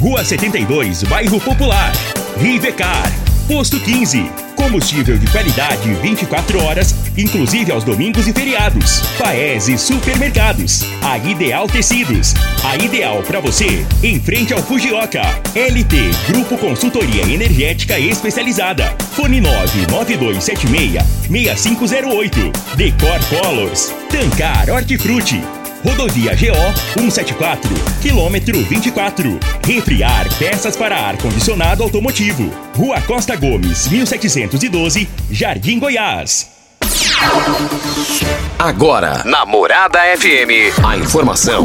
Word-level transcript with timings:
Rua 0.00 0.24
72, 0.24 1.02
Bairro 1.04 1.40
Popular. 1.40 1.92
Rivecar. 2.36 3.12
Posto 3.48 3.80
15. 3.80 4.30
Combustível 4.54 5.18
de 5.18 5.26
qualidade 5.28 5.92
24 5.94 6.64
horas, 6.64 6.94
inclusive 7.16 7.72
aos 7.72 7.82
domingos 7.82 8.26
e 8.28 8.32
feriados. 8.32 9.00
Paese 9.18 9.76
Supermercados. 9.76 10.82
A 11.02 11.18
Ideal 11.18 11.66
Tecidos. 11.66 12.34
A 12.64 12.76
ideal 12.76 13.22
para 13.22 13.40
você, 13.40 13.84
em 14.02 14.20
frente 14.20 14.52
ao 14.52 14.62
Fujioka. 14.62 15.22
LT 15.54 16.10
Grupo 16.28 16.56
Consultoria 16.58 17.22
Energética 17.22 17.98
Especializada. 17.98 18.94
Fone 19.12 19.40
99276 19.40 21.02
6508. 21.28 22.52
Decor 22.76 23.18
Colors. 23.30 23.92
Tancar 24.10 24.70
Hortifruti. 24.70 25.57
Rodovia 25.84 26.34
GO 26.34 27.00
174, 27.00 27.70
quilômetro 28.02 28.58
24. 28.64 29.38
Refriar 29.64 30.26
peças 30.38 30.76
para 30.76 30.96
ar-condicionado 30.96 31.82
automotivo. 31.82 32.52
Rua 32.74 33.00
Costa 33.02 33.36
Gomes, 33.36 33.88
1712, 33.88 35.08
Jardim 35.30 35.78
Goiás. 35.78 36.50
Agora, 38.58 39.22
na 39.24 39.44
Morada 39.46 40.00
FM, 40.16 40.84
a 40.84 40.96
informação 40.96 41.64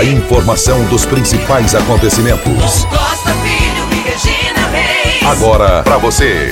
A 0.00 0.04
informação 0.04 0.88
dos 0.88 1.04
principais 1.04 1.74
acontecimentos. 1.74 2.86
Costa 2.86 3.34
Filho 3.34 3.92
e 3.92 4.08
Regina 4.08 4.66
Reis. 4.68 5.22
Agora 5.26 5.82
para 5.82 5.98
você. 5.98 6.48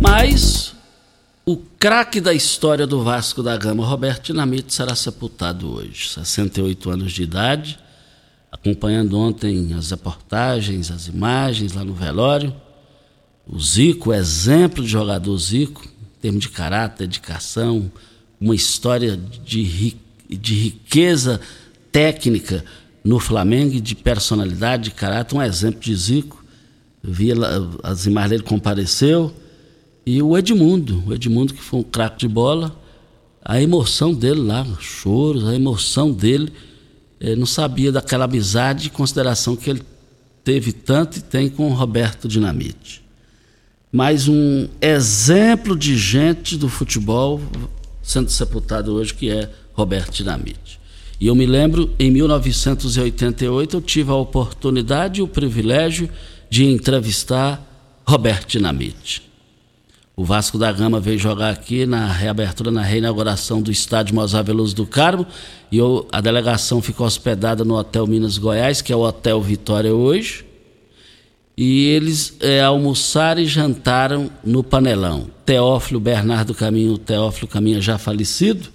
Mas 0.00 0.74
o 1.44 1.58
craque 1.78 2.18
da 2.18 2.32
história 2.32 2.86
do 2.86 3.04
Vasco 3.04 3.42
da 3.42 3.58
Gama, 3.58 3.84
Roberto 3.84 4.28
Dinamite, 4.28 4.72
será 4.72 4.94
sepultado 4.94 5.74
hoje, 5.74 6.08
68 6.14 6.88
anos 6.88 7.12
de 7.12 7.24
idade, 7.24 7.78
acompanhando 8.50 9.18
ontem 9.18 9.74
as 9.76 9.90
reportagens, 9.90 10.90
as 10.90 11.08
imagens 11.08 11.74
lá 11.74 11.84
no 11.84 11.92
velório. 11.92 12.56
O 13.46 13.60
Zico, 13.60 14.14
exemplo 14.14 14.82
de 14.82 14.88
jogador 14.88 15.36
Zico, 15.36 15.84
em 15.84 16.20
termos 16.22 16.40
de 16.40 16.48
caráter, 16.48 17.06
dedicação, 17.06 17.92
uma 18.40 18.54
história 18.54 19.16
de, 19.16 19.96
de 20.28 20.54
riqueza 20.54 21.40
técnica 21.90 22.64
no 23.04 23.18
Flamengo, 23.18 23.80
de 23.80 23.94
personalidade, 23.94 24.84
de 24.84 24.90
caráter, 24.92 25.36
um 25.36 25.42
exemplo 25.42 25.80
de 25.80 25.94
Zico. 25.94 26.42
Vi 27.02 27.34
lá, 27.34 27.50
as 27.82 28.06
imagens 28.06 28.30
dele 28.30 28.42
compareceu. 28.42 29.32
E 30.06 30.22
o 30.22 30.36
Edmundo, 30.36 31.02
o 31.06 31.14
Edmundo 31.14 31.54
que 31.54 31.62
foi 31.62 31.80
um 31.80 31.82
craque 31.82 32.20
de 32.20 32.28
bola, 32.28 32.74
a 33.44 33.60
emoção 33.60 34.12
dele 34.12 34.40
lá, 34.40 34.62
os 34.62 34.82
choros, 34.82 35.46
a 35.46 35.54
emoção 35.54 36.10
dele, 36.10 36.52
eh, 37.20 37.36
não 37.36 37.46
sabia 37.46 37.92
daquela 37.92 38.24
amizade 38.24 38.86
e 38.86 38.90
consideração 38.90 39.54
que 39.54 39.68
ele 39.68 39.82
teve 40.42 40.72
tanto 40.72 41.18
e 41.18 41.22
tem 41.22 41.48
com 41.48 41.70
o 41.70 41.74
Roberto 41.74 42.26
Dinamite. 42.26 43.02
Mais 43.92 44.28
um 44.28 44.68
exemplo 44.80 45.76
de 45.76 45.96
gente 45.96 46.56
do 46.56 46.68
futebol 46.68 47.40
sendo 48.04 48.30
sepultado 48.30 48.94
hoje, 48.94 49.14
que 49.14 49.30
é 49.30 49.50
Roberto 49.72 50.12
Dinamite. 50.12 50.78
E 51.20 51.26
eu 51.26 51.34
me 51.34 51.46
lembro, 51.46 51.90
em 51.98 52.10
1988, 52.10 53.76
eu 53.76 53.80
tive 53.80 54.10
a 54.10 54.14
oportunidade 54.14 55.20
e 55.20 55.22
o 55.22 55.28
privilégio 55.28 56.08
de 56.50 56.64
entrevistar 56.64 57.64
Roberto 58.06 58.48
Dinamite. 58.48 59.22
O 60.16 60.24
Vasco 60.24 60.56
da 60.58 60.70
Gama 60.70 61.00
veio 61.00 61.18
jogar 61.18 61.50
aqui 61.50 61.86
na 61.86 62.06
reabertura, 62.06 62.70
na 62.70 62.82
reinauguração 62.82 63.60
do 63.60 63.72
estádio 63.72 64.14
Mozar 64.14 64.44
Veloso 64.44 64.76
do 64.76 64.86
Carmo. 64.86 65.26
E 65.72 65.78
eu- 65.78 66.06
a 66.12 66.20
delegação 66.20 66.80
ficou 66.80 67.04
hospedada 67.04 67.64
no 67.64 67.74
Hotel 67.74 68.06
Minas 68.06 68.38
Goiás, 68.38 68.80
que 68.80 68.92
é 68.92 68.96
o 68.96 69.00
Hotel 69.00 69.40
Vitória 69.42 69.92
hoje. 69.92 70.44
E 71.56 71.84
eles 71.86 72.36
eh, 72.40 72.60
almoçaram 72.60 73.40
e 73.40 73.46
jantaram 73.46 74.30
no 74.42 74.64
panelão. 74.64 75.30
Teófilo 75.46 76.00
Bernardo 76.00 76.54
Caminho, 76.54 76.98
Teófilo 76.98 77.46
Caminha 77.46 77.80
já 77.80 77.96
falecido, 77.96 78.68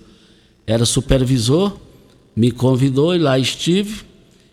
era 0.65 0.85
supervisor, 0.85 1.77
me 2.35 2.51
convidou 2.51 3.13
e 3.13 3.17
lá 3.17 3.37
estive. 3.37 4.07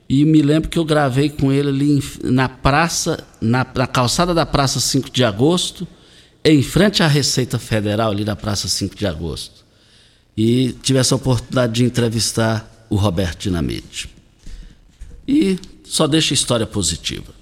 E 0.08 0.24
me 0.24 0.40
lembro 0.40 0.68
que 0.68 0.78
eu 0.78 0.84
gravei 0.84 1.28
com 1.28 1.52
ele 1.52 1.68
ali 1.68 2.04
na 2.22 2.48
praça, 2.48 3.24
na, 3.40 3.66
na 3.74 3.86
calçada 3.86 4.32
da 4.32 4.46
Praça 4.46 4.78
5 4.78 5.10
de 5.10 5.24
Agosto, 5.24 5.86
em 6.44 6.62
frente 6.62 7.02
à 7.02 7.08
Receita 7.08 7.58
Federal, 7.58 8.12
ali 8.12 8.24
da 8.24 8.36
Praça 8.36 8.68
5 8.68 8.94
de 8.94 9.06
Agosto. 9.06 9.64
E 10.36 10.76
tive 10.82 10.98
essa 10.98 11.16
oportunidade 11.16 11.72
de 11.72 11.84
entrevistar 11.84 12.86
o 12.88 12.96
Roberto 12.96 13.40
Dinamite. 13.40 14.08
E 15.26 15.58
só 15.84 16.06
deixa 16.06 16.34
história 16.34 16.66
positiva. 16.66 17.35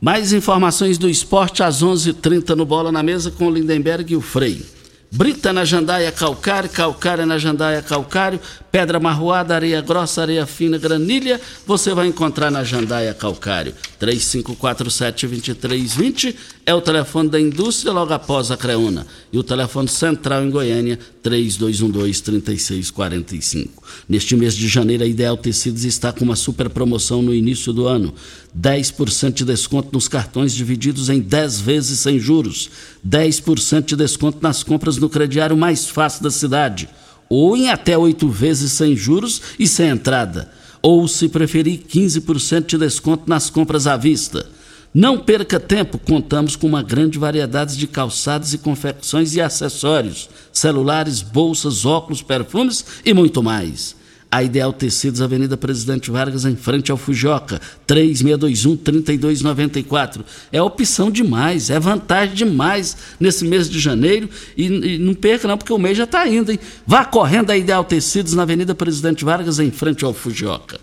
Mais 0.00 0.32
informações 0.32 0.98
do 0.98 1.08
esporte 1.08 1.62
às 1.62 1.82
11h30 1.82 2.56
no 2.56 2.64
Bola 2.64 2.90
na 2.90 3.02
Mesa 3.02 3.30
com 3.30 3.46
o 3.46 3.50
Lindenberg 3.50 4.12
e 4.12 4.16
o 4.16 4.20
Frei. 4.20 4.64
Brita 5.12 5.52
na 5.52 5.64
jandaia 5.64 6.12
calcário, 6.12 6.70
calcário 6.70 7.26
na 7.26 7.36
jandaia 7.36 7.82
calcário, 7.82 8.38
pedra 8.70 9.00
marroada, 9.00 9.56
areia 9.56 9.80
grossa, 9.80 10.22
areia 10.22 10.46
fina, 10.46 10.78
granilha, 10.78 11.40
você 11.66 11.92
vai 11.92 12.06
encontrar 12.06 12.48
na 12.48 12.62
jandaia 12.62 13.12
calcário. 13.12 13.74
3547-2320 14.00 16.36
é 16.64 16.72
o 16.72 16.80
telefone 16.80 17.28
da 17.28 17.40
indústria 17.40 17.92
logo 17.92 18.12
após 18.12 18.52
a 18.52 18.56
Creuna. 18.56 19.04
E 19.32 19.38
o 19.38 19.42
telefone 19.42 19.88
central 19.88 20.44
em 20.44 20.50
Goiânia, 20.50 20.96
3212-3645. 21.24 23.68
Neste 24.08 24.36
mês 24.36 24.54
de 24.54 24.68
janeiro, 24.68 25.02
a 25.02 25.08
Ideal 25.08 25.36
Tecidos 25.36 25.82
está 25.84 26.12
com 26.12 26.24
uma 26.24 26.36
super 26.36 26.70
promoção 26.70 27.20
no 27.20 27.34
início 27.34 27.72
do 27.72 27.88
ano. 27.88 28.14
10% 28.58 29.32
de 29.32 29.44
desconto 29.44 29.90
nos 29.92 30.08
cartões 30.08 30.52
divididos 30.52 31.08
em 31.08 31.20
10 31.20 31.60
vezes 31.60 32.00
sem 32.00 32.18
juros. 32.18 32.70
10% 33.06 33.84
de 33.84 33.96
desconto 33.96 34.38
nas 34.42 34.62
compras 34.62 34.96
no 34.96 35.08
crediário 35.08 35.56
mais 35.56 35.86
fácil 35.86 36.22
da 36.22 36.30
cidade. 36.30 36.88
Ou 37.28 37.56
em 37.56 37.70
até 37.70 37.96
8 37.96 38.28
vezes 38.28 38.72
sem 38.72 38.96
juros 38.96 39.40
e 39.58 39.66
sem 39.66 39.88
entrada. 39.88 40.50
Ou, 40.82 41.06
se 41.06 41.28
preferir, 41.28 41.82
15% 41.88 42.66
de 42.66 42.78
desconto 42.78 43.28
nas 43.28 43.50
compras 43.50 43.86
à 43.86 43.96
vista. 43.96 44.46
Não 44.92 45.18
perca 45.18 45.60
tempo, 45.60 45.98
contamos 45.98 46.56
com 46.56 46.66
uma 46.66 46.82
grande 46.82 47.16
variedade 47.16 47.76
de 47.76 47.86
calçados 47.86 48.52
e 48.52 48.58
confecções 48.58 49.36
e 49.36 49.40
acessórios, 49.40 50.28
celulares, 50.52 51.22
bolsas, 51.22 51.86
óculos, 51.86 52.22
perfumes 52.22 52.84
e 53.04 53.14
muito 53.14 53.40
mais. 53.40 53.99
A 54.30 54.44
Ideal 54.44 54.72
Tecidos, 54.72 55.20
Avenida 55.20 55.56
Presidente 55.56 56.08
Vargas, 56.10 56.44
em 56.44 56.54
frente 56.54 56.92
ao 56.92 56.96
Fujoca, 56.96 57.60
3621-3294. 57.88 60.20
É 60.52 60.62
opção 60.62 61.10
demais, 61.10 61.68
é 61.68 61.80
vantagem 61.80 62.36
demais 62.36 62.96
nesse 63.18 63.44
mês 63.44 63.68
de 63.68 63.80
janeiro. 63.80 64.30
E, 64.56 64.66
e 64.66 64.98
não 64.98 65.14
perca, 65.14 65.48
não, 65.48 65.58
porque 65.58 65.72
o 65.72 65.78
mês 65.78 65.98
já 65.98 66.04
está 66.04 66.28
indo, 66.28 66.52
hein? 66.52 66.60
Vá 66.86 67.04
correndo 67.04 67.50
a 67.50 67.56
Ideal 67.56 67.82
Tecidos, 67.82 68.34
na 68.34 68.42
Avenida 68.42 68.72
Presidente 68.74 69.24
Vargas, 69.24 69.58
em 69.58 69.72
frente 69.72 70.04
ao 70.04 70.14
Fujoca. 70.14 70.78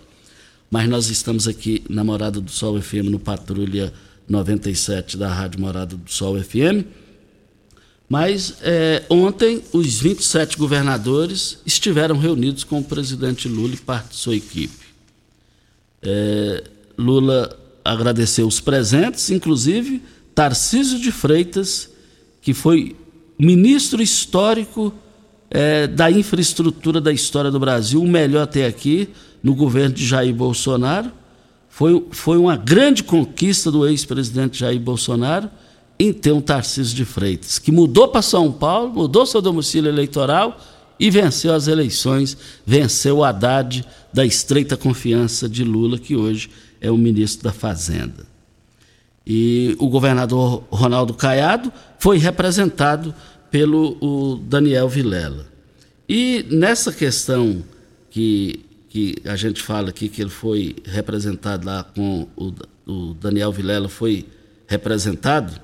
Mas 0.70 0.86
nós 0.88 1.08
estamos 1.08 1.48
aqui 1.48 1.82
na 1.88 2.04
Morada 2.04 2.42
do 2.42 2.50
Sol 2.50 2.78
FM, 2.80 3.08
no 3.10 3.18
Patrulha 3.18 3.90
97 4.28 5.16
da 5.16 5.32
Rádio 5.32 5.60
Morada 5.60 5.96
do 5.96 6.10
Sol 6.10 6.38
FM 6.38 7.07
mas 8.08 8.56
é, 8.62 9.04
ontem 9.10 9.62
os 9.72 10.00
27 10.00 10.56
governadores 10.56 11.58
estiveram 11.66 12.16
reunidos 12.16 12.64
com 12.64 12.78
o 12.78 12.84
presidente 12.84 13.48
Lula 13.48 13.74
e 13.74 13.76
parte 13.76 14.10
de 14.10 14.16
sua 14.16 14.34
equipe. 14.34 14.86
É, 16.00 16.64
Lula 16.96 17.56
agradeceu 17.84 18.46
os 18.46 18.60
presentes, 18.60 19.30
inclusive 19.30 20.02
Tarcísio 20.34 20.98
de 20.98 21.12
Freitas, 21.12 21.90
que 22.40 22.54
foi 22.54 22.96
ministro 23.38 24.00
histórico 24.00 24.94
é, 25.50 25.86
da 25.86 26.10
infraestrutura 26.10 27.00
da 27.00 27.12
história 27.12 27.50
do 27.50 27.60
Brasil, 27.60 28.02
o 28.02 28.08
melhor 28.08 28.42
até 28.42 28.66
aqui, 28.66 29.08
no 29.42 29.54
governo 29.54 29.94
de 29.94 30.06
Jair 30.06 30.34
Bolsonaro. 30.34 31.12
Foi, 31.68 32.06
foi 32.10 32.38
uma 32.38 32.56
grande 32.56 33.04
conquista 33.04 33.70
do 33.70 33.86
ex-presidente 33.86 34.58
Jair 34.58 34.80
Bolsonaro 34.80 35.50
um 36.00 36.40
Tarcísio 36.40 36.94
de 36.94 37.04
Freitas, 37.04 37.58
que 37.58 37.72
mudou 37.72 38.08
para 38.08 38.22
São 38.22 38.52
Paulo, 38.52 38.92
mudou 38.92 39.26
seu 39.26 39.42
domicílio 39.42 39.90
eleitoral 39.90 40.58
e 40.98 41.10
venceu 41.10 41.54
as 41.54 41.66
eleições, 41.66 42.36
venceu 42.64 43.18
o 43.18 43.24
Haddad 43.24 43.84
da 44.12 44.24
estreita 44.24 44.76
confiança 44.76 45.48
de 45.48 45.64
Lula, 45.64 45.98
que 45.98 46.16
hoje 46.16 46.50
é 46.80 46.90
o 46.90 46.96
ministro 46.96 47.44
da 47.44 47.52
Fazenda. 47.52 48.26
E 49.26 49.76
o 49.78 49.88
governador 49.88 50.64
Ronaldo 50.70 51.14
Caiado 51.14 51.72
foi 51.98 52.18
representado 52.18 53.14
pelo 53.50 54.40
Daniel 54.44 54.88
Vilela. 54.88 55.46
E 56.08 56.46
nessa 56.50 56.92
questão 56.92 57.62
que, 58.10 58.64
que 58.88 59.16
a 59.24 59.36
gente 59.36 59.62
fala 59.62 59.90
aqui, 59.90 60.08
que 60.08 60.22
ele 60.22 60.30
foi 60.30 60.76
representado 60.84 61.66
lá 61.66 61.84
com 61.84 62.26
o, 62.34 62.54
o 62.86 63.14
Daniel 63.14 63.52
Vilela, 63.52 63.88
foi 63.88 64.26
representado, 64.66 65.60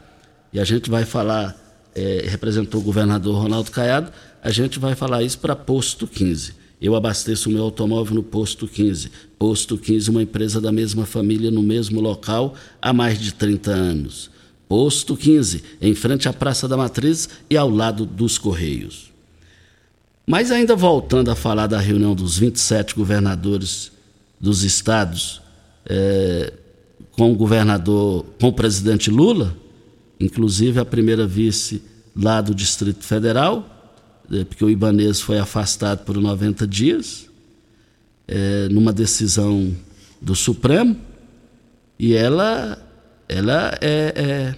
e 0.54 0.60
a 0.60 0.64
gente 0.64 0.88
vai 0.88 1.04
falar, 1.04 1.56
é, 1.96 2.26
representou 2.28 2.80
o 2.80 2.84
governador 2.84 3.42
Ronaldo 3.42 3.72
Caiado, 3.72 4.12
a 4.40 4.52
gente 4.52 4.78
vai 4.78 4.94
falar 4.94 5.24
isso 5.24 5.40
para 5.40 5.56
Posto 5.56 6.06
15. 6.06 6.54
Eu 6.80 6.94
abasteço 6.94 7.48
o 7.48 7.52
meu 7.52 7.64
automóvel 7.64 8.14
no 8.14 8.22
Posto 8.22 8.68
15. 8.68 9.10
Posto 9.36 9.76
15, 9.76 10.10
uma 10.10 10.22
empresa 10.22 10.60
da 10.60 10.70
mesma 10.70 11.04
família 11.04 11.50
no 11.50 11.62
mesmo 11.62 12.00
local 12.00 12.54
há 12.80 12.92
mais 12.92 13.18
de 13.18 13.34
30 13.34 13.72
anos. 13.72 14.30
Posto 14.68 15.16
15, 15.16 15.64
em 15.80 15.94
frente 15.94 16.28
à 16.28 16.32
Praça 16.32 16.68
da 16.68 16.76
Matriz 16.76 17.28
e 17.50 17.56
ao 17.56 17.68
lado 17.68 18.06
dos 18.06 18.38
Correios. 18.38 19.12
Mas 20.24 20.52
ainda 20.52 20.76
voltando 20.76 21.30
a 21.30 21.34
falar 21.34 21.66
da 21.66 21.80
reunião 21.80 22.14
dos 22.14 22.38
27 22.38 22.94
governadores 22.94 23.90
dos 24.40 24.62
estados 24.62 25.42
é, 25.84 26.52
com 27.12 27.32
o 27.32 27.34
governador, 27.34 28.24
com 28.40 28.48
o 28.48 28.52
presidente 28.52 29.10
Lula, 29.10 29.63
inclusive 30.18 30.78
a 30.80 30.84
primeira 30.84 31.26
vice 31.26 31.82
lá 32.16 32.40
do 32.40 32.54
Distrito 32.54 33.04
Federal, 33.04 33.70
é, 34.30 34.44
porque 34.44 34.64
o 34.64 34.70
Ibanês 34.70 35.20
foi 35.20 35.38
afastado 35.38 36.04
por 36.04 36.16
90 36.16 36.66
dias, 36.66 37.28
é, 38.26 38.68
numa 38.70 38.92
decisão 38.92 39.74
do 40.20 40.34
Supremo, 40.34 40.96
e 41.98 42.14
ela, 42.14 42.78
ela 43.28 43.76
é, 43.80 44.56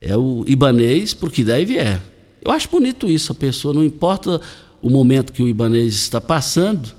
é, 0.00 0.08
é 0.12 0.16
o 0.16 0.44
Ibanês 0.46 1.14
porque 1.14 1.42
deve 1.42 1.78
é. 1.78 2.00
Eu 2.44 2.50
acho 2.50 2.68
bonito 2.68 3.08
isso, 3.08 3.32
a 3.32 3.34
pessoa, 3.34 3.72
não 3.72 3.84
importa 3.84 4.40
o 4.80 4.90
momento 4.90 5.32
que 5.32 5.42
o 5.42 5.48
Ibanês 5.48 5.94
está 5.94 6.20
passando, 6.20 6.92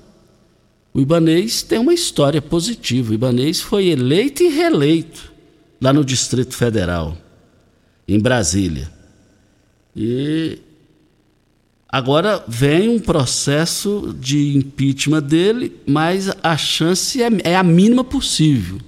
o 0.94 1.02
Ibanês 1.02 1.64
tem 1.64 1.80
uma 1.80 1.94
história 1.94 2.40
positiva. 2.40 3.12
O 3.12 3.16
Ibanês 3.16 3.60
foi 3.60 3.88
eleito 3.88 4.44
e 4.44 4.50
reeleito 4.50 5.34
lá 5.82 5.92
no 5.92 6.06
Distrito 6.06 6.56
Federal 6.56 7.18
em 8.08 8.20
Brasília. 8.20 8.92
E 9.96 10.60
agora 11.88 12.44
vem 12.48 12.90
um 12.90 13.00
processo 13.00 14.16
de 14.20 14.58
impeachment 14.58 15.22
dele, 15.22 15.76
mas 15.86 16.32
a 16.42 16.58
chance 16.58 17.22
é, 17.22 17.30
é 17.44 17.56
a 17.56 17.64
mínima 17.64 18.04
possível. 18.04 18.80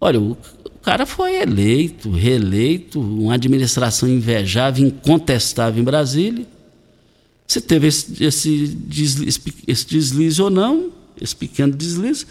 Olha, 0.00 0.20
o, 0.20 0.32
o 0.64 0.78
cara 0.82 1.06
foi 1.06 1.40
eleito, 1.40 2.10
reeleito, 2.10 3.00
uma 3.00 3.34
administração 3.34 4.08
invejável, 4.08 4.84
incontestável 4.84 5.80
em 5.80 5.84
Brasília. 5.84 6.46
Se 7.46 7.60
teve 7.60 7.86
esse, 7.86 8.24
esse, 8.24 8.66
deslize, 8.66 9.40
esse 9.66 9.86
deslize 9.86 10.42
ou 10.42 10.50
não, 10.50 10.90
esse 11.20 11.36
pequeno 11.36 11.72
deslize, 11.72 12.26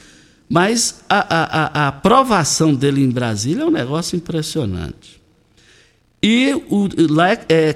mas 0.49 1.01
a, 1.07 1.19
a, 1.19 1.83
a 1.83 1.87
aprovação 1.87 2.73
dele 2.73 3.01
em 3.01 3.09
Brasília 3.09 3.63
é 3.63 3.65
um 3.65 3.71
negócio 3.71 4.17
impressionante. 4.17 5.20
E 6.23 6.53
o, 6.69 6.87
lá 7.09 7.31
é, 7.31 7.39
é, 7.49 7.75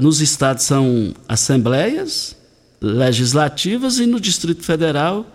nos 0.00 0.20
estados 0.20 0.64
são 0.64 1.12
assembleias 1.28 2.36
legislativas 2.80 3.98
e 3.98 4.06
no 4.06 4.20
Distrito 4.20 4.62
Federal 4.62 5.26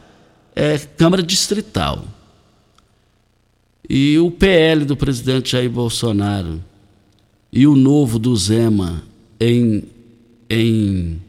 é 0.55 0.77
Câmara 0.77 1.21
Distrital. 1.21 2.05
E 3.89 4.17
o 4.17 4.31
PL 4.31 4.85
do 4.85 4.95
presidente 4.95 5.51
Jair 5.51 5.69
Bolsonaro 5.69 6.63
e 7.51 7.67
o 7.67 7.75
novo 7.75 8.17
do 8.17 8.33
Zema 8.35 9.03
em, 9.39 9.83
em 10.49 11.21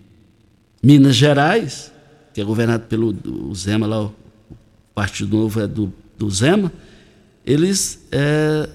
Minas 0.81 1.17
Gerais, 1.17 1.93
que 2.33 2.41
é 2.41 2.45
governado 2.45 2.85
pelo 2.85 3.53
Zema 3.55 3.87
lá, 3.87 4.05
o 4.05 4.15
Partido 4.95 5.37
Novo 5.37 5.61
é 5.61 5.67
do, 5.67 5.93
do 6.17 6.31
Zema, 6.31 6.73
eles 7.45 8.07
é, 8.13 8.69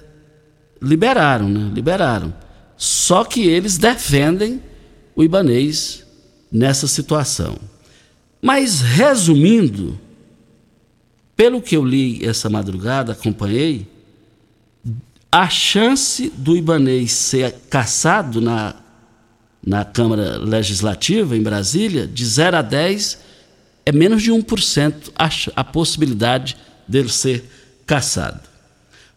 liberaram, 0.80 1.48
né? 1.48 1.70
Liberaram. 1.74 2.32
Só 2.76 3.24
que 3.24 3.46
eles 3.46 3.76
defendem 3.76 4.62
o 5.14 5.22
ibanês 5.22 6.04
nessa 6.50 6.86
situação. 6.86 7.58
Mas 8.40 8.80
resumindo, 8.80 9.98
pelo 11.36 11.60
que 11.60 11.76
eu 11.76 11.84
li 11.84 12.24
essa 12.24 12.48
madrugada, 12.48 13.12
acompanhei, 13.12 13.86
a 15.30 15.48
chance 15.48 16.30
do 16.36 16.56
ibanês 16.56 17.12
ser 17.12 17.54
caçado 17.68 18.40
na, 18.40 18.74
na 19.64 19.84
Câmara 19.84 20.38
Legislativa 20.38 21.36
em 21.36 21.42
Brasília, 21.42 22.06
de 22.06 22.24
0 22.24 22.56
a 22.56 22.62
10, 22.62 23.20
é 23.86 23.92
menos 23.92 24.22
de 24.22 24.32
1% 24.32 25.12
a, 25.14 25.30
a 25.54 25.64
possibilidade 25.64 26.56
dele 26.88 27.08
ser 27.08 27.44
caçado. 27.86 28.49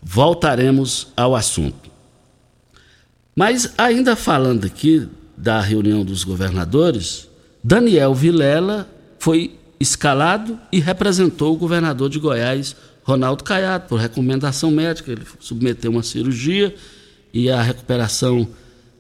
Voltaremos 0.04 1.08
ao 1.16 1.36
assunto. 1.36 1.90
Mas, 3.36 3.74
ainda 3.78 4.16
falando 4.16 4.66
aqui 4.66 5.08
da 5.36 5.60
reunião 5.60 6.06
dos 6.06 6.24
governadores, 6.24 7.28
Daniel 7.64 8.14
Vilela 8.14 8.88
foi 9.18 9.58
escalado 9.80 10.60
e 10.72 10.80
representou 10.80 11.54
o 11.54 11.58
governador 11.58 12.10
de 12.10 12.20
Goiás, 12.20 12.76
Ronaldo 13.04 13.44
Caiado, 13.44 13.88
por 13.88 14.00
recomendação 14.00 14.70
médica. 14.70 15.12
Ele 15.12 15.24
submeteu 15.40 15.92
uma 15.92 16.04
cirurgia 16.04 16.76
e 17.34 17.50
a 17.50 17.62
recuperação 17.62 18.48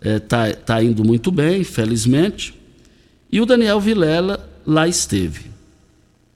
está 0.01 0.47
é, 0.47 0.53
tá 0.53 0.83
indo 0.83 1.03
muito 1.03 1.31
bem, 1.31 1.63
felizmente. 1.63 2.59
E 3.31 3.39
o 3.39 3.45
Daniel 3.45 3.79
Vilela 3.79 4.49
lá 4.65 4.87
esteve. 4.87 5.51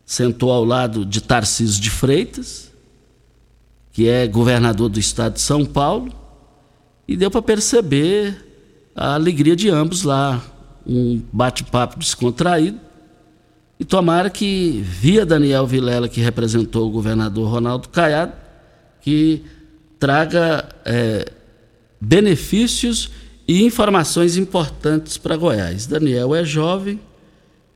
Sentou 0.05 0.51
ao 0.51 0.63
lado 0.63 1.05
de 1.05 1.21
Tarcísio 1.21 1.81
de 1.81 1.89
Freitas, 1.89 2.66
que 3.97 4.07
é 4.07 4.27
governador 4.27 4.89
do 4.89 4.99
estado 4.99 5.33
de 5.33 5.41
São 5.41 5.65
Paulo, 5.65 6.13
e 7.07 7.17
deu 7.17 7.31
para 7.31 7.41
perceber 7.41 8.45
a 8.95 9.15
alegria 9.15 9.55
de 9.55 9.71
ambos 9.71 10.03
lá. 10.03 10.39
Um 10.85 11.19
bate-papo 11.33 11.97
descontraído. 11.97 12.79
E 13.79 13.83
tomara 13.83 14.29
que, 14.29 14.83
via 14.85 15.25
Daniel 15.25 15.65
Vilela, 15.65 16.07
que 16.07 16.21
representou 16.21 16.87
o 16.87 16.91
governador 16.91 17.49
Ronaldo 17.49 17.89
Caiado, 17.89 18.33
que 19.01 19.43
traga 19.99 20.69
é, 20.85 21.31
benefícios 21.99 23.09
e 23.47 23.63
informações 23.63 24.37
importantes 24.37 25.17
para 25.17 25.35
Goiás. 25.35 25.87
Daniel 25.87 26.35
é 26.35 26.45
jovem, 26.45 26.99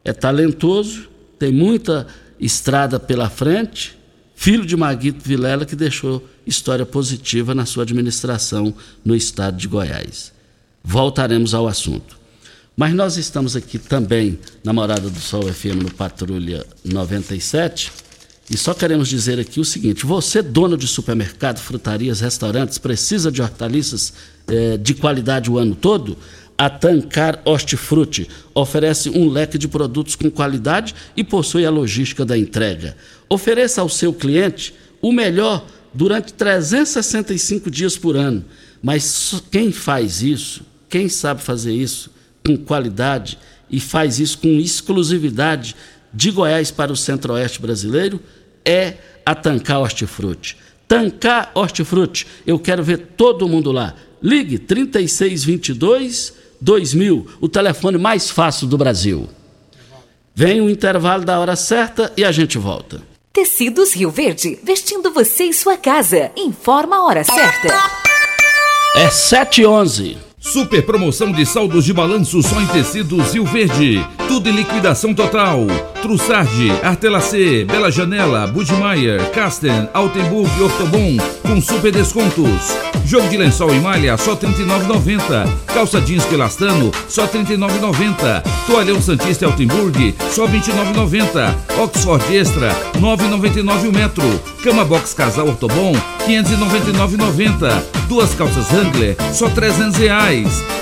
é 0.06 0.14
talentoso, 0.14 1.10
tem 1.40 1.52
muita 1.52 2.06
estrada 2.40 3.00
pela 3.00 3.28
frente, 3.28 4.00
filho 4.42 4.66
de 4.66 4.76
Maguito 4.76 5.20
Vilela, 5.24 5.68
que 5.68 5.76
deixou 5.76 6.28
história 6.48 6.84
positiva 6.84 7.54
na 7.54 7.64
sua 7.64 7.84
administração 7.84 8.74
no 9.06 9.16
estado 9.16 9.56
de 9.56 9.68
Goiás. 9.68 10.34
Voltaremos 10.84 11.54
ao 11.54 11.68
assunto. 11.68 12.18
Mas 12.76 12.92
nós 12.96 13.18
estamos 13.18 13.56
aqui 13.56 13.78
também 13.78 14.40
na 14.64 14.74
Morada 14.74 15.12
do 15.12 15.20
Sol 15.20 15.44
FM 15.44 15.84
no 15.84 15.92
Patrulha 15.92 16.66
97 16.84 17.92
e 18.50 18.58
só 18.58 18.74
queremos 18.74 19.08
dizer 19.08 19.40
aqui 19.40 19.60
o 19.60 19.66
seguinte: 19.66 20.08
você, 20.08 20.42
dono 20.42 20.76
de 20.76 20.88
supermercado, 20.88 21.60
frutarias, 21.60 22.20
restaurantes, 22.20 22.80
precisa 22.80 23.32
de 23.32 23.44
hortaliças 23.44 24.12
eh, 24.48 24.76
de 24.76 24.96
qualidade 24.96 25.52
o 25.52 25.60
ano 25.60 25.76
todo? 25.76 26.18
A 26.62 26.70
Tancar 26.70 27.42
Hortifruti 27.44 28.30
oferece 28.54 29.10
um 29.10 29.28
leque 29.28 29.58
de 29.58 29.68
produtos 29.68 30.16
com 30.16 30.30
qualidade 30.30 30.94
e 31.18 31.24
possui 31.24 31.66
a 31.66 31.72
logística 31.72 32.24
da 32.24 32.38
entrega. 32.38 32.96
Ofereça 33.28 33.82
ao 33.82 33.90
seu 33.90 34.14
cliente 34.14 34.72
o 35.02 35.12
melhor 35.12 35.66
durante 35.92 36.32
365 36.34 37.72
dias 37.72 37.98
por 37.98 38.16
ano. 38.16 38.46
Mas 38.80 39.42
quem 39.50 39.72
faz 39.72 40.22
isso, 40.22 40.62
quem 40.88 41.10
sabe 41.10 41.42
fazer 41.42 41.74
isso 41.74 42.12
com 42.46 42.56
qualidade 42.56 43.40
e 43.68 43.80
faz 43.80 44.20
isso 44.20 44.38
com 44.38 44.60
exclusividade 44.60 45.76
de 46.14 46.30
Goiás 46.30 46.70
para 46.70 46.94
o 46.94 46.96
centro-oeste 46.96 47.60
brasileiro, 47.60 48.20
é 48.64 48.98
a 49.26 49.34
Tancar 49.34 49.80
Hortifruti. 49.80 50.58
Tancar 50.88 51.50
Hortifruti, 51.56 52.28
eu 52.46 52.60
quero 52.60 52.84
ver 52.84 53.00
todo 53.18 53.50
mundo 53.50 53.72
lá. 53.72 53.96
Ligue 54.22 54.60
3622 54.60 56.41
2000, 56.62 57.28
o 57.42 57.50
telefone 57.50 57.98
mais 57.98 58.30
fácil 58.30 58.68
do 58.68 58.78
Brasil. 58.78 59.28
Vem 60.34 60.62
o 60.62 60.70
intervalo 60.70 61.26
da 61.26 61.40
hora 61.40 61.56
certa 61.56 62.14
e 62.16 62.24
a 62.24 62.32
gente 62.32 62.58
volta. 62.58 63.02
Tecidos 63.34 63.94
Rio 63.94 64.12
Verde, 64.12 64.60
vestindo 64.64 65.12
você 65.12 65.46
e 65.46 65.54
sua 65.54 65.78
casa. 65.78 66.32
Informa 66.38 66.98
a 66.98 67.06
hora 67.06 67.24
certa. 67.24 67.74
É 68.96 69.08
7h11. 69.08 70.31
Super 70.42 70.84
promoção 70.84 71.32
de 71.32 71.46
saldos 71.46 71.86
de 71.86 71.94
balanço 71.94 72.42
só 72.42 72.60
em 72.60 72.66
tecidos 72.66 73.32
Rio 73.32 73.46
Verde. 73.46 74.04
Tudo 74.28 74.50
em 74.50 74.54
liquidação 74.54 75.14
total. 75.14 75.68
Trussardi, 76.02 76.72
Artelacê, 76.82 77.64
Bela 77.64 77.92
Janela, 77.92 78.48
Budmeier, 78.48 79.30
Casten, 79.30 79.88
Altenburg 79.94 80.50
e 80.58 80.64
Ortobon 80.64 81.18
com 81.44 81.62
super 81.62 81.92
descontos. 81.92 82.76
Jogo 83.06 83.28
de 83.30 83.38
lençol 83.38 83.74
e 83.74 83.80
malha 83.80 84.18
só 84.18 84.32
R$ 84.34 84.48
39,90. 84.48 85.48
Calça 85.74 86.02
jeans 86.02 86.26
pelastano 86.26 86.92
só 87.08 87.26
R$ 87.26 87.40
39,90. 87.40 88.44
Toalhão 88.66 89.00
Santista 89.00 89.46
Altenburg 89.46 90.16
só 90.32 90.46
R$ 90.46 90.60
29,90. 90.60 91.54
Oxford 91.84 92.36
Extra 92.36 92.72
R$ 92.94 93.00
9,99 93.00 93.90
o 93.90 93.92
metro. 93.92 94.42
Cama 94.64 94.86
Box 94.86 95.14
Casal 95.14 95.48
Ortobon 95.48 95.92
R$ 95.92 96.00
599,90. 96.28 97.84
Duas 98.08 98.34
calças 98.34 98.72
Wrangler 98.72 99.16
só 99.34 99.50
300 99.50 99.98
reais. 99.98 100.31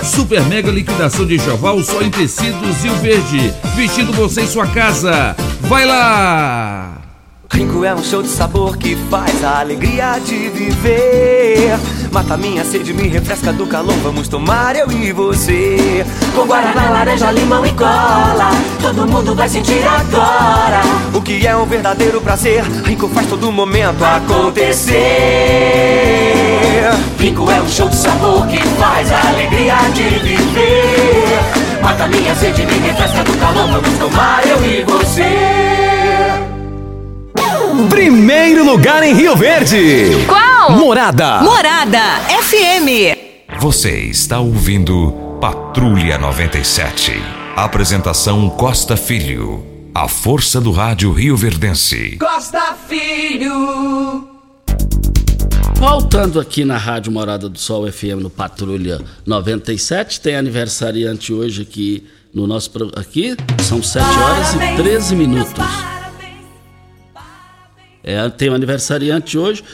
Super 0.04 0.42
mega 0.44 0.70
liquidação 0.70 1.26
de 1.26 1.34
enxoval 1.34 1.82
só 1.82 2.00
em 2.02 2.10
tecidos 2.10 2.84
Rio 2.84 2.94
Verde. 2.96 3.52
Vestindo 3.74 4.12
você 4.12 4.42
em 4.42 4.46
sua 4.46 4.64
casa. 4.68 5.34
Vai 5.62 5.84
lá! 5.84 6.98
Rinco 7.52 7.84
é 7.84 7.92
um 7.92 8.02
show 8.02 8.22
de 8.22 8.28
sabor 8.28 8.76
que 8.76 8.94
faz 9.10 9.42
a 9.42 9.58
alegria 9.58 10.20
de 10.24 10.48
viver. 10.50 11.76
Mata 12.12 12.36
minha 12.36 12.64
sede, 12.64 12.92
me 12.92 13.08
refresca 13.08 13.52
do 13.52 13.66
calor. 13.66 13.96
Vamos 14.04 14.28
tomar 14.28 14.76
eu 14.76 14.88
e 14.88 15.12
você. 15.12 16.06
Com 16.32 16.46
guaraná, 16.46 16.90
laranja, 16.90 17.32
limão 17.32 17.66
e 17.66 17.72
cola. 17.72 18.52
Todo 18.80 19.04
mundo 19.08 19.34
vai 19.34 19.48
sentir 19.48 19.82
agora. 19.84 20.80
O 21.12 21.20
que 21.20 21.44
é 21.44 21.56
um 21.56 21.66
verdadeiro 21.66 22.20
prazer. 22.20 22.62
Rinco 22.84 23.08
faz 23.08 23.26
todo 23.26 23.50
momento 23.50 24.04
acontecer. 24.04 25.00
Rinco 27.18 27.50
é 27.50 27.60
um 27.60 27.68
show 27.68 27.88
de 27.88 27.96
sabor 27.96 28.46
que 28.46 28.58
faz 28.78 29.10
a 29.12 29.28
alegria 29.28 29.74
de 29.94 30.02
viver. 30.20 31.80
Mata 31.82 32.06
minha 32.08 32.34
sede, 32.34 32.64
me 32.66 32.78
refresca 32.78 33.22
do 33.24 33.36
calor. 33.38 33.68
Vamos 33.68 33.98
tomar 33.98 34.46
eu 34.46 34.64
e 34.64 34.82
você. 34.84 35.60
Primeiro 37.88 38.64
lugar 38.64 39.02
em 39.02 39.14
Rio 39.14 39.36
Verde. 39.36 40.24
Qual? 40.26 40.72
Morada. 40.72 41.40
Morada 41.42 42.00
FM. 42.42 43.16
Você 43.58 43.98
está 43.98 44.40
ouvindo 44.40 45.38
Patrulha 45.40 46.18
97. 46.18 47.20
Apresentação 47.56 48.48
Costa 48.48 48.96
Filho. 48.96 49.64
A 49.94 50.08
força 50.08 50.60
do 50.60 50.70
rádio 50.70 51.12
Rio 51.12 51.36
Verdense. 51.36 52.16
Costa 52.18 52.74
Filho. 52.88 54.29
Voltando 55.80 56.38
aqui 56.38 56.62
na 56.62 56.76
Rádio 56.76 57.10
Morada 57.10 57.48
do 57.48 57.58
Sol 57.58 57.90
FM 57.90 58.20
no 58.20 58.28
Patrulha 58.28 59.00
97, 59.24 60.20
tem 60.20 60.36
aniversariante 60.36 61.32
hoje 61.32 61.62
aqui 61.62 62.06
no 62.34 62.46
nosso 62.46 62.70
aqui, 62.94 63.34
são 63.62 63.82
7 63.82 64.04
horas 64.04 64.54
e 64.56 64.76
13 64.76 65.16
minutos. 65.16 65.64
É, 68.04 68.28
tem 68.28 68.50
um 68.50 68.54
aniversariante 68.54 69.38
hoje. 69.38 69.64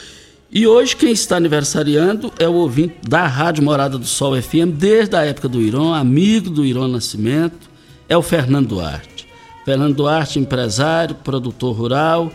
E 0.48 0.64
hoje 0.64 0.94
quem 0.94 1.10
está 1.10 1.38
aniversariando 1.38 2.32
é 2.38 2.46
o 2.46 2.54
ouvinte 2.54 2.98
da 3.02 3.26
Rádio 3.26 3.64
Morada 3.64 3.98
do 3.98 4.06
Sol 4.06 4.40
FM, 4.40 4.74
desde 4.74 5.16
a 5.16 5.24
época 5.24 5.48
do 5.48 5.60
Irão, 5.60 5.92
amigo 5.92 6.50
do 6.50 6.64
Irão 6.64 6.86
Nascimento, 6.86 7.68
é 8.08 8.16
o 8.16 8.22
Fernando 8.22 8.68
Duarte. 8.68 9.26
Fernando 9.64 9.96
Duarte, 9.96 10.38
empresário, 10.38 11.16
produtor 11.16 11.74
rural, 11.74 12.30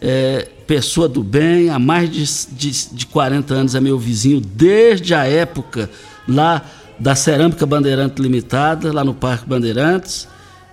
é, 0.00 0.48
pessoa 0.66 1.08
do 1.08 1.22
bem, 1.22 1.70
há 1.70 1.78
mais 1.78 2.10
de, 2.10 2.24
de, 2.54 2.94
de 2.94 3.06
40 3.06 3.54
anos 3.54 3.74
é 3.74 3.80
meu 3.80 3.98
vizinho, 3.98 4.38
desde 4.40 5.14
a 5.14 5.24
época 5.24 5.88
lá 6.28 6.62
da 6.98 7.14
Cerâmica 7.14 7.64
Bandeirante 7.66 8.20
Limitada, 8.20 8.92
lá 8.92 9.04
no 9.04 9.14
Parque 9.14 9.48
Bandeirantes. 9.48 10.28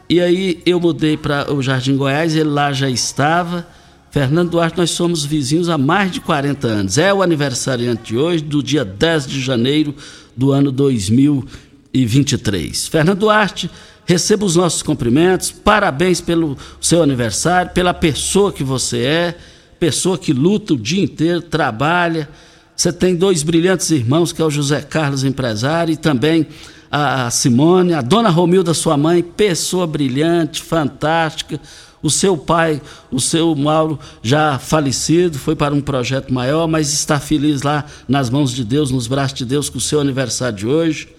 E 0.09 0.19
aí 0.21 0.61
eu 0.65 0.79
mudei 0.79 1.15
para 1.17 1.53
o 1.53 1.61
Jardim 1.61 1.95
Goiás, 1.95 2.35
ele 2.35 2.49
lá 2.49 2.73
já 2.73 2.89
estava. 2.89 3.67
Fernando 4.11 4.49
Duarte, 4.51 4.77
nós 4.77 4.91
somos 4.91 5.25
vizinhos 5.25 5.69
há 5.69 5.77
mais 5.77 6.11
de 6.11 6.21
40 6.21 6.67
anos. 6.67 6.97
É 6.97 7.13
o 7.13 7.23
aniversariante 7.23 8.13
de 8.13 8.17
hoje, 8.17 8.43
do 8.43 8.61
dia 8.61 8.83
10 8.85 9.27
de 9.27 9.41
janeiro 9.41 9.95
do 10.35 10.51
ano 10.51 10.71
2023. 10.71 12.87
Fernando 12.87 13.19
Duarte, 13.19 13.69
receba 14.05 14.45
os 14.45 14.55
nossos 14.55 14.81
cumprimentos, 14.81 15.51
parabéns 15.51 16.21
pelo 16.21 16.57
seu 16.79 17.01
aniversário, 17.03 17.71
pela 17.71 17.93
pessoa 17.93 18.51
que 18.51 18.63
você 18.63 18.99
é, 18.99 19.37
pessoa 19.79 20.17
que 20.17 20.31
luta 20.31 20.73
o 20.73 20.77
dia 20.77 21.03
inteiro, 21.03 21.41
trabalha. 21.41 22.29
Você 22.75 22.91
tem 22.91 23.15
dois 23.15 23.43
brilhantes 23.43 23.91
irmãos, 23.91 24.31
que 24.31 24.41
é 24.41 24.45
o 24.45 24.49
José 24.49 24.81
Carlos, 24.81 25.23
empresário, 25.23 25.93
e 25.93 25.97
também 25.97 26.47
a 26.89 27.29
Simone, 27.31 27.93
a 27.93 28.01
dona 28.01 28.29
Romilda, 28.29 28.73
sua 28.73 28.95
mãe, 28.95 29.23
pessoa 29.23 29.87
brilhante, 29.87 30.61
fantástica. 30.61 31.59
O 32.01 32.09
seu 32.09 32.37
pai, 32.37 32.81
o 33.09 33.19
seu 33.19 33.55
Mauro, 33.55 33.97
já 34.21 34.59
falecido, 34.59 35.39
foi 35.39 35.55
para 35.55 35.73
um 35.73 35.81
projeto 35.81 36.33
maior, 36.33 36.67
mas 36.67 36.93
está 36.93 37.19
feliz 37.19 37.61
lá 37.61 37.85
nas 38.07 38.29
mãos 38.29 38.51
de 38.51 38.63
Deus, 38.63 38.91
nos 38.91 39.07
braços 39.07 39.37
de 39.37 39.45
Deus, 39.45 39.69
com 39.69 39.77
o 39.77 39.81
seu 39.81 39.99
aniversário 39.99 40.57
de 40.57 40.67
hoje. 40.67 41.09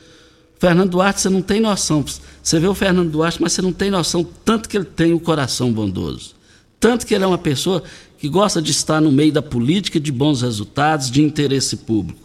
Fernando 0.59 0.91
Duarte, 0.91 1.21
você 1.21 1.29
não 1.29 1.43
tem 1.43 1.61
noção. 1.61 2.05
Você 2.45 2.61
vê 2.61 2.67
o 2.67 2.75
Fernando 2.75 3.11
Duarte, 3.11 3.41
mas 3.41 3.55
você 3.55 3.63
não 3.63 3.73
tem 3.73 3.91
noção 3.91 4.23
tanto 4.45 4.69
que 4.69 4.77
ele 4.77 4.85
tem 4.85 5.15
o 5.15 5.19
coração 5.19 5.73
bondoso. 5.73 6.35
Tanto 6.79 7.07
que 7.07 7.15
ele 7.15 7.25
é 7.25 7.27
uma 7.27 7.39
pessoa 7.39 7.83
que 8.19 8.29
gosta 8.29 8.61
de 8.61 8.71
estar 8.71 9.01
no 9.01 9.11
meio 9.11 9.33
da 9.33 9.41
política, 9.41 9.99
de 9.99 10.13
bons 10.13 10.43
resultados, 10.43 11.11
de 11.11 11.23
interesse 11.23 11.79
público. 11.79 12.21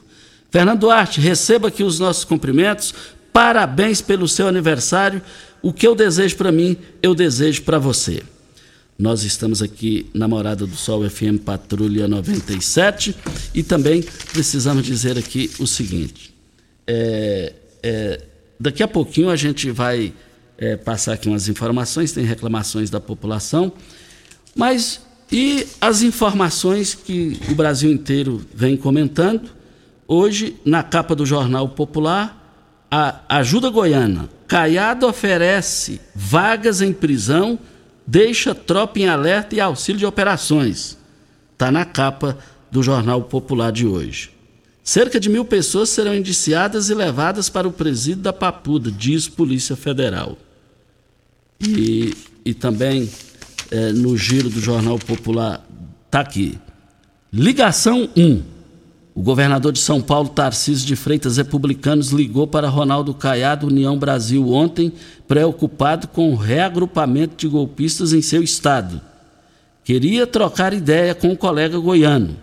Fernando 0.52 0.82
Duarte, 0.82 1.22
receba 1.22 1.70
aqui 1.70 1.86
os 1.86 2.00
nossos 2.00 2.26
cumprimentos. 2.26 2.94
Parabéns 3.32 4.02
pelo 4.02 4.28
seu 4.28 4.50
aniversário. 4.50 5.22
O 5.62 5.72
que 5.72 5.88
eu 5.88 5.96
desejo 5.96 6.36
para 6.36 6.52
mim, 6.52 6.76
eu 7.02 7.16
desejo 7.16 7.62
para 7.62 7.80
você. 7.80 8.22
Nós 8.98 9.24
estamos 9.24 9.62
aqui 9.62 10.08
na 10.14 10.28
Morada 10.28 10.68
do 10.68 10.76
Sol 10.76 11.10
FM 11.10 11.40
Patrulha 11.46 12.10
97 12.10 13.16
e 13.56 13.64
também 13.64 14.04
precisamos 14.34 14.86
dizer 14.86 15.18
aqui 15.18 15.50
o 15.60 15.66
seguinte: 15.66 16.36
é, 16.86 17.54
é, 17.82 18.22
daqui 18.60 18.84
a 18.84 18.88
pouquinho 18.88 19.30
a 19.30 19.36
gente 19.36 19.72
vai 19.72 20.14
é, 20.58 20.76
passar 20.76 21.14
aqui 21.14 21.30
umas 21.30 21.48
informações, 21.48 22.12
tem 22.12 22.26
reclamações 22.26 22.90
da 22.90 23.00
população, 23.00 23.72
mas 24.56 25.02
e 25.32 25.68
as 25.80 26.02
informações 26.02 26.96
que 26.96 27.40
o 27.50 27.56
Brasil 27.56 27.92
inteiro 27.92 28.46
vem 28.54 28.76
comentando? 28.76 29.52
Hoje, 30.08 30.60
na 30.66 30.82
capa 30.82 31.16
do 31.16 31.26
Jornal 31.26 31.70
Popular, 31.70 32.36
a 32.90 33.20
Ajuda 33.30 33.70
Goiana. 33.70 34.28
Caiado 34.48 35.06
oferece 35.06 36.02
vagas 36.16 36.82
em 36.82 36.92
prisão, 36.92 37.60
deixa 38.08 38.56
tropa 38.56 38.98
em 38.98 39.08
alerta 39.08 39.56
e 39.56 39.62
auxílio 39.62 40.00
de 40.00 40.06
operações. 40.08 40.98
Está 41.54 41.72
na 41.72 41.86
capa 41.86 42.36
do 42.72 42.82
Jornal 42.82 43.22
Popular 43.22 43.72
de 43.72 43.86
hoje. 43.86 44.32
Cerca 44.84 45.20
de 45.20 45.30
mil 45.30 45.46
pessoas 45.46 45.90
serão 45.90 46.16
indiciadas 46.16 46.90
e 46.90 46.96
levadas 46.96 47.50
para 47.50 47.68
o 47.68 47.72
presídio 47.72 48.24
da 48.24 48.34
Papuda, 48.34 48.92
diz 48.92 49.28
Polícia 49.28 49.76
Federal. 49.76 50.38
E, 51.62 52.16
e 52.46 52.54
também 52.54 53.10
é, 53.70 53.92
no 53.92 54.18
giro 54.18 54.50
do 54.50 54.60
Jornal 54.60 54.98
Popular, 54.98 55.66
está 56.06 56.22
aqui. 56.22 56.58
Ligação 57.32 58.10
1. 58.16 58.42
O 59.14 59.22
governador 59.22 59.74
de 59.74 59.80
São 59.80 60.02
Paulo, 60.02 60.30
Tarcísio 60.30 60.88
de 60.88 60.96
Freitas 60.96 61.38
Republicanos, 61.38 62.10
ligou 62.10 62.48
para 62.48 62.70
Ronaldo 62.70 63.14
Caiado, 63.14 63.68
União 63.68 63.98
Brasil, 64.00 64.48
ontem, 64.50 64.94
preocupado 65.28 66.08
com 66.08 66.32
o 66.32 66.36
reagrupamento 66.36 67.36
de 67.36 67.48
golpistas 67.48 68.14
em 68.14 68.22
seu 68.22 68.42
estado. 68.42 69.02
Queria 69.84 70.26
trocar 70.26 70.74
ideia 70.74 71.14
com 71.14 71.32
o 71.32 71.38
colega 71.38 71.78
goiano. 71.78 72.38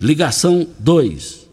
Ligação 0.00 0.66
2. 0.78 1.43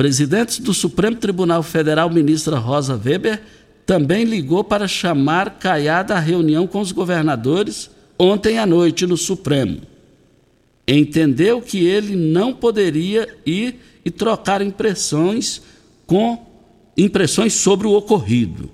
Presidente 0.00 0.62
do 0.62 0.72
Supremo 0.72 1.16
Tribunal 1.16 1.62
Federal, 1.62 2.08
ministra 2.08 2.56
Rosa 2.56 2.94
Weber, 2.96 3.42
também 3.84 4.24
ligou 4.24 4.64
para 4.64 4.88
chamar 4.88 5.58
Caiado 5.58 6.14
à 6.14 6.18
reunião 6.18 6.66
com 6.66 6.80
os 6.80 6.90
governadores 6.90 7.90
ontem 8.18 8.58
à 8.58 8.64
noite 8.64 9.06
no 9.06 9.18
Supremo. 9.18 9.82
Entendeu 10.88 11.60
que 11.60 11.84
ele 11.84 12.16
não 12.16 12.54
poderia 12.54 13.28
ir 13.44 13.78
e 14.02 14.10
trocar 14.10 14.62
impressões 14.62 15.60
com 16.06 16.46
impressões 16.96 17.52
sobre 17.52 17.86
o 17.86 17.92
ocorrido. 17.92 18.70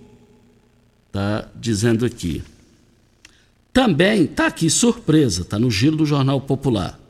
Tá 1.10 1.48
dizendo 1.56 2.06
aqui. 2.06 2.40
Também 3.72 4.26
está 4.26 4.46
aqui 4.46 4.70
surpresa, 4.70 5.42
está 5.42 5.58
no 5.58 5.72
giro 5.72 5.96
do 5.96 6.06
Jornal 6.06 6.40
Popular. 6.40 7.00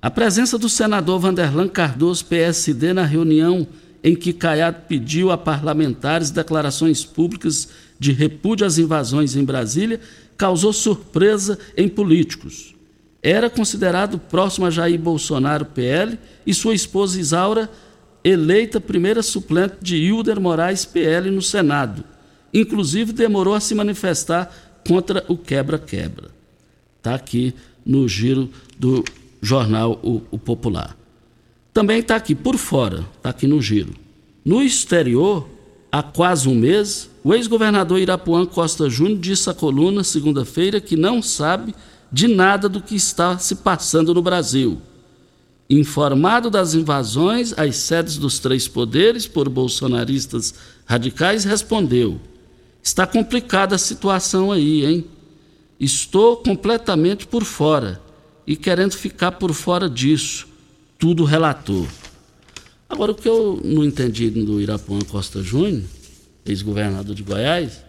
A 0.00 0.10
presença 0.10 0.58
do 0.58 0.68
senador 0.68 1.18
Vanderlan 1.18 1.68
Cardoso, 1.68 2.24
PSD, 2.26 2.92
na 2.92 3.04
reunião 3.04 3.66
em 4.04 4.14
que 4.14 4.32
Caiado 4.32 4.82
pediu 4.86 5.30
a 5.30 5.38
parlamentares 5.38 6.30
declarações 6.30 7.04
públicas 7.04 7.68
de 7.98 8.12
repúdio 8.12 8.66
às 8.66 8.78
invasões 8.78 9.34
em 9.34 9.44
Brasília 9.44 10.00
causou 10.36 10.72
surpresa 10.72 11.58
em 11.76 11.88
políticos. 11.88 12.74
Era 13.22 13.50
considerado 13.50 14.18
próximo 14.18 14.66
a 14.66 14.70
Jair 14.70 15.00
Bolsonaro, 15.00 15.64
PL, 15.64 16.18
e 16.46 16.54
sua 16.54 16.74
esposa 16.74 17.18
Isaura, 17.18 17.68
eleita 18.22 18.80
primeira 18.80 19.22
suplente 19.22 19.76
de 19.80 19.96
Hilder 19.96 20.40
Moraes, 20.40 20.84
PL, 20.84 21.30
no 21.30 21.42
Senado. 21.42 22.04
Inclusive, 22.52 23.12
demorou 23.12 23.54
a 23.54 23.60
se 23.60 23.74
manifestar 23.74 24.54
contra 24.86 25.24
o 25.26 25.36
quebra-quebra. 25.36 26.30
Está 26.98 27.14
aqui 27.14 27.54
no 27.84 28.06
giro 28.08 28.50
do 28.78 29.02
jornal 29.46 30.00
o, 30.02 30.22
o 30.30 30.38
Popular. 30.38 30.96
Também 31.72 32.00
está 32.00 32.16
aqui 32.16 32.34
por 32.34 32.56
fora, 32.56 33.06
está 33.16 33.30
aqui 33.30 33.46
no 33.46 33.62
giro. 33.62 33.94
No 34.44 34.62
exterior, 34.62 35.48
há 35.90 36.02
quase 36.02 36.48
um 36.48 36.54
mês, 36.54 37.08
o 37.22 37.32
ex-governador 37.32 37.98
Irapuã 37.98 38.44
Costa 38.44 38.90
Júnior 38.90 39.18
disse 39.18 39.48
à 39.48 39.54
coluna, 39.54 40.02
segunda-feira, 40.02 40.80
que 40.80 40.96
não 40.96 41.22
sabe 41.22 41.74
de 42.10 42.26
nada 42.26 42.68
do 42.68 42.80
que 42.80 42.96
está 42.96 43.38
se 43.38 43.56
passando 43.56 44.12
no 44.12 44.22
Brasil. 44.22 44.80
Informado 45.70 46.50
das 46.50 46.74
invasões 46.74 47.52
às 47.56 47.76
sedes 47.76 48.18
dos 48.18 48.38
três 48.38 48.66
poderes 48.66 49.26
por 49.26 49.48
bolsonaristas 49.48 50.54
radicais, 50.86 51.44
respondeu: 51.44 52.20
Está 52.82 53.04
complicada 53.06 53.74
a 53.74 53.78
situação 53.78 54.52
aí, 54.52 54.84
hein? 54.84 55.04
Estou 55.78 56.36
completamente 56.36 57.26
por 57.26 57.44
fora 57.44 58.05
e 58.46 58.56
querendo 58.56 58.92
ficar 58.92 59.32
por 59.32 59.52
fora 59.52 59.88
disso. 59.88 60.46
Tudo 60.98 61.24
relatou. 61.24 61.86
Agora, 62.88 63.12
o 63.12 63.14
que 63.14 63.28
eu 63.28 63.60
não 63.64 63.84
entendi 63.84 64.30
do 64.30 64.60
Irapuã 64.60 64.98
Costa 65.00 65.42
Júnior 65.42 65.82
ex-governador 66.46 67.14
de 67.14 67.22
Goiás, 67.22 67.84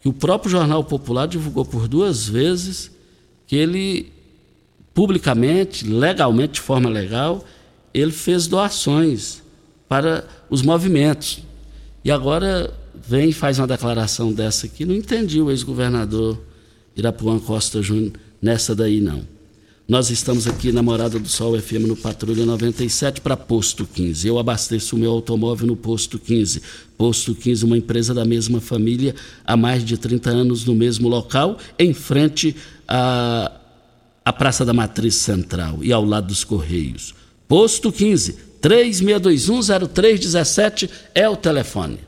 que 0.00 0.08
o 0.08 0.12
próprio 0.12 0.50
Jornal 0.50 0.84
Popular 0.84 1.26
divulgou 1.26 1.64
por 1.64 1.88
duas 1.88 2.28
vezes 2.28 2.90
que 3.46 3.56
ele, 3.56 4.12
publicamente, 4.94 5.86
legalmente, 5.86 6.54
de 6.54 6.60
forma 6.60 6.88
legal, 6.88 7.44
ele 7.92 8.12
fez 8.12 8.46
doações 8.46 9.42
para 9.88 10.24
os 10.50 10.62
movimentos. 10.62 11.40
E 12.04 12.10
agora 12.10 12.72
vem 12.94 13.30
e 13.30 13.32
faz 13.32 13.58
uma 13.58 13.66
declaração 13.66 14.32
dessa 14.32 14.66
aqui. 14.66 14.84
Não 14.84 14.94
entendi 14.94 15.40
o 15.40 15.50
ex-governador 15.50 16.38
Irapuã 16.94 17.38
Costa 17.38 17.80
Júnior 17.80 18.12
nessa 18.40 18.74
daí, 18.74 19.00
não. 19.00 19.37
Nós 19.88 20.10
estamos 20.10 20.46
aqui 20.46 20.70
na 20.70 20.82
Morada 20.82 21.18
do 21.18 21.30
Sol 21.30 21.58
FM 21.58 21.88
no 21.88 21.96
Patrulha 21.96 22.44
97 22.44 23.22
para 23.22 23.38
Posto 23.38 23.86
15. 23.86 24.28
Eu 24.28 24.38
abasteço 24.38 24.94
o 24.94 24.98
meu 24.98 25.10
automóvel 25.10 25.66
no 25.66 25.74
Posto 25.74 26.18
15. 26.18 26.60
Posto 26.98 27.34
15, 27.34 27.64
uma 27.64 27.78
empresa 27.78 28.12
da 28.12 28.22
mesma 28.22 28.60
família 28.60 29.14
há 29.46 29.56
mais 29.56 29.82
de 29.82 29.96
30 29.96 30.28
anos 30.28 30.66
no 30.66 30.74
mesmo 30.74 31.08
local, 31.08 31.56
em 31.78 31.94
frente 31.94 32.54
à, 32.86 33.50
à 34.22 34.30
Praça 34.30 34.62
da 34.62 34.74
Matriz 34.74 35.14
Central 35.14 35.78
e 35.80 35.90
ao 35.90 36.04
lado 36.04 36.26
dos 36.26 36.44
Correios. 36.44 37.14
Posto 37.48 37.90
15, 37.90 38.36
36210317 38.60 40.90
é 41.14 41.26
o 41.26 41.34
telefone. 41.34 41.98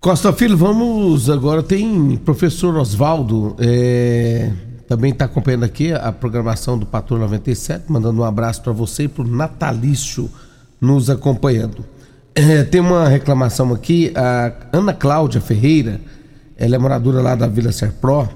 Costa 0.00 0.32
Filho, 0.32 0.56
vamos 0.56 1.28
agora. 1.28 1.62
Tem 1.62 2.16
professor 2.16 2.74
Oswaldo. 2.78 3.54
É 3.58 4.71
também 4.92 5.10
está 5.10 5.24
acompanhando 5.24 5.64
aqui 5.64 5.90
a 5.90 6.12
programação 6.12 6.76
do 6.76 6.84
Patrulho 6.84 7.22
97, 7.22 7.84
mandando 7.88 8.20
um 8.20 8.24
abraço 8.24 8.60
para 8.60 8.74
você 8.74 9.04
e 9.04 9.08
para 9.08 9.24
o 9.24 9.26
Natalício 9.26 10.28
nos 10.78 11.08
acompanhando. 11.08 11.82
É, 12.34 12.62
tem 12.62 12.82
uma 12.82 13.08
reclamação 13.08 13.72
aqui, 13.72 14.12
a 14.14 14.52
Ana 14.70 14.92
Cláudia 14.92 15.40
Ferreira, 15.40 15.98
ela 16.58 16.76
é 16.76 16.78
moradora 16.78 17.22
lá 17.22 17.34
da 17.34 17.46
Vila 17.46 17.72
Serpro, 17.72 18.28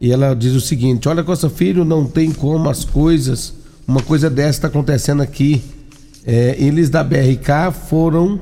e 0.00 0.12
ela 0.12 0.32
diz 0.32 0.54
o 0.54 0.60
seguinte: 0.60 1.08
Olha, 1.08 1.24
Costa 1.24 1.50
Filho, 1.50 1.84
não 1.84 2.04
tem 2.04 2.30
como 2.30 2.70
as 2.70 2.84
coisas, 2.84 3.52
uma 3.84 4.00
coisa 4.00 4.30
dessa 4.30 4.50
está 4.50 4.68
acontecendo 4.68 5.22
aqui. 5.22 5.60
É, 6.24 6.54
eles 6.56 6.88
da 6.88 7.02
BRK 7.02 7.72
foram 7.88 8.38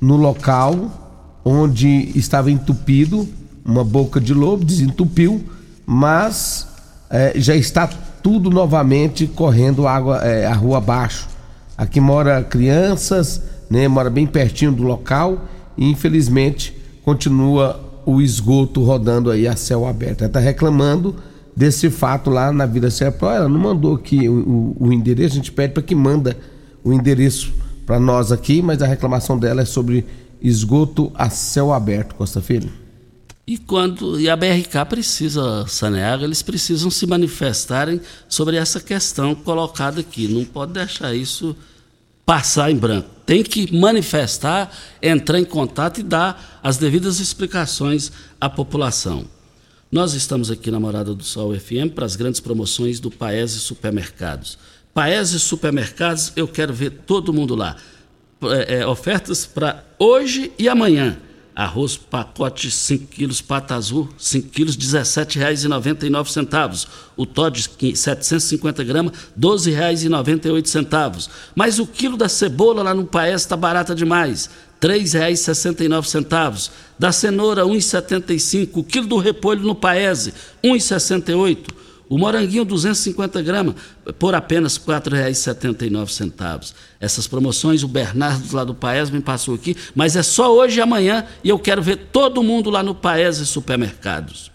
no 0.00 0.16
local 0.16 1.38
onde 1.44 2.10
estava 2.16 2.50
entupido, 2.50 3.28
uma 3.62 3.84
boca 3.84 4.18
de 4.18 4.32
lobo, 4.32 4.64
desentupiu, 4.64 5.44
mas 5.84 6.69
é, 7.10 7.32
já 7.34 7.56
está 7.56 7.88
tudo 8.22 8.48
novamente 8.50 9.26
correndo 9.26 9.86
água, 9.86 10.18
é, 10.18 10.46
a 10.46 10.54
rua 10.54 10.78
abaixo. 10.78 11.28
Aqui 11.76 12.00
mora 12.00 12.44
crianças, 12.44 13.42
né, 13.68 13.88
mora 13.88 14.08
bem 14.08 14.26
pertinho 14.26 14.70
do 14.70 14.82
local 14.82 15.44
e 15.76 15.90
infelizmente 15.90 16.76
continua 17.04 17.80
o 18.06 18.20
esgoto 18.20 18.82
rodando 18.82 19.30
aí 19.30 19.48
a 19.48 19.56
céu 19.56 19.86
aberto. 19.86 20.20
Ela 20.20 20.28
está 20.28 20.40
reclamando 20.40 21.16
desse 21.56 21.90
fato 21.90 22.30
lá 22.30 22.52
na 22.52 22.66
Vila 22.66 22.90
Serpro. 22.90 23.28
Ela 23.28 23.48
não 23.48 23.58
mandou 23.58 23.94
aqui 23.94 24.28
o, 24.28 24.76
o, 24.78 24.88
o 24.88 24.92
endereço, 24.92 25.34
a 25.34 25.36
gente 25.36 25.52
pede 25.52 25.74
para 25.74 25.82
que 25.82 25.94
manda 25.94 26.36
o 26.84 26.92
endereço 26.92 27.52
para 27.84 27.98
nós 27.98 28.30
aqui, 28.30 28.62
mas 28.62 28.80
a 28.82 28.86
reclamação 28.86 29.38
dela 29.38 29.62
é 29.62 29.64
sobre 29.64 30.06
esgoto 30.40 31.10
a 31.14 31.28
céu 31.28 31.72
aberto, 31.72 32.14
Costa 32.14 32.40
Filho. 32.40 32.70
E 33.50 33.58
quando 33.58 34.20
e 34.20 34.30
a 34.30 34.36
BRK 34.36 34.86
precisa 34.88 35.66
sanear, 35.66 36.22
eles 36.22 36.40
precisam 36.40 36.88
se 36.88 37.04
manifestarem 37.04 38.00
sobre 38.28 38.54
essa 38.54 38.78
questão 38.78 39.34
colocada 39.34 40.02
aqui. 40.02 40.28
Não 40.28 40.44
pode 40.44 40.74
deixar 40.74 41.16
isso 41.16 41.56
passar 42.24 42.70
em 42.70 42.76
branco. 42.76 43.10
Tem 43.26 43.42
que 43.42 43.76
manifestar, 43.76 44.72
entrar 45.02 45.36
em 45.36 45.44
contato 45.44 45.98
e 45.98 46.04
dar 46.04 46.60
as 46.62 46.78
devidas 46.78 47.18
explicações 47.18 48.12
à 48.40 48.48
população. 48.48 49.24
Nós 49.90 50.14
estamos 50.14 50.48
aqui 50.48 50.70
na 50.70 50.78
Morada 50.78 51.12
do 51.12 51.24
Sol 51.24 51.52
FM 51.52 51.92
para 51.92 52.06
as 52.06 52.14
grandes 52.14 52.38
promoções 52.38 53.00
do 53.00 53.10
Paese 53.10 53.58
Supermercados. 53.58 54.58
Paese 54.94 55.40
Supermercados, 55.40 56.32
eu 56.36 56.46
quero 56.46 56.72
ver 56.72 56.90
todo 57.04 57.32
mundo 57.32 57.56
lá. 57.56 57.76
É, 58.42 58.76
é, 58.76 58.86
ofertas 58.86 59.44
para 59.44 59.84
hoje 59.98 60.52
e 60.56 60.68
amanhã 60.68 61.18
Arroz 61.54 61.96
pacote 61.96 62.70
5 62.70 63.06
quilos, 63.08 63.40
pata 63.40 63.74
azul, 63.74 64.08
5 64.16 64.48
quilos, 64.50 64.76
R$ 64.76 64.82
17,99. 64.82 66.86
O 67.16 67.26
Todd, 67.26 67.68
750 67.94 68.84
gramas, 68.84 69.12
R$ 69.12 69.18
12,98. 69.38 71.28
Mas 71.54 71.78
o 71.78 71.86
quilo 71.86 72.16
da 72.16 72.28
cebola 72.28 72.82
lá 72.82 72.94
no 72.94 73.04
Paes 73.04 73.42
está 73.42 73.56
barata 73.56 73.94
demais, 73.94 74.48
R$ 74.80 74.88
3,69. 74.88 76.70
Da 76.98 77.12
cenoura, 77.12 77.64
R$ 77.64 77.70
1,75. 77.70 78.70
O 78.74 78.84
quilo 78.84 79.06
do 79.06 79.18
repolho 79.18 79.62
no 79.62 79.74
Paese, 79.74 80.32
R$ 80.62 80.70
1,68. 80.70 81.80
O 82.10 82.18
moranguinho 82.18 82.64
250 82.64 83.40
gramas 83.40 83.76
por 84.18 84.34
apenas 84.34 84.76
R$ 84.76 84.82
4,79. 84.94 86.74
Essas 86.98 87.28
promoções, 87.28 87.84
o 87.84 87.88
Bernardo 87.88 88.52
lá 88.52 88.64
do 88.64 88.74
Paes 88.74 89.10
me 89.10 89.20
passou 89.20 89.54
aqui, 89.54 89.76
mas 89.94 90.16
é 90.16 90.22
só 90.24 90.52
hoje 90.52 90.78
e 90.78 90.82
amanhã 90.82 91.24
e 91.44 91.48
eu 91.48 91.56
quero 91.56 91.80
ver 91.80 92.08
todo 92.12 92.42
mundo 92.42 92.68
lá 92.68 92.82
no 92.82 92.96
Paes 92.96 93.38
e 93.38 93.46
supermercados. 93.46 94.50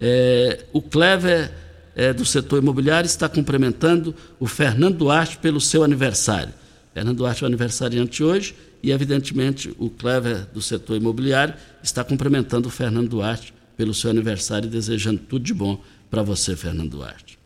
É, 0.00 0.66
o 0.72 0.80
Clever 0.80 1.50
é, 1.96 2.12
do 2.12 2.24
setor 2.24 2.62
imobiliário 2.62 3.08
está 3.08 3.28
cumprimentando 3.28 4.14
o 4.38 4.46
Fernando 4.46 4.96
Duarte 4.96 5.38
pelo 5.38 5.60
seu 5.60 5.82
aniversário. 5.82 6.54
Fernando 6.94 7.16
Duarte 7.16 7.42
é 7.42 7.44
o 7.44 7.48
aniversariante 7.48 8.22
hoje 8.22 8.54
e, 8.80 8.92
evidentemente, 8.92 9.74
o 9.80 9.90
Clever 9.90 10.46
do 10.54 10.62
setor 10.62 10.96
imobiliário 10.96 11.54
está 11.82 12.04
cumprimentando 12.04 12.68
o 12.68 12.70
Fernando 12.70 13.08
Duarte 13.08 13.52
pelo 13.76 13.92
seu 13.92 14.10
aniversário 14.10 14.68
e 14.68 14.70
desejando 14.70 15.18
tudo 15.18 15.44
de 15.44 15.52
bom 15.52 15.82
para 16.14 16.22
você, 16.22 16.54
Fernando 16.54 16.90
Duarte. 16.90 17.36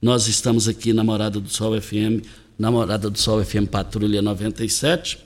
Nós 0.00 0.28
estamos 0.28 0.68
aqui 0.68 0.92
na 0.92 1.02
Morada 1.02 1.40
do 1.40 1.48
Sol 1.48 1.80
FM, 1.80 2.24
na 2.56 2.70
Morada 2.70 3.10
do 3.10 3.18
Sol 3.18 3.44
FM 3.44 3.66
Patrulha 3.68 4.22
97. 4.22 5.18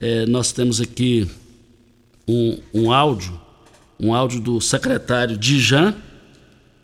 É, 0.00 0.24
nós 0.24 0.50
temos 0.50 0.80
aqui 0.80 1.28
um, 2.26 2.58
um 2.72 2.92
áudio, 2.92 3.38
um 4.00 4.14
áudio 4.14 4.40
do 4.40 4.58
secretário 4.58 5.36
Dijan. 5.36 5.94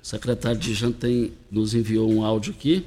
O 0.03 0.07
secretário 0.07 0.61
Dijan 0.61 0.93
tem, 0.93 1.33
nos 1.51 1.73
enviou 1.73 2.13
um 2.13 2.23
áudio 2.23 2.53
aqui 2.53 2.85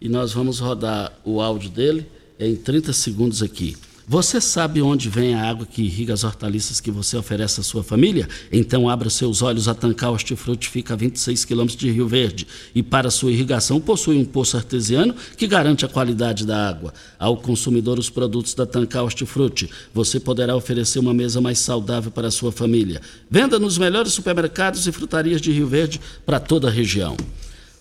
e 0.00 0.08
nós 0.08 0.32
vamos 0.32 0.58
rodar 0.58 1.12
o 1.24 1.40
áudio 1.40 1.70
dele 1.70 2.08
em 2.40 2.56
30 2.56 2.92
segundos 2.92 3.40
aqui. 3.40 3.76
Você 4.06 4.38
sabe 4.38 4.82
onde 4.82 5.08
vem 5.08 5.34
a 5.34 5.48
água 5.48 5.64
que 5.64 5.80
irriga 5.80 6.12
as 6.12 6.24
hortaliças 6.24 6.78
que 6.78 6.90
você 6.90 7.16
oferece 7.16 7.60
à 7.60 7.62
sua 7.62 7.82
família? 7.82 8.28
Então 8.52 8.86
abra 8.86 9.08
seus 9.08 9.40
olhos. 9.40 9.66
A 9.66 9.74
Tancar 9.74 10.10
Hortifruti 10.10 10.68
fica 10.68 10.92
a 10.92 10.96
26 10.96 11.46
quilômetros 11.46 11.78
de 11.78 11.90
Rio 11.90 12.06
Verde 12.06 12.46
e 12.74 12.82
para 12.82 13.10
sua 13.10 13.32
irrigação 13.32 13.80
possui 13.80 14.18
um 14.18 14.24
poço 14.26 14.58
artesiano 14.58 15.14
que 15.38 15.46
garante 15.46 15.86
a 15.86 15.88
qualidade 15.88 16.44
da 16.44 16.68
água. 16.68 16.92
Ao 17.18 17.34
consumidor 17.34 17.98
os 17.98 18.10
produtos 18.10 18.52
da 18.52 18.66
Tancar 18.66 19.04
Hortifruti, 19.04 19.70
você 19.94 20.20
poderá 20.20 20.54
oferecer 20.54 20.98
uma 20.98 21.14
mesa 21.14 21.40
mais 21.40 21.58
saudável 21.58 22.10
para 22.10 22.28
a 22.28 22.30
sua 22.30 22.52
família. 22.52 23.00
Venda 23.30 23.58
nos 23.58 23.78
melhores 23.78 24.12
supermercados 24.12 24.86
e 24.86 24.92
frutarias 24.92 25.40
de 25.40 25.50
Rio 25.50 25.66
Verde 25.66 25.98
para 26.26 26.38
toda 26.38 26.68
a 26.68 26.70
região. 26.70 27.16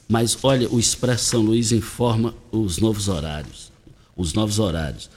Mas 0.07 0.37
olha, 0.41 0.69
o 0.69 0.79
Expresso 0.79 1.25
São 1.25 1.41
Luís 1.41 1.73
informa 1.73 2.33
os 2.49 2.77
novos 2.77 3.09
horários. 3.09 3.73
Os 4.15 4.33
novos 4.33 4.57
horários. 4.57 5.09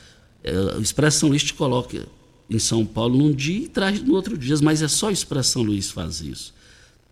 É, 0.46 0.76
o 0.78 0.80
Expresso 0.80 1.18
São 1.18 1.28
Luís 1.28 1.42
te 1.42 1.52
coloca 1.52 2.06
em 2.48 2.58
São 2.60 2.86
Paulo 2.86 3.18
num 3.18 3.32
dia 3.32 3.64
e 3.64 3.68
traz 3.68 4.00
no 4.00 4.14
outro 4.14 4.38
dia, 4.38 4.54
mas 4.62 4.80
é 4.80 4.86
só 4.86 5.08
o 5.08 5.10
Expresso 5.10 5.50
São 5.50 5.62
Luís 5.62 5.90
faz 5.90 6.20
isso. 6.20 6.54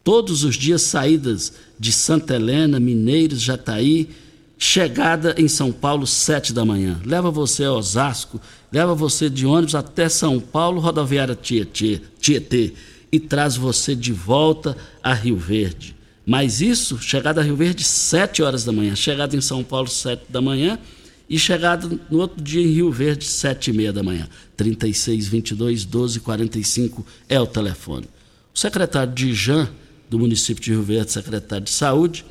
Todos 0.04 0.44
os 0.44 0.54
dias 0.54 0.82
saídas 0.82 1.54
de 1.78 1.90
Santa 1.90 2.36
Helena, 2.36 2.78
Mineiros, 2.78 3.40
Jataí, 3.40 4.08
chegada 4.56 5.34
em 5.36 5.48
São 5.48 5.72
Paulo 5.72 6.06
sete 6.06 6.52
da 6.52 6.64
manhã. 6.64 7.00
Leva 7.04 7.28
você 7.30 7.64
a 7.64 7.72
Osasco, 7.72 8.40
leva 8.70 8.94
você 8.94 9.28
de 9.28 9.44
ônibus 9.44 9.74
até 9.74 10.08
São 10.08 10.38
Paulo, 10.38 10.80
rodoviária 10.80 11.34
Tietê, 11.34 12.00
Tietê 12.20 12.72
e 13.10 13.18
traz 13.18 13.56
você 13.56 13.96
de 13.96 14.12
volta 14.12 14.76
a 15.02 15.12
Rio 15.12 15.36
Verde. 15.36 15.96
Mas 16.24 16.60
isso, 16.60 16.98
chegada 17.00 17.40
a 17.40 17.44
Rio 17.44 17.56
Verde, 17.56 17.82
sete 17.82 18.42
horas 18.42 18.64
da 18.64 18.72
manhã. 18.72 18.94
Chegada 18.94 19.34
em 19.34 19.40
São 19.40 19.64
Paulo, 19.64 19.88
sete 19.88 20.22
da 20.28 20.40
manhã 20.40 20.78
e 21.34 21.38
chegada 21.38 21.90
no 22.08 22.18
outro 22.20 22.40
dia 22.40 22.62
em 22.62 22.70
Rio 22.70 22.92
Verde, 22.92 23.24
sete 23.24 23.72
e 23.72 23.72
meia 23.72 23.92
da 23.92 24.04
manhã. 24.04 24.28
36 24.56 25.26
22 25.26 25.84
12 25.84 26.20
45 26.20 27.04
é 27.28 27.40
o 27.40 27.46
telefone. 27.46 28.06
O 28.54 28.58
secretário 28.58 29.12
de 29.12 29.34
Jan, 29.34 29.68
do 30.08 30.16
município 30.16 30.62
de 30.62 30.70
Rio 30.70 30.84
Verde, 30.84 31.10
secretário 31.10 31.64
de 31.64 31.72
Saúde, 31.72 32.24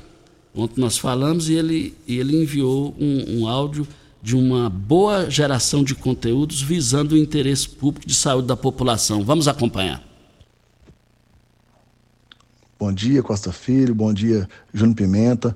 ontem 0.55 0.79
nós 0.79 0.97
falamos 0.97 1.49
e 1.49 1.53
ele, 1.53 1.93
ele 2.07 2.43
enviou 2.43 2.95
um, 2.97 3.39
um 3.39 3.47
áudio 3.47 3.85
de 4.21 4.37
uma 4.37 4.69
boa 4.69 5.29
geração 5.29 5.83
de 5.83 5.93
conteúdos 5.95 6.61
visando 6.61 7.13
o 7.13 7.17
interesse 7.17 7.67
público 7.67 8.07
de 8.07 8.15
saúde 8.15 8.47
da 8.47 8.55
população. 8.55 9.21
Vamos 9.25 9.49
acompanhar. 9.49 10.01
Bom 12.79 12.93
dia, 12.93 13.21
Costa 13.21 13.51
Filho. 13.51 13.93
Bom 13.93 14.13
dia, 14.13 14.47
Júnior 14.73 14.95
Pimenta. 14.95 15.53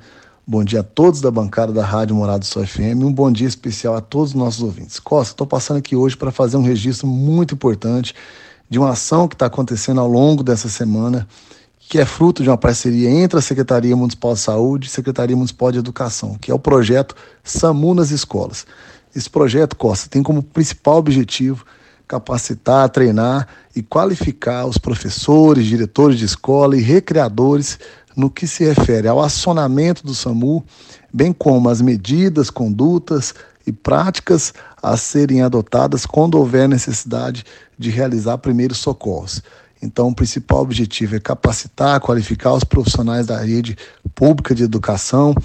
Bom 0.49 0.63
dia 0.63 0.79
a 0.79 0.83
todos 0.83 1.19
da 1.19 1.29
bancada 1.29 1.73
da 1.73 1.83
Rádio 1.83 2.15
Morado 2.15 2.45
Sol 2.45 2.65
FM. 2.65 3.03
Um 3.03 3.11
bom 3.11 3.29
dia 3.29 3.49
especial 3.49 3.97
a 3.97 3.99
todos 3.99 4.29
os 4.29 4.33
nossos 4.33 4.63
ouvintes. 4.63 4.97
Costa, 4.97 5.33
estou 5.33 5.45
passando 5.45 5.75
aqui 5.75 5.93
hoje 5.93 6.15
para 6.15 6.31
fazer 6.31 6.55
um 6.55 6.61
registro 6.61 7.05
muito 7.05 7.53
importante 7.53 8.15
de 8.69 8.79
uma 8.79 8.91
ação 8.91 9.27
que 9.27 9.35
está 9.35 9.47
acontecendo 9.47 9.99
ao 9.99 10.07
longo 10.07 10.43
dessa 10.43 10.69
semana, 10.69 11.27
que 11.77 11.99
é 11.99 12.05
fruto 12.05 12.43
de 12.43 12.49
uma 12.49 12.57
parceria 12.57 13.09
entre 13.09 13.37
a 13.37 13.41
Secretaria 13.41 13.93
Municipal 13.93 14.35
de 14.35 14.39
Saúde 14.39 14.87
e 14.87 14.89
a 14.89 14.93
Secretaria 14.93 15.35
Municipal 15.35 15.69
de 15.69 15.79
Educação, 15.79 16.37
que 16.39 16.49
é 16.49 16.53
o 16.53 16.59
projeto 16.59 17.13
SAMU 17.43 17.93
nas 17.93 18.11
Escolas. 18.11 18.65
Esse 19.13 19.29
projeto, 19.29 19.75
Costa, 19.75 20.07
tem 20.07 20.23
como 20.23 20.41
principal 20.41 20.95
objetivo 20.95 21.65
capacitar, 22.07 22.87
treinar 22.87 23.49
e 23.75 23.83
qualificar 23.83 24.65
os 24.65 24.77
professores, 24.77 25.65
diretores 25.65 26.17
de 26.17 26.23
escola 26.23 26.77
e 26.77 26.81
recreadores 26.81 27.77
no 28.17 28.31
que 28.31 28.47
se 28.47 28.65
refere 28.65 29.07
ao 29.07 29.21
acionamento 29.21 30.03
do 30.03 30.15
SAMU, 30.15 30.65
bem 31.13 31.31
como 31.31 31.69
as 31.69 31.79
medidas, 31.79 32.49
condutas 32.49 33.35
e 33.67 33.71
práticas 33.71 34.55
a 34.81 34.97
serem 34.97 35.43
adotadas 35.43 36.03
quando 36.03 36.35
houver 36.35 36.67
necessidade 36.67 37.45
de 37.77 37.91
realizar 37.91 38.39
primeiros 38.39 38.79
socorros. 38.79 39.43
Então, 39.83 40.07
o 40.07 40.15
principal 40.15 40.61
objetivo 40.61 41.15
é 41.15 41.19
capacitar, 41.19 41.99
qualificar 41.99 42.53
os 42.53 42.63
profissionais 42.63 43.27
da 43.27 43.37
rede 43.37 43.77
pública 44.15 44.55
de 44.55 44.63
educação, 44.63 45.35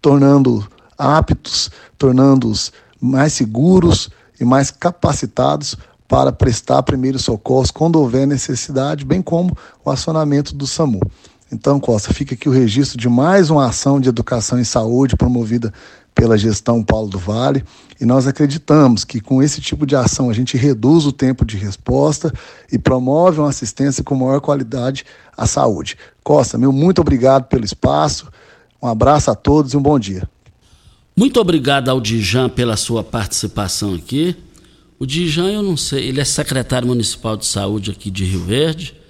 tornando 0.00 0.66
aptos, 0.96 1.70
tornando-os 1.98 2.72
mais 2.98 3.34
seguros 3.34 4.08
e 4.40 4.44
mais 4.44 4.70
capacitados 4.70 5.76
para 6.08 6.32
prestar 6.32 6.82
primeiros 6.82 7.24
socorros 7.24 7.70
quando 7.70 7.96
houver 7.96 8.26
necessidade, 8.26 9.04
bem 9.04 9.20
como 9.20 9.54
o 9.84 9.90
acionamento 9.90 10.54
do 10.54 10.66
SAMU. 10.66 11.00
Então, 11.52 11.78
Costa, 11.78 12.14
fica 12.14 12.34
aqui 12.34 12.48
o 12.48 12.52
registro 12.52 12.96
de 12.96 13.10
mais 13.10 13.50
uma 13.50 13.66
ação 13.66 14.00
de 14.00 14.08
educação 14.08 14.58
e 14.58 14.64
saúde 14.64 15.16
promovida 15.16 15.70
pela 16.14 16.38
gestão 16.38 16.82
Paulo 16.82 17.10
do 17.10 17.18
Vale. 17.18 17.62
E 18.00 18.06
nós 18.06 18.26
acreditamos 18.26 19.04
que 19.04 19.20
com 19.20 19.42
esse 19.42 19.60
tipo 19.60 19.84
de 19.84 19.94
ação 19.94 20.30
a 20.30 20.32
gente 20.32 20.56
reduz 20.56 21.04
o 21.04 21.12
tempo 21.12 21.44
de 21.44 21.58
resposta 21.58 22.32
e 22.72 22.78
promove 22.78 23.38
uma 23.38 23.50
assistência 23.50 24.02
com 24.02 24.14
maior 24.14 24.40
qualidade 24.40 25.04
à 25.36 25.46
saúde. 25.46 25.98
Costa, 26.24 26.56
meu 26.56 26.72
muito 26.72 27.02
obrigado 27.02 27.44
pelo 27.48 27.66
espaço. 27.66 28.28
Um 28.82 28.88
abraço 28.88 29.30
a 29.30 29.34
todos 29.34 29.74
e 29.74 29.76
um 29.76 29.82
bom 29.82 29.98
dia. 29.98 30.26
Muito 31.14 31.38
obrigado 31.38 31.90
ao 31.90 32.00
Dijan 32.00 32.48
pela 32.48 32.78
sua 32.78 33.04
participação 33.04 33.94
aqui. 33.94 34.34
O 34.98 35.04
Dijan, 35.04 35.50
eu 35.50 35.62
não 35.62 35.76
sei, 35.76 36.08
ele 36.08 36.20
é 36.20 36.24
secretário 36.24 36.88
municipal 36.88 37.36
de 37.36 37.44
saúde 37.44 37.90
aqui 37.90 38.10
de 38.10 38.24
Rio 38.24 38.40
Verde. 38.40 39.01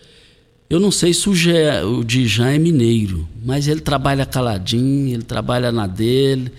Eu 0.72 0.80
não 0.80 0.90
sei 0.90 1.12
se 1.12 1.28
o, 1.28 2.02
Dijan 2.02 2.52
é 2.52 2.58
mineiro, 2.58 3.28
mas 3.44 3.68
ele 3.68 3.82
trabalha 3.82 4.24
caladinho, 4.24 5.12
ele 5.12 5.22
trabalha 5.22 5.70
na 5.70 5.86
dele, 5.86 6.50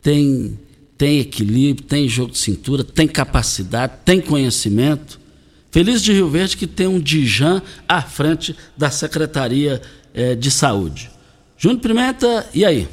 tem, 0.00 0.58
tem 0.96 1.18
equilíbrio, 1.18 1.84
tem 1.84 2.08
jogo 2.08 2.32
de 2.32 2.38
cintura, 2.38 2.82
tem 2.82 3.06
capacidade, 3.06 3.92
tem 4.06 4.22
conhecimento. 4.22 5.20
Feliz 5.70 6.00
de 6.00 6.14
Rio 6.14 6.30
Verde 6.30 6.56
que 6.56 6.66
tem 6.66 6.86
um 6.86 6.98
Dijan 6.98 7.60
à 7.86 8.00
frente 8.00 8.56
da 8.74 8.90
Secretaria 8.90 9.82
eh, 10.14 10.34
de 10.34 10.50
Saúde. 10.50 11.10
Júnior 11.58 11.82
Pimenta, 11.82 12.46
e 12.54 12.64
aí? 12.64 12.88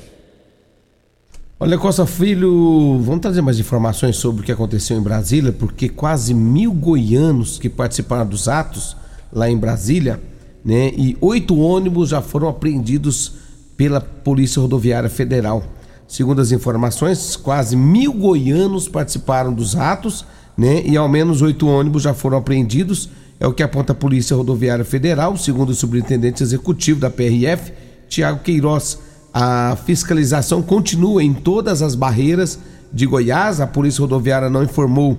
Olha, 1.58 1.77
Costa 1.77 2.06
Filho, 2.06 2.99
vamos 2.99 3.21
trazer 3.21 3.41
mais 3.41 3.60
informações 3.60 4.17
sobre 4.17 4.41
o 4.41 4.45
que 4.45 4.51
aconteceu 4.51 4.97
em 4.97 5.01
Brasília, 5.01 5.53
porque 5.53 5.88
quase 5.88 6.34
mil 6.34 6.73
goianos 6.73 7.58
que 7.58 7.69
participaram 7.69 8.27
dos 8.27 8.49
atos 8.49 8.97
lá 9.32 9.49
em 9.49 9.58
Brasília 9.58 10.19
né? 10.63 10.91
E 10.95 11.17
oito 11.19 11.58
ônibus 11.58 12.10
já 12.10 12.21
foram 12.21 12.47
apreendidos 12.47 13.34
pela 13.76 13.99
Polícia 13.99 14.62
Rodoviária 14.62 15.10
Federal. 15.10 15.63
Segundo 16.08 16.41
as 16.41 16.52
informações, 16.52 17.36
quase 17.36 17.76
mil 17.76 18.13
goianos 18.13 18.88
participaram 18.88 19.52
dos 19.52 19.76
atos, 19.76 20.26
né? 20.58 20.84
E 20.86 20.95
ao 20.95 21.10
menos 21.10 21.41
oito 21.41 21.67
ônibus 21.67 22.04
já 22.04 22.13
foram 22.13 22.38
apreendidos. 22.38 23.10
É 23.39 23.47
o 23.47 23.54
que 23.54 23.63
aponta 23.63 23.93
a 23.93 23.95
Polícia 23.95 24.36
Rodoviária 24.36 24.86
Federal, 24.86 25.36
segundo 25.38 25.71
o 25.71 25.76
superintendente 25.76 26.43
executivo 26.43 26.99
da 26.99 27.10
PRF, 27.10 27.73
Tiago 28.08 28.39
Queiroz. 28.39 28.99
A 29.34 29.76
fiscalização 29.86 30.62
continua 30.62 31.23
em 31.23 31.34
todas 31.34 31.82
as 31.82 31.95
barreiras 31.95 32.60
de 32.93 33.06
Goiás. 33.06 33.60
A 33.60 33.65
Polícia 33.65 34.02
Rodoviária 34.02 34.49
não 34.49 34.63
informou 34.63 35.17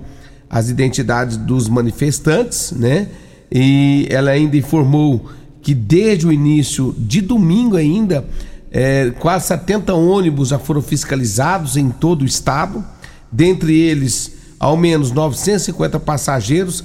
as 0.49 0.69
identidades 0.69 1.35
dos 1.35 1.67
manifestantes, 1.67 2.71
né? 2.71 3.09
E 3.57 4.05
ela 4.09 4.31
ainda 4.31 4.57
informou 4.57 5.29
que 5.61 5.73
desde 5.73 6.27
o 6.27 6.31
início 6.33 6.93
de 6.97 7.21
domingo 7.21 7.77
ainda, 7.77 8.25
é, 8.69 9.11
quase 9.17 9.47
70 9.47 9.93
ônibus 9.93 10.49
já 10.49 10.59
foram 10.59 10.81
fiscalizados 10.81 11.77
em 11.77 11.89
todo 11.89 12.23
o 12.23 12.25
estado, 12.25 12.83
dentre 13.31 13.79
eles 13.79 14.33
Ao 14.59 14.75
menos 14.75 15.11
950 15.11 15.99
passageiros 16.01 16.83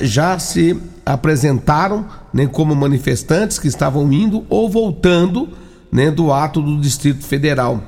já 0.00 0.36
se 0.38 0.76
apresentaram 1.06 2.04
né, 2.34 2.44
como 2.46 2.74
manifestantes 2.74 3.56
que 3.58 3.68
estavam 3.68 4.12
indo 4.12 4.44
ou 4.48 4.68
voltando 4.68 5.48
né, 5.92 6.10
do 6.10 6.32
ato 6.32 6.60
do 6.60 6.80
Distrito 6.80 7.24
Federal. 7.24 7.80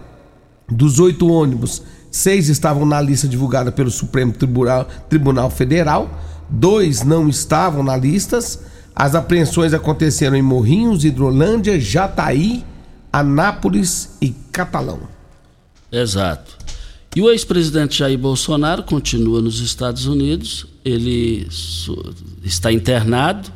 Dos 0.69 1.01
oito 1.01 1.29
ônibus, 1.29 1.83
seis 2.09 2.49
estavam 2.49 2.87
na 2.87 3.01
lista 3.01 3.27
divulgada 3.27 3.73
pelo 3.73 3.91
Supremo 3.91 4.33
Tribunal, 4.33 4.87
Tribunal 5.09 5.51
Federal, 5.51 6.09
dois 6.53 7.03
não 7.03 7.29
estavam 7.29 7.83
na 7.83 7.97
listas. 7.97 8.61
As 8.95 9.15
apreensões 9.15 9.73
aconteceram 9.73 10.37
em 10.37 10.43
Morrinhos, 10.43 11.05
Hidrolândia, 11.05 11.81
Jataí, 11.81 12.65
Anápolis 13.13 14.17
e 14.21 14.31
Catalão. 14.53 15.01
Exato. 15.91 16.59
E 17.15 17.21
o 17.21 17.31
ex-presidente 17.31 17.99
Jair 17.99 18.19
Bolsonaro 18.19 18.83
continua 18.83 19.43
nos 19.43 19.61
Estados 19.61 20.07
Unidos, 20.07 20.67
ele 20.83 21.47
está 22.43 22.73
internado 22.73 23.51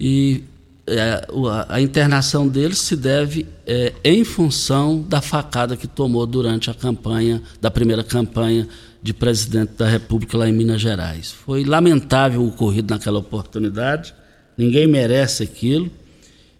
e 0.00 0.42
é, 0.84 1.26
a 1.68 1.80
internação 1.80 2.46
dele 2.46 2.74
se 2.74 2.96
deve 2.96 3.46
é, 3.66 3.92
em 4.04 4.24
função 4.24 5.00
da 5.00 5.20
facada 5.20 5.76
que 5.76 5.86
tomou 5.86 6.26
durante 6.26 6.70
a 6.70 6.74
campanha, 6.74 7.42
da 7.60 7.70
primeira 7.70 8.02
campanha 8.02 8.68
de 9.02 9.14
presidente 9.14 9.72
da 9.74 9.88
República 9.88 10.36
lá 10.36 10.48
em 10.48 10.52
Minas 10.52 10.80
Gerais. 10.80 11.32
Foi 11.32 11.64
lamentável 11.64 12.42
o 12.42 12.48
ocorrido 12.48 12.92
naquela 12.92 13.18
oportunidade, 13.18 14.14
ninguém 14.56 14.86
merece 14.86 15.42
aquilo. 15.42 15.90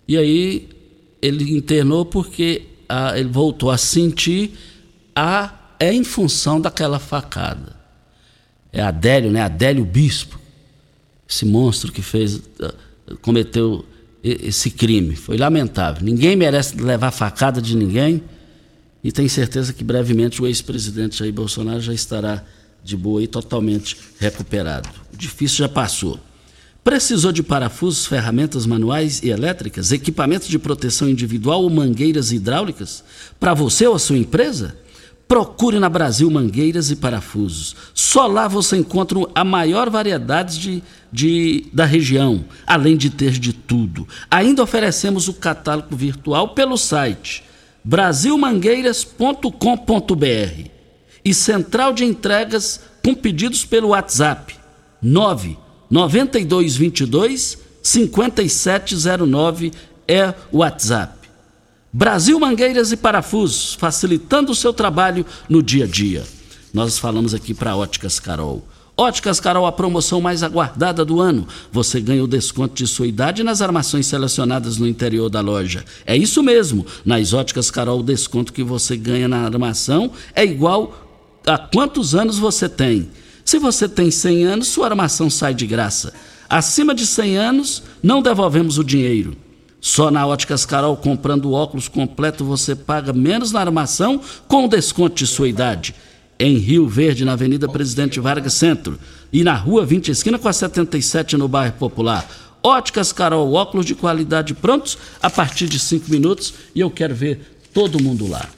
E 0.07 0.17
aí 0.17 0.69
ele 1.21 1.57
internou 1.57 2.05
porque 2.05 2.63
a, 2.89 3.19
ele 3.19 3.29
voltou 3.29 3.71
a 3.71 3.79
sentir 3.79 4.53
a 5.15 5.53
é 5.79 5.93
em 5.93 6.05
função 6.05 6.61
daquela 6.61 6.99
facada. 6.99 7.77
É 8.73 8.81
Adélio, 8.81 9.31
né? 9.31 9.43
Adélio 9.43 9.85
Bispo, 9.85 10.39
esse 11.29 11.45
monstro 11.45 11.93
que 11.93 12.03
fez, 12.03 12.41
ah, 12.61 12.75
cometeu 13.23 13.85
esse 14.23 14.71
crime. 14.71 15.15
Foi 15.15 15.37
lamentável. 15.37 16.05
Ninguém 16.05 16.37
merece 16.37 16.77
levar 16.77 17.11
facada 17.11 17.61
de 17.61 17.77
ninguém. 17.77 18.23
E 19.07 19.13
tenho 19.13 19.31
certeza 19.31 19.73
que 19.73 19.85
brevemente 19.85 20.43
o 20.43 20.49
ex-presidente 20.49 21.17
Jair 21.17 21.33
Bolsonaro 21.33 21.81
já 21.81 21.95
estará 21.95 22.43
de 22.83 22.97
boa 22.97 23.23
e 23.23 23.29
totalmente 23.29 23.97
recuperado. 24.19 24.89
O 25.15 25.17
difícil 25.17 25.59
já 25.59 25.69
passou. 25.69 26.19
Precisou 26.83 27.31
de 27.31 27.41
parafusos, 27.41 28.05
ferramentas 28.05 28.67
manuais 28.67 29.23
e 29.23 29.29
elétricas, 29.29 29.93
equipamentos 29.93 30.49
de 30.49 30.59
proteção 30.59 31.09
individual 31.09 31.63
ou 31.63 31.71
mangueiras 31.71 32.33
hidráulicas 32.33 33.05
para 33.39 33.55
você 33.55 33.87
ou 33.87 33.95
a 33.95 33.99
sua 34.01 34.19
empresa? 34.19 34.77
Procure 35.29 35.79
na 35.79 35.89
Brasil 35.89 36.29
Mangueiras 36.29 36.91
e 36.91 36.97
Parafusos. 36.97 37.77
Só 37.95 38.27
lá 38.27 38.49
você 38.49 38.77
encontra 38.77 39.21
a 39.37 39.45
maior 39.45 39.89
variedade 39.89 40.59
de, 40.59 40.83
de, 41.13 41.67
da 41.73 41.85
região, 41.85 42.45
além 42.67 42.97
de 42.97 43.09
ter 43.09 43.39
de 43.39 43.53
tudo. 43.53 44.05
Ainda 44.29 44.65
oferecemos 44.65 45.29
o 45.29 45.35
catálogo 45.35 45.95
virtual 45.95 46.55
pelo 46.55 46.77
site 46.77 47.47
brasilmangueiras.com.br 47.87 50.71
e 51.25 51.33
central 51.33 51.93
de 51.93 52.05
entregas 52.05 52.81
com 53.05 53.15
pedidos 53.15 53.65
pelo 53.65 53.91
WhatsApp 53.91 54.57
9 55.01 55.57
9222 55.89 57.59
5709 57.81 59.73
é 60.09 60.35
o 60.51 60.59
WhatsApp. 60.59 61.15
Brasil 61.93 62.41
Mangueiras 62.41 62.91
e 62.91 62.97
Parafusos, 62.97 63.75
facilitando 63.75 64.51
o 64.51 64.57
seu 64.57 64.73
trabalho 64.73 65.25
no 65.49 65.63
dia 65.63 65.85
a 65.85 65.87
dia. 65.87 66.25
Nós 66.75 66.99
falamos 66.99 67.35
aqui 67.35 67.55
para 67.55 67.77
Óticas 67.77 68.19
Carol. 68.19 68.67
Óticas 68.99 69.39
Carol, 69.39 69.67
a 69.67 69.73
promoção 69.73 70.23
mais 70.23 70.43
aguardada 70.43 71.05
do 71.05 71.21
ano. 71.21 71.47
Você 71.71 72.01
ganha 72.01 72.25
o 72.25 72.27
desconto 72.27 72.75
de 72.75 72.87
sua 72.87 73.07
idade 73.07 73.43
nas 73.43 73.61
armações 73.61 74.07
selecionadas 74.07 74.79
no 74.79 74.89
interior 74.89 75.29
da 75.29 75.43
loja. 75.43 75.85
É 76.07 76.17
isso 76.17 76.43
mesmo. 76.43 76.87
Nas 77.05 77.35
Óticas 77.35 77.71
Carol, 77.71 78.01
o 78.01 78.03
desconto 78.03 78.55
que 78.55 78.65
você 78.65 78.97
ganha 78.97 79.29
na 79.29 79.43
armação 79.43 80.11
é 80.35 80.43
igual 80.43 81.07
a 81.47 81.59
quantos 81.59 82.15
anos 82.15 82.39
você 82.39 82.71
tem. 82.71 83.11
Se 83.45 83.59
você 83.59 83.87
tem 83.87 84.11
100 84.11 84.45
anos, 84.45 84.69
sua 84.69 84.87
armação 84.87 85.29
sai 85.29 85.53
de 85.53 85.67
graça. 85.67 86.15
Acima 86.49 86.95
de 86.95 87.07
100 87.07 87.37
anos, 87.37 87.83
não 88.03 88.23
devolvemos 88.23 88.79
o 88.79 88.85
dinheiro. 88.85 89.37
Só 89.79 90.11
na 90.11 90.27
Óticas 90.27 90.65
Carol, 90.65 90.97
comprando 90.97 91.45
o 91.45 91.53
óculos 91.53 91.87
completo, 91.87 92.47
você 92.47 92.75
paga 92.75 93.13
menos 93.13 93.53
na 93.53 93.61
armação 93.61 94.21
com 94.49 94.67
desconto 94.67 95.17
de 95.17 95.27
sua 95.27 95.49
idade. 95.49 95.95
Em 96.39 96.59
Rio 96.59 96.87
Verde, 96.87 97.25
na 97.25 97.33
Avenida 97.33 97.69
Presidente 97.69 98.21
Vargas 98.21 98.55
Centro. 98.55 98.99
E 99.33 99.43
na 99.43 99.55
Rua 99.55 99.87
20, 99.87 100.11
esquina 100.11 100.39
com 100.39 100.49
a 100.49 100.53
77, 100.53 101.37
no 101.37 101.49
bairro 101.49 101.75
Popular. 101.75 102.29
Óticas 102.63 103.13
Carol, 103.13 103.53
óculos 103.53 103.87
de 103.87 103.95
qualidade 103.95 104.53
prontos 104.55 104.99
a 105.23 105.31
partir 105.31 105.67
de 105.67 105.79
5 105.79 106.11
minutos. 106.11 106.53
E 106.75 106.81
eu 106.81 106.91
quero 106.91 107.15
ver 107.15 107.59
todo 107.73 108.03
mundo 108.03 108.27
lá. 108.27 108.49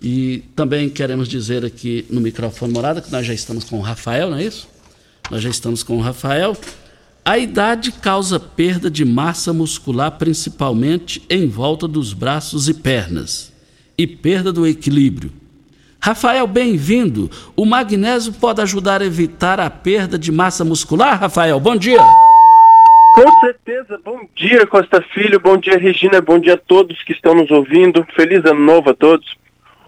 E 0.00 0.44
também 0.54 0.88
queremos 0.88 1.28
dizer 1.28 1.64
aqui 1.64 2.04
no 2.10 2.20
microfone 2.20 2.72
morada 2.72 3.00
que 3.00 3.10
nós 3.10 3.26
já 3.26 3.34
estamos 3.34 3.64
com 3.64 3.78
o 3.78 3.82
Rafael, 3.82 4.30
não 4.30 4.36
é 4.36 4.44
isso? 4.44 4.68
Nós 5.30 5.42
já 5.42 5.50
estamos 5.50 5.82
com 5.82 5.96
o 5.96 6.00
Rafael. 6.00 6.56
A 7.24 7.38
idade 7.38 7.90
causa 7.90 8.38
perda 8.38 8.88
de 8.88 9.04
massa 9.04 9.52
muscular, 9.52 10.12
principalmente 10.12 11.22
em 11.28 11.48
volta 11.48 11.88
dos 11.88 12.12
braços 12.12 12.68
e 12.68 12.74
pernas, 12.74 13.52
e 13.98 14.06
perda 14.06 14.52
do 14.52 14.64
equilíbrio. 14.64 15.32
Rafael, 16.06 16.46
bem-vindo. 16.46 17.28
O 17.56 17.66
magnésio 17.66 18.32
pode 18.32 18.62
ajudar 18.62 19.02
a 19.02 19.04
evitar 19.04 19.58
a 19.58 19.68
perda 19.68 20.16
de 20.16 20.30
massa 20.30 20.64
muscular, 20.64 21.18
Rafael? 21.18 21.58
Bom 21.58 21.74
dia. 21.74 21.98
Com 23.16 23.40
certeza. 23.40 24.00
Bom 24.04 24.20
dia, 24.36 24.64
Costa 24.68 25.04
Filho. 25.12 25.40
Bom 25.40 25.56
dia, 25.56 25.76
Regina. 25.76 26.20
Bom 26.20 26.38
dia 26.38 26.54
a 26.54 26.56
todos 26.56 27.02
que 27.02 27.10
estão 27.10 27.34
nos 27.34 27.50
ouvindo. 27.50 28.06
Feliz 28.14 28.44
ano 28.44 28.60
novo 28.60 28.90
a 28.90 28.94
todos. 28.94 29.36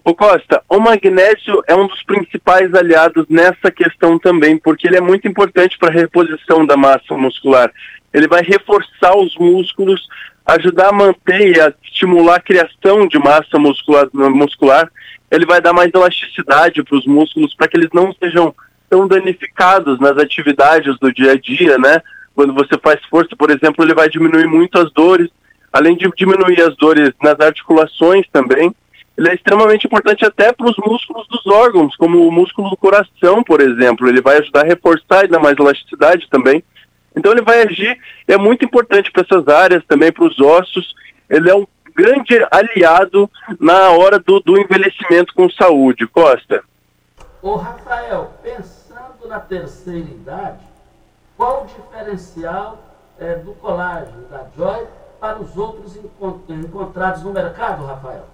O 0.05 0.13
Costa, 0.13 0.61
o 0.69 0.81
magnésio 0.81 1.63
é 1.69 1.77
um 1.77 1.87
dos 1.87 2.03
principais 2.03 2.75
aliados 2.75 3.25
nessa 3.29 3.71
questão 3.71 4.19
também, 4.19 4.59
porque 4.59 4.89
ele 4.89 4.97
é 4.97 5.01
muito 5.01 5.29
importante 5.29 5.79
para 5.79 5.91
a 5.91 5.93
reposição 6.01 6.67
da 6.67 6.77
massa 6.77 7.17
muscular. 7.17 7.71
Ele 8.13 8.27
vai 8.27 8.43
reforçar 8.43 9.17
os 9.17 9.37
músculos, 9.37 10.09
ajudar 10.45 10.89
a 10.89 10.93
manter 10.93 11.57
e 11.57 11.61
a 11.61 11.73
estimular 11.85 12.39
a 12.39 12.41
criação 12.41 13.07
de 13.07 13.21
massa 13.21 13.57
muscular, 13.57 14.09
muscular. 14.13 14.91
Ele 15.31 15.47
vai 15.47 15.61
dar 15.61 15.73
mais 15.73 15.91
elasticidade 15.93 16.83
para 16.83 16.97
os 16.97 17.07
músculos 17.07 17.55
para 17.55 17.69
que 17.69 17.77
eles 17.77 17.91
não 17.93 18.15
sejam 18.15 18.55
tão 18.89 19.07
danificados 19.07 19.99
nas 20.01 20.17
atividades 20.17 20.99
do 20.99 21.13
dia 21.13 21.33
a 21.33 21.37
dia, 21.37 21.79
né? 21.79 22.01
Quando 22.35 22.55
você 22.55 22.79
faz 22.79 23.01
força, 23.11 23.37
por 23.37 23.51
exemplo, 23.51 23.85
ele 23.85 23.95
vai 23.95 24.09
diminuir 24.09 24.47
muito 24.47 24.79
as 24.79 24.91
dores, 24.93 25.29
além 25.73 25.97
de 25.97 26.09
diminuir 26.17 26.63
as 26.63 26.77
dores 26.77 27.13
nas 27.21 27.39
articulações 27.41 28.27
também 28.33 28.73
ele 29.19 29.31
é 29.31 29.35
extremamente 29.35 29.85
importante 29.85 30.25
até 30.25 30.53
para 30.53 30.71
os 30.71 30.77
músculos 30.79 31.27
dos 31.27 31.45
órgãos, 31.49 31.97
como 31.97 32.25
o 32.25 32.31
músculo 32.31 32.71
do 32.71 32.77
coração, 32.77 33.43
por 33.43 33.61
exemplo. 33.61 34.09
Ele 34.09 34.23
vai 34.23 34.39
ajudar 34.39 34.61
a 34.61 34.69
reforçar 34.69 35.25
e 35.25 35.29
dar 35.29 35.41
mais 35.41 35.59
elasticidade 35.59 36.29
também. 36.31 36.63
Então 37.17 37.33
ele 37.33 37.43
vai 37.43 37.63
agir, 37.63 37.99
é 38.29 38.37
muito 38.37 38.65
importante 38.65 39.11
para 39.11 39.25
essas 39.29 39.49
áreas, 39.49 39.83
também 39.89 40.13
para 40.13 40.25
os 40.25 40.39
ossos. 40.39 40.95
Ele 41.29 41.51
é 41.51 41.55
um 41.55 41.67
grande 41.99 42.47
aliado 42.53 43.29
na 43.59 43.91
hora 43.91 44.21
do, 44.21 44.39
do 44.39 44.57
envelhecimento 44.57 45.35
com 45.35 45.51
saúde. 45.51 46.07
Costa. 46.07 46.63
Ô 47.43 47.57
Rafael, 47.57 48.31
pensando 48.41 49.27
na 49.27 49.41
terceira 49.41 50.09
idade, 50.09 50.61
qual 51.37 51.65
o 51.65 51.67
diferencial 51.67 52.79
é, 53.19 53.35
do 53.35 53.53
colágeno 53.55 54.29
da 54.31 54.47
Joy 54.57 54.87
para 55.19 55.41
os 55.41 55.57
outros 55.57 55.97
encontrados 56.49 57.25
no 57.25 57.33
mercado, 57.33 57.85
Rafael? 57.85 58.27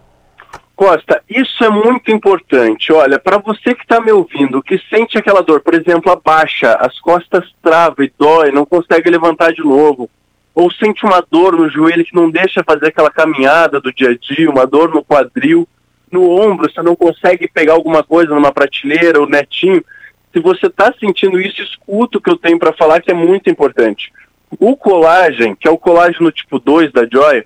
Costa, 0.77 1.22
isso 1.31 1.64
é 1.64 1.70
muito 1.70 2.11
importante. 2.11 2.92
Olha, 2.92 3.18
para 3.18 3.38
você 3.38 3.74
que 3.74 3.83
está 3.83 4.00
me 4.00 4.12
ouvindo, 4.12 4.62
que 4.62 4.79
sente 4.90 5.16
aquela 5.16 5.42
dor, 5.42 5.61
por 5.61 5.72
exemplo, 5.72 6.12
abaixa, 6.12 6.74
as 6.74 6.98
costas 7.00 7.50
trava 7.62 8.05
e 8.05 8.12
dói, 8.18 8.50
não 8.50 8.66
consegue 8.66 9.09
levantar 9.09 9.53
de 9.53 9.62
novo, 9.62 10.11
ou 10.55 10.71
sente 10.71 11.05
uma 11.05 11.25
dor 11.29 11.57
no 11.57 11.69
joelho 11.69 12.05
que 12.05 12.14
não 12.14 12.31
deixa 12.31 12.62
fazer 12.62 12.87
aquela 12.87 13.11
caminhada 13.11 13.81
do 13.81 13.93
dia 13.93 14.11
a 14.11 14.17
dia, 14.17 14.49
uma 14.49 14.67
dor 14.67 14.88
no 14.95 15.05
quadril, 15.05 15.69
no 16.11 16.31
ombro, 16.31 16.71
você 16.71 16.81
não 16.81 16.95
consegue 16.95 17.49
pegar 17.49 17.73
alguma 17.73 18.05
coisa 18.05 18.33
numa 18.33 18.53
prateleira 18.53 19.21
ou 19.21 19.29
netinho. 19.29 19.85
Se 20.33 20.40
você 20.40 20.67
está 20.67 20.95
sentindo 20.99 21.40
isso, 21.40 21.61
escuta 21.61 22.19
o 22.19 22.21
que 22.21 22.31
eu 22.31 22.37
tenho 22.37 22.59
para 22.59 22.73
falar, 22.73 23.01
que 23.01 23.11
é 23.11 23.14
muito 23.14 23.51
importante. 23.51 24.12
O 24.61 24.77
colágeno, 24.77 25.57
que 25.57 25.67
é 25.67 25.71
o 25.71 25.79
colágeno 25.79 26.31
tipo 26.31 26.61
2 26.61 26.93
da 26.93 27.07
Joy, 27.11 27.45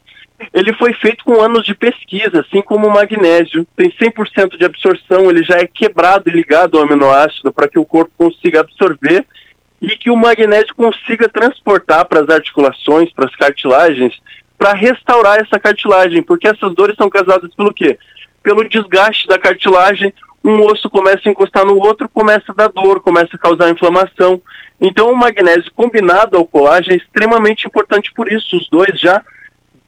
ele 0.52 0.72
foi 0.74 0.92
feito 0.92 1.24
com 1.24 1.40
anos 1.40 1.64
de 1.64 1.74
pesquisa, 1.74 2.40
assim 2.40 2.60
como 2.60 2.86
o 2.86 2.92
magnésio. 2.92 3.66
Tem 3.74 3.90
100% 3.90 4.58
de 4.58 4.64
absorção, 4.64 5.30
ele 5.30 5.42
já 5.42 5.56
é 5.56 5.66
quebrado 5.66 6.28
e 6.28 6.32
ligado 6.32 6.76
ao 6.76 6.84
aminoácido 6.84 7.52
para 7.52 7.68
que 7.68 7.78
o 7.78 7.84
corpo 7.84 8.12
consiga 8.16 8.60
absorver 8.60 9.24
e 9.80 9.96
que 9.96 10.10
o 10.10 10.16
magnésio 10.16 10.74
consiga 10.74 11.28
transportar 11.28 12.04
para 12.06 12.20
as 12.20 12.28
articulações, 12.28 13.12
para 13.12 13.26
as 13.26 13.36
cartilagens, 13.36 14.18
para 14.56 14.72
restaurar 14.72 15.38
essa 15.38 15.58
cartilagem, 15.58 16.22
porque 16.22 16.48
essas 16.48 16.74
dores 16.74 16.96
são 16.96 17.08
causadas 17.08 17.54
pelo 17.54 17.72
quê? 17.72 17.98
Pelo 18.42 18.68
desgaste 18.68 19.26
da 19.26 19.38
cartilagem 19.38 20.12
um 20.44 20.62
osso 20.62 20.88
começa 20.88 21.28
a 21.28 21.30
encostar 21.30 21.64
no 21.66 21.76
outro, 21.76 22.08
começa 22.08 22.52
a 22.52 22.54
dar 22.54 22.68
dor, 22.68 23.00
começa 23.00 23.34
a 23.34 23.38
causar 23.38 23.70
inflamação. 23.70 24.40
Então 24.80 25.10
o 25.10 25.16
magnésio 25.16 25.70
combinado 25.74 26.36
ao 26.36 26.46
colágeno 26.46 26.94
é 26.94 26.96
extremamente 26.96 27.66
importante 27.66 28.12
por 28.14 28.30
isso. 28.32 28.56
Os 28.56 28.68
dois 28.68 28.98
já 28.98 29.22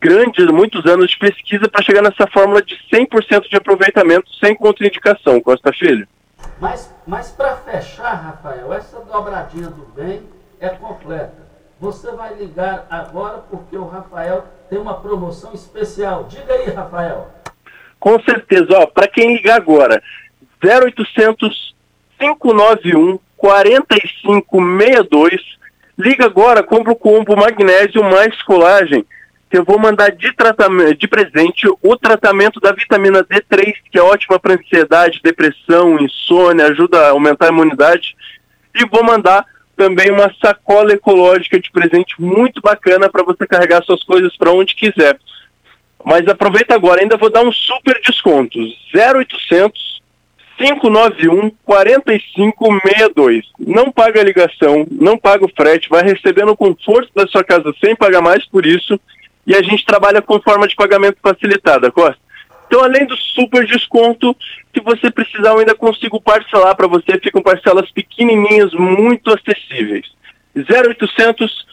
grandes, 0.00 0.46
muitos 0.46 0.84
anos 0.86 1.10
de 1.10 1.18
pesquisa 1.18 1.68
para 1.68 1.82
chegar 1.82 2.02
nessa 2.02 2.26
fórmula 2.26 2.62
de 2.62 2.76
100% 2.92 3.48
de 3.48 3.56
aproveitamento 3.56 4.32
sem 4.40 4.54
contraindicação, 4.56 5.40
Costa 5.40 5.72
Filho. 5.72 6.06
Mas, 6.60 6.94
mas 7.06 7.30
para 7.30 7.56
fechar, 7.56 8.12
Rafael, 8.12 8.74
essa 8.74 9.00
dobradinha 9.00 9.68
do 9.68 9.86
bem 9.94 10.22
é 10.60 10.68
completa. 10.68 11.48
Você 11.80 12.12
vai 12.12 12.34
ligar 12.34 12.86
agora 12.90 13.38
porque 13.50 13.74
o 13.76 13.86
Rafael 13.86 14.44
tem 14.68 14.78
uma 14.78 15.00
promoção 15.00 15.54
especial. 15.54 16.24
Diga 16.24 16.52
aí, 16.52 16.68
Rafael. 16.68 17.30
Com 17.98 18.20
certeza, 18.20 18.86
para 18.86 19.08
quem 19.08 19.34
ligar 19.34 19.56
agora, 19.56 20.02
0800 20.62 21.74
591 22.18 23.18
4562. 23.38 25.58
Liga 25.98 26.26
agora, 26.26 26.62
compra 26.62 26.92
o 26.92 26.96
combo 26.96 27.34
magnésio 27.34 28.04
mais 28.04 28.42
colagem. 28.42 29.06
Que 29.50 29.58
eu 29.58 29.64
vou 29.64 29.78
mandar 29.78 30.10
de 30.12 30.32
tratamento, 30.32 30.98
de 30.98 31.08
presente 31.08 31.66
o 31.82 31.96
tratamento 31.96 32.60
da 32.60 32.72
vitamina 32.72 33.24
D3, 33.24 33.74
que 33.90 33.98
é 33.98 34.02
ótima 34.02 34.38
para 34.38 34.54
ansiedade, 34.54 35.20
depressão, 35.22 35.98
insônia, 35.98 36.66
ajuda 36.66 37.00
a 37.00 37.10
aumentar 37.10 37.46
a 37.46 37.52
imunidade. 37.52 38.16
E 38.74 38.86
vou 38.86 39.02
mandar 39.02 39.44
também 39.76 40.10
uma 40.10 40.32
sacola 40.40 40.92
ecológica 40.92 41.58
de 41.58 41.70
presente 41.70 42.14
muito 42.20 42.60
bacana 42.60 43.08
para 43.08 43.24
você 43.24 43.46
carregar 43.46 43.82
suas 43.82 44.04
coisas 44.04 44.36
para 44.36 44.52
onde 44.52 44.76
quiser. 44.76 45.18
Mas 46.04 46.28
aproveita 46.28 46.74
agora, 46.74 47.00
ainda 47.00 47.16
vou 47.16 47.30
dar 47.30 47.42
um 47.42 47.52
super 47.52 48.00
desconto. 48.00 48.58
0800 48.94 50.00
591 50.60 51.50
4562. 51.64 53.46
Não 53.58 53.90
paga 53.90 54.20
a 54.20 54.24
ligação, 54.24 54.86
não 54.90 55.16
paga 55.16 55.46
o 55.46 55.50
frete, 55.56 55.88
vai 55.88 56.02
receber 56.02 56.44
no 56.44 56.54
conforto 56.54 57.10
da 57.14 57.26
sua 57.26 57.42
casa 57.42 57.72
sem 57.82 57.96
pagar 57.96 58.20
mais 58.20 58.44
por 58.46 58.66
isso. 58.66 59.00
E 59.46 59.54
a 59.54 59.62
gente 59.62 59.84
trabalha 59.84 60.22
com 60.22 60.40
forma 60.40 60.66
de 60.68 60.76
pagamento 60.76 61.18
facilitada, 61.22 61.90
Costa. 61.90 62.18
Então, 62.66 62.84
além 62.84 63.04
do 63.04 63.16
super 63.16 63.66
desconto, 63.66 64.36
se 64.72 64.80
você 64.80 65.10
precisar, 65.10 65.50
eu 65.50 65.58
ainda 65.58 65.74
consigo 65.74 66.20
parcelar 66.20 66.76
para 66.76 66.86
você. 66.86 67.18
Ficam 67.20 67.42
parcelas 67.42 67.90
pequenininhas, 67.90 68.72
muito 68.72 69.28
acessíveis. 69.30 70.06
0800 70.56 71.66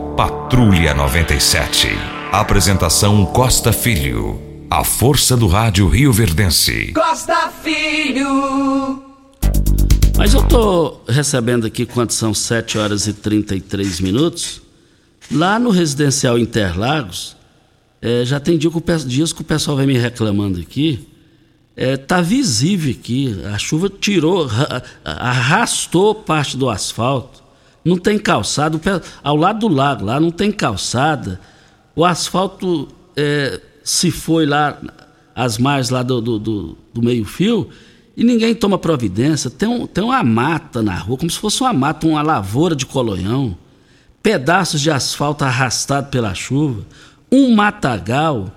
Patrulha 0.21 0.93
97. 0.93 1.87
Apresentação 2.31 3.25
Costa 3.25 3.73
Filho. 3.73 4.39
A 4.69 4.83
força 4.83 5.35
do 5.35 5.47
rádio 5.47 5.87
Rio 5.87 6.13
Verdense. 6.13 6.93
Costa 6.93 7.51
Filho. 7.63 9.01
Mas 10.15 10.35
eu 10.35 10.43
tô 10.47 10.99
recebendo 11.07 11.65
aqui 11.65 11.87
quanto 11.87 12.13
são 12.13 12.35
7 12.35 12.77
horas 12.77 13.07
e 13.07 13.13
33 13.13 13.99
minutos. 13.99 14.61
Lá 15.31 15.57
no 15.57 15.71
residencial 15.71 16.37
Interlagos, 16.37 17.35
é, 17.99 18.23
já 18.23 18.39
tem 18.39 18.59
dia 18.59 18.69
que 18.69 18.77
o, 18.77 18.83
dias 19.07 19.33
que 19.33 19.41
o 19.41 19.43
pessoal 19.43 19.75
vem 19.75 19.87
me 19.87 19.97
reclamando 19.97 20.59
aqui. 20.59 21.03
É, 21.75 21.97
tá 21.97 22.21
visível 22.21 22.91
aqui. 22.91 23.41
A 23.51 23.57
chuva 23.57 23.89
tirou, 23.89 24.47
arrastou 25.03 26.13
parte 26.13 26.55
do 26.55 26.69
asfalto. 26.69 27.41
Não 27.83 27.97
tem 27.97 28.17
calçada. 28.19 28.79
Ao 29.23 29.35
lado 29.35 29.67
do 29.67 29.67
lago, 29.67 30.05
lá 30.05 30.19
não 30.19 30.31
tem 30.31 30.51
calçada. 30.51 31.39
O 31.95 32.05
asfalto 32.05 32.87
é, 33.15 33.59
se 33.83 34.11
foi 34.11 34.45
lá, 34.45 34.77
as 35.35 35.57
margens 35.57 35.89
lá 35.89 36.03
do, 36.03 36.21
do, 36.21 36.39
do, 36.39 36.77
do 36.93 37.01
meio-fio, 37.01 37.69
e 38.15 38.23
ninguém 38.23 38.53
toma 38.53 38.77
providência. 38.77 39.49
Tem, 39.49 39.67
um, 39.67 39.87
tem 39.87 40.03
uma 40.03 40.23
mata 40.23 40.81
na 40.81 40.95
rua, 40.95 41.17
como 41.17 41.29
se 41.31 41.39
fosse 41.39 41.61
uma 41.61 41.73
mata, 41.73 42.07
uma 42.07 42.21
lavoura 42.21 42.75
de 42.75 42.85
colonhão, 42.85 43.57
pedaços 44.21 44.81
de 44.81 44.91
asfalto 44.91 45.43
arrastado 45.43 46.09
pela 46.09 46.33
chuva, 46.33 46.85
um 47.31 47.53
matagal. 47.55 48.51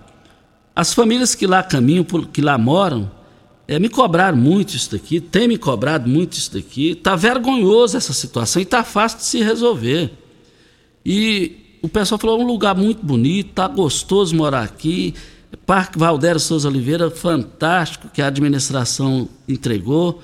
As 0.76 0.92
famílias 0.92 1.34
que 1.34 1.46
lá 1.46 1.62
caminham, 1.62 2.04
que 2.04 2.42
lá 2.42 2.58
moram, 2.58 3.10
é, 3.66 3.78
me 3.78 3.88
cobraram 3.88 4.36
muito 4.36 4.76
isso 4.76 4.92
daqui, 4.92 5.20
tem 5.20 5.48
me 5.48 5.56
cobrado 5.56 6.08
muito 6.08 6.34
isso 6.34 6.52
daqui. 6.52 6.90
Está 6.90 7.16
vergonhoso 7.16 7.96
essa 7.96 8.12
situação 8.12 8.60
e 8.60 8.64
está 8.64 8.84
fácil 8.84 9.18
de 9.18 9.24
se 9.24 9.42
resolver. 9.42 10.12
E 11.04 11.78
o 11.82 11.88
pessoal 11.88 12.18
falou, 12.18 12.40
é 12.40 12.44
um 12.44 12.46
lugar 12.46 12.74
muito 12.74 13.04
bonito, 13.04 13.52
tá 13.54 13.68
gostoso 13.68 14.34
morar 14.34 14.62
aqui. 14.62 15.14
Parque 15.66 15.98
Valdério 15.98 16.40
Souza 16.40 16.68
Oliveira, 16.68 17.10
fantástico, 17.10 18.08
que 18.12 18.20
a 18.20 18.26
administração 18.26 19.28
entregou. 19.48 20.22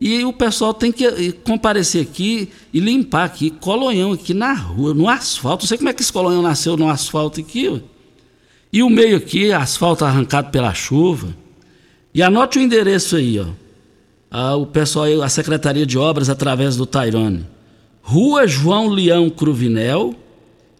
E 0.00 0.24
o 0.24 0.32
pessoal 0.32 0.72
tem 0.72 0.90
que 0.90 1.04
eh, 1.04 1.32
comparecer 1.44 2.02
aqui 2.02 2.48
e 2.72 2.80
limpar 2.80 3.24
aqui, 3.24 3.50
colonhão 3.50 4.12
aqui 4.12 4.32
na 4.32 4.54
rua, 4.54 4.94
no 4.94 5.06
asfalto. 5.06 5.64
Não 5.64 5.68
sei 5.68 5.76
como 5.76 5.90
é 5.90 5.92
que 5.92 6.00
esse 6.00 6.12
colonhão 6.12 6.40
nasceu 6.40 6.76
no 6.76 6.88
asfalto 6.88 7.40
aqui. 7.40 7.82
E 8.72 8.82
o 8.82 8.88
meio 8.88 9.18
aqui, 9.18 9.52
asfalto 9.52 10.04
arrancado 10.04 10.50
pela 10.50 10.72
chuva. 10.72 11.36
E 12.12 12.22
anote 12.22 12.58
o 12.58 12.62
endereço 12.62 13.16
aí, 13.16 13.38
ó. 13.38 13.46
Ah, 14.30 14.56
o 14.56 14.66
pessoal, 14.66 15.22
a 15.22 15.28
Secretaria 15.28 15.86
de 15.86 15.98
Obras, 15.98 16.28
através 16.28 16.76
do 16.76 16.86
Tairone. 16.86 17.46
Rua 18.02 18.46
João 18.46 18.88
Leão 18.88 19.28
Cruvinel 19.30 20.14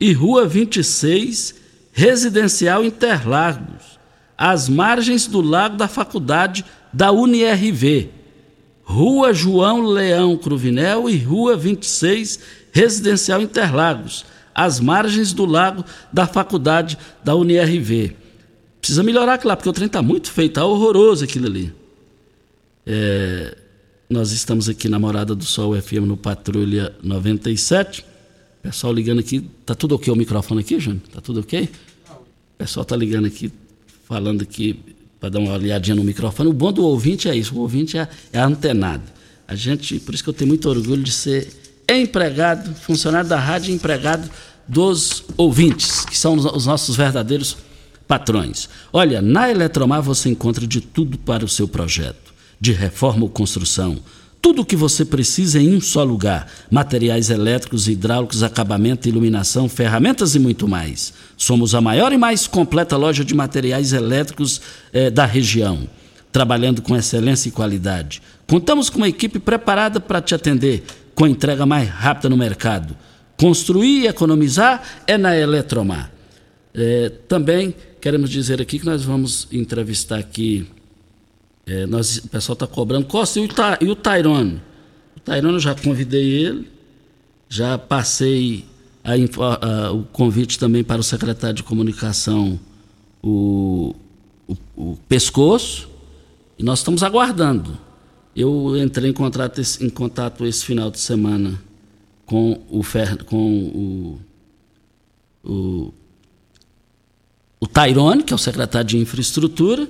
e 0.00 0.12
Rua 0.12 0.46
26, 0.46 1.54
Residencial 1.92 2.84
Interlagos, 2.84 3.98
às 4.36 4.68
margens 4.68 5.26
do 5.26 5.40
Lago 5.40 5.76
da 5.76 5.86
Faculdade 5.86 6.64
da 6.92 7.12
UniRV. 7.12 8.10
Rua 8.82 9.32
João 9.32 9.82
Leão 9.82 10.36
Cruvinel 10.36 11.08
e 11.08 11.16
Rua 11.16 11.56
26, 11.56 12.40
Residencial 12.72 13.40
Interlagos, 13.40 14.24
às 14.52 14.80
margens 14.80 15.32
do 15.32 15.46
lago 15.46 15.84
da 16.12 16.26
faculdade 16.26 16.98
da 17.22 17.34
UniRV. 17.36 18.16
Precisa 18.80 19.02
melhorar 19.02 19.34
aquilo 19.34 19.48
lá, 19.48 19.56
porque 19.56 19.68
o 19.68 19.72
trem 19.72 19.86
está 19.86 20.02
muito 20.02 20.30
feio, 20.30 20.48
está 20.48 20.64
horroroso 20.64 21.24
aquilo 21.24 21.46
ali. 21.46 21.72
É, 22.86 23.56
nós 24.08 24.32
estamos 24.32 24.68
aqui 24.68 24.88
na 24.88 24.98
Morada 24.98 25.34
do 25.34 25.44
Sol 25.44 25.80
FM 25.80 26.06
no 26.06 26.16
Patrulha 26.16 26.94
97. 27.02 28.04
Pessoal 28.62 28.92
ligando 28.92 29.20
aqui, 29.20 29.40
tá 29.64 29.74
tudo 29.74 29.94
ok 29.94 30.12
o 30.12 30.16
microfone 30.16 30.60
aqui, 30.60 30.80
Júnior? 30.80 31.02
Tá 31.12 31.20
tudo 31.20 31.40
ok? 31.40 31.68
Pessoal 32.58 32.84
tá 32.84 32.96
ligando 32.96 33.26
aqui, 33.26 33.52
falando 34.06 34.42
aqui 34.42 34.80
para 35.20 35.28
dar 35.28 35.38
uma 35.38 35.52
olhadinha 35.52 35.94
no 35.94 36.02
microfone. 36.02 36.48
O 36.48 36.52
bom 36.52 36.72
do 36.72 36.82
ouvinte 36.82 37.28
é 37.28 37.36
isso, 37.36 37.54
o 37.54 37.60
ouvinte 37.60 37.98
é, 37.98 38.08
é 38.32 38.40
antenado. 38.40 39.04
A 39.46 39.54
gente, 39.54 40.00
por 40.00 40.14
isso 40.14 40.24
que 40.24 40.30
eu 40.30 40.34
tenho 40.34 40.48
muito 40.48 40.68
orgulho 40.68 41.02
de 41.02 41.12
ser 41.12 41.48
empregado, 41.88 42.74
funcionário 42.74 43.28
da 43.28 43.38
rádio 43.38 43.74
empregado 43.74 44.30
dos 44.66 45.24
ouvintes, 45.36 46.04
que 46.04 46.16
são 46.16 46.34
os 46.34 46.66
nossos 46.66 46.96
verdadeiros 46.96 47.56
patrões. 48.10 48.68
Olha, 48.92 49.22
na 49.22 49.48
Eletromar 49.48 50.02
você 50.02 50.28
encontra 50.28 50.66
de 50.66 50.80
tudo 50.80 51.16
para 51.16 51.44
o 51.44 51.48
seu 51.48 51.68
projeto, 51.68 52.34
de 52.60 52.72
reforma 52.72 53.22
ou 53.22 53.28
construção 53.30 54.00
tudo 54.42 54.62
o 54.62 54.64
que 54.64 54.74
você 54.74 55.04
precisa 55.04 55.60
em 55.60 55.76
um 55.76 55.80
só 55.80 56.02
lugar: 56.02 56.50
materiais 56.70 57.30
elétricos, 57.30 57.88
hidráulicos, 57.88 58.42
acabamento, 58.42 59.08
iluminação, 59.08 59.68
ferramentas 59.68 60.34
e 60.34 60.38
muito 60.38 60.66
mais. 60.66 61.12
Somos 61.36 61.74
a 61.74 61.80
maior 61.80 62.12
e 62.12 62.18
mais 62.18 62.46
completa 62.46 62.96
loja 62.96 63.24
de 63.24 63.34
materiais 63.34 63.92
elétricos 63.92 64.60
eh, 64.92 65.10
da 65.10 65.26
região, 65.26 65.86
trabalhando 66.32 66.80
com 66.80 66.96
excelência 66.96 67.48
e 67.48 67.52
qualidade. 67.52 68.22
Contamos 68.46 68.88
com 68.88 68.96
uma 68.96 69.08
equipe 69.08 69.38
preparada 69.38 70.00
para 70.00 70.22
te 70.22 70.34
atender, 70.34 70.84
com 71.14 71.26
a 71.26 71.28
entrega 71.28 71.66
mais 71.66 71.88
rápida 71.88 72.30
no 72.30 72.36
mercado. 72.36 72.96
Construir 73.36 74.04
e 74.04 74.06
economizar 74.06 74.82
é 75.06 75.18
na 75.18 75.36
Eletromar. 75.36 76.10
Eh, 76.74 77.12
também 77.28 77.74
queremos 78.00 78.30
dizer 78.30 78.60
aqui 78.60 78.78
que 78.78 78.86
nós 78.86 79.04
vamos 79.04 79.46
entrevistar 79.52 80.18
aqui 80.18 80.66
é, 81.70 81.86
nós, 81.86 82.16
o 82.16 82.28
pessoal 82.28 82.54
está 82.54 82.66
cobrando. 82.66 83.06
Costa, 83.06 83.38
e 83.38 83.44
o, 83.44 83.48
Ta, 83.48 83.78
e 83.80 83.88
o 83.88 83.94
Tyrone? 83.94 84.60
O 85.16 85.20
Tyrone 85.20 85.54
eu 85.54 85.60
já 85.60 85.74
convidei 85.74 86.44
ele, 86.44 86.68
já 87.48 87.78
passei 87.78 88.64
a, 89.04 89.12
a, 89.66 89.92
o 89.92 90.02
convite 90.04 90.58
também 90.58 90.82
para 90.82 91.00
o 91.00 91.04
secretário 91.04 91.54
de 91.54 91.62
comunicação, 91.62 92.58
o, 93.22 93.94
o, 94.48 94.56
o 94.76 94.98
Pescoço, 95.08 95.88
e 96.58 96.64
nós 96.64 96.80
estamos 96.80 97.04
aguardando. 97.04 97.78
Eu 98.34 98.76
entrei 98.76 99.10
em 99.10 99.12
contato, 99.12 99.60
em 99.80 99.90
contato 99.90 100.44
esse 100.44 100.64
final 100.64 100.90
de 100.90 100.98
semana 100.98 101.60
com 102.26 102.60
o, 102.68 102.82
Fer, 102.82 103.22
com 103.24 104.18
o, 105.44 105.48
o, 105.48 105.94
o 107.60 107.66
Tairone, 107.66 108.22
que 108.22 108.32
é 108.32 108.36
o 108.36 108.38
secretário 108.38 108.88
de 108.88 108.98
infraestrutura, 108.98 109.86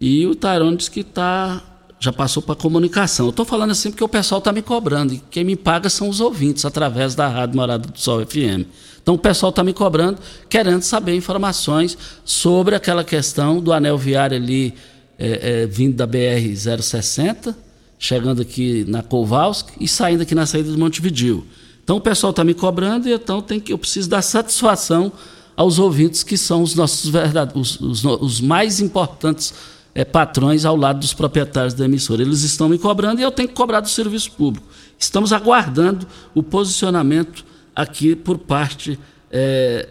e 0.00 0.24
o 0.26 0.36
Tairone 0.36 0.76
disse 0.76 0.90
que 0.90 1.02
tá, 1.02 1.60
já 1.98 2.12
passou 2.12 2.42
para 2.42 2.54
comunicação. 2.54 3.26
Eu 3.26 3.30
estou 3.30 3.44
falando 3.44 3.72
assim 3.72 3.90
porque 3.90 4.04
o 4.04 4.08
pessoal 4.08 4.38
está 4.38 4.52
me 4.52 4.62
cobrando. 4.62 5.12
E 5.12 5.18
quem 5.30 5.44
me 5.44 5.56
paga 5.56 5.90
são 5.90 6.08
os 6.08 6.20
ouvintes, 6.20 6.64
através 6.64 7.14
da 7.14 7.28
Rádio 7.28 7.56
Morada 7.56 7.88
do 7.88 7.98
Sol 7.98 8.24
FM. 8.24 8.64
Então 9.02 9.14
o 9.14 9.18
pessoal 9.18 9.50
está 9.50 9.64
me 9.64 9.72
cobrando, 9.72 10.18
querendo 10.48 10.82
saber 10.82 11.14
informações 11.16 11.98
sobre 12.24 12.74
aquela 12.74 13.02
questão 13.02 13.60
do 13.60 13.72
anel 13.72 13.98
viário 13.98 14.36
ali 14.36 14.74
é, 15.18 15.62
é, 15.62 15.66
vindo 15.66 15.96
da 15.96 16.06
BR-060, 16.06 17.54
chegando 17.98 18.40
aqui 18.40 18.84
na 18.88 19.02
Kowalski 19.02 19.72
e 19.80 19.88
saindo 19.88 20.22
aqui 20.22 20.34
na 20.34 20.46
saída 20.46 20.70
do 20.70 20.78
Montevidil. 20.78 21.46
Então 21.82 21.96
o 21.96 22.00
pessoal 22.00 22.30
está 22.30 22.44
me 22.44 22.54
cobrando 22.54 23.08
e 23.08 23.12
então 23.12 23.42
tem 23.42 23.58
que, 23.58 23.72
eu 23.72 23.78
preciso 23.78 24.08
dar 24.08 24.22
satisfação 24.22 25.12
aos 25.60 25.78
ouvintes 25.78 26.22
que 26.22 26.38
são 26.38 26.62
os 26.62 26.74
nossos 26.74 27.10
verdadeiros, 27.10 27.78
os, 27.78 28.02
os, 28.02 28.22
os 28.22 28.40
mais 28.40 28.80
importantes 28.80 29.52
é, 29.94 30.06
patrões 30.06 30.64
ao 30.64 30.74
lado 30.74 31.00
dos 31.00 31.12
proprietários 31.12 31.74
da 31.74 31.84
emissora. 31.84 32.22
Eles 32.22 32.40
estão 32.44 32.66
me 32.66 32.78
cobrando 32.78 33.20
e 33.20 33.22
eu 33.22 33.30
tenho 33.30 33.46
que 33.46 33.54
cobrar 33.54 33.80
do 33.80 33.88
serviço 33.90 34.32
público. 34.32 34.66
Estamos 34.98 35.34
aguardando 35.34 36.06
o 36.34 36.42
posicionamento 36.42 37.44
aqui 37.76 38.16
por 38.16 38.38
parte 38.38 38.98
é, 39.30 39.86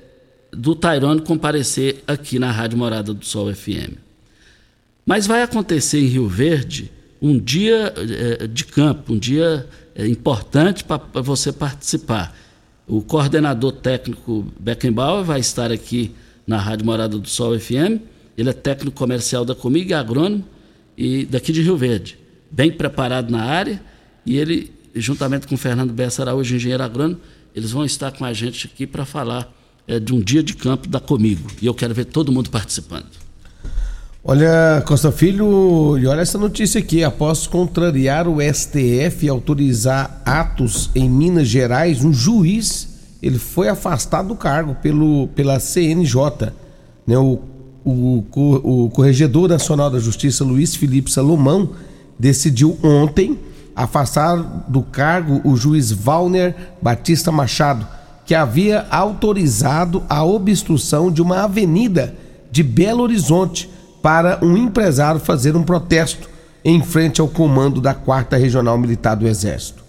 do 0.51 0.73
Tairone 0.73 1.21
comparecer 1.21 2.03
aqui 2.07 2.39
na 2.39 2.51
Rádio 2.51 2.75
Morada 2.75 3.13
do 3.13 3.23
Sol 3.23 3.53
FM. 3.53 3.93
Mas 5.05 5.27
vai 5.27 5.43
acontecer 5.43 5.99
em 5.99 6.07
Rio 6.07 6.27
Verde 6.27 6.91
um 7.21 7.37
dia 7.37 7.93
é, 7.95 8.47
de 8.47 8.65
campo, 8.65 9.13
um 9.13 9.19
dia 9.19 9.69
é, 9.93 10.07
importante 10.07 10.83
para 10.83 11.21
você 11.21 11.53
participar. 11.53 12.35
O 12.89 13.01
coordenador 13.01 13.71
técnico 13.71 14.45
Beckenbauer 14.59 15.23
vai 15.23 15.39
estar 15.39 15.71
aqui 15.71 16.11
na 16.45 16.57
Rádio 16.57 16.85
Morada 16.85 17.17
do 17.17 17.29
Sol 17.29 17.57
FM 17.57 18.01
ele 18.39 18.49
é 18.49 18.53
técnico 18.53 18.95
comercial 18.95 19.43
da 19.43 19.53
Comiga, 19.53 19.99
agrônomo 19.99 20.45
e 20.97 21.25
daqui 21.25 21.51
de 21.51 21.61
Rio 21.61 21.75
Verde. 21.75 22.17
Bem 22.49 22.71
preparado 22.71 23.29
na 23.29 23.43
área 23.43 23.83
e 24.25 24.37
ele, 24.37 24.71
juntamente 24.95 25.45
com 25.45 25.57
Fernando 25.57 25.91
Bessa 25.91 26.21
Araújo, 26.21 26.55
engenheiro 26.55 26.81
agrônomo, 26.81 27.19
eles 27.53 27.71
vão 27.71 27.83
estar 27.83 28.13
com 28.13 28.23
a 28.23 28.31
gente 28.31 28.65
aqui 28.65 28.87
para 28.87 29.03
falar 29.03 29.53
é, 29.85 29.99
de 29.99 30.13
um 30.13 30.21
dia 30.21 30.41
de 30.41 30.55
campo 30.55 30.87
da 30.87 31.01
Comigo. 31.01 31.49
E 31.61 31.65
eu 31.65 31.73
quero 31.73 31.93
ver 31.93 32.05
todo 32.05 32.31
mundo 32.31 32.49
participando. 32.49 33.07
Olha, 34.23 34.83
Costa 34.85 35.11
Filho, 35.11 35.97
e 35.97 36.05
olha 36.05 36.21
essa 36.21 36.37
notícia 36.37 36.79
aqui. 36.79 37.03
Após 37.03 37.47
contrariar 37.47 38.27
o 38.27 38.37
STF 38.41 39.25
e 39.25 39.29
autorizar 39.29 40.21
atos 40.25 40.89
em 40.93 41.09
Minas 41.09 41.47
Gerais, 41.47 42.03
um 42.03 42.13
juiz 42.13 42.87
ele 43.21 43.37
foi 43.37 43.67
afastado 43.67 44.29
do 44.29 44.35
cargo 44.35 44.75
pelo, 44.75 45.27
pela 45.29 45.59
CNJ. 45.59 46.53
Né, 47.07 47.17
o 47.17 47.39
o, 47.83 48.23
o 48.63 48.89
Corregedor 48.89 49.47
Nacional 49.47 49.89
da 49.89 49.99
Justiça, 49.99 50.43
Luiz 50.43 50.75
Felipe 50.75 51.11
Salomão, 51.11 51.71
decidiu 52.17 52.77
ontem 52.83 53.39
afastar 53.75 54.35
do 54.67 54.81
cargo 54.81 55.41
o 55.43 55.55
juiz 55.55 55.91
Valner 55.91 56.55
Batista 56.81 57.31
Machado, 57.31 57.87
que 58.25 58.35
havia 58.35 58.85
autorizado 58.91 60.03
a 60.09 60.23
obstrução 60.23 61.11
de 61.11 61.21
uma 61.21 61.43
avenida 61.43 62.13
de 62.51 62.61
Belo 62.61 63.01
Horizonte 63.01 63.69
para 64.01 64.39
um 64.41 64.55
empresário 64.55 65.19
fazer 65.19 65.55
um 65.55 65.63
protesto 65.63 66.29
em 66.63 66.81
frente 66.81 67.21
ao 67.21 67.27
comando 67.27 67.81
da 67.81 67.93
4 67.93 68.37
Regional 68.39 68.77
Militar 68.77 69.15
do 69.15 69.27
Exército. 69.27 69.83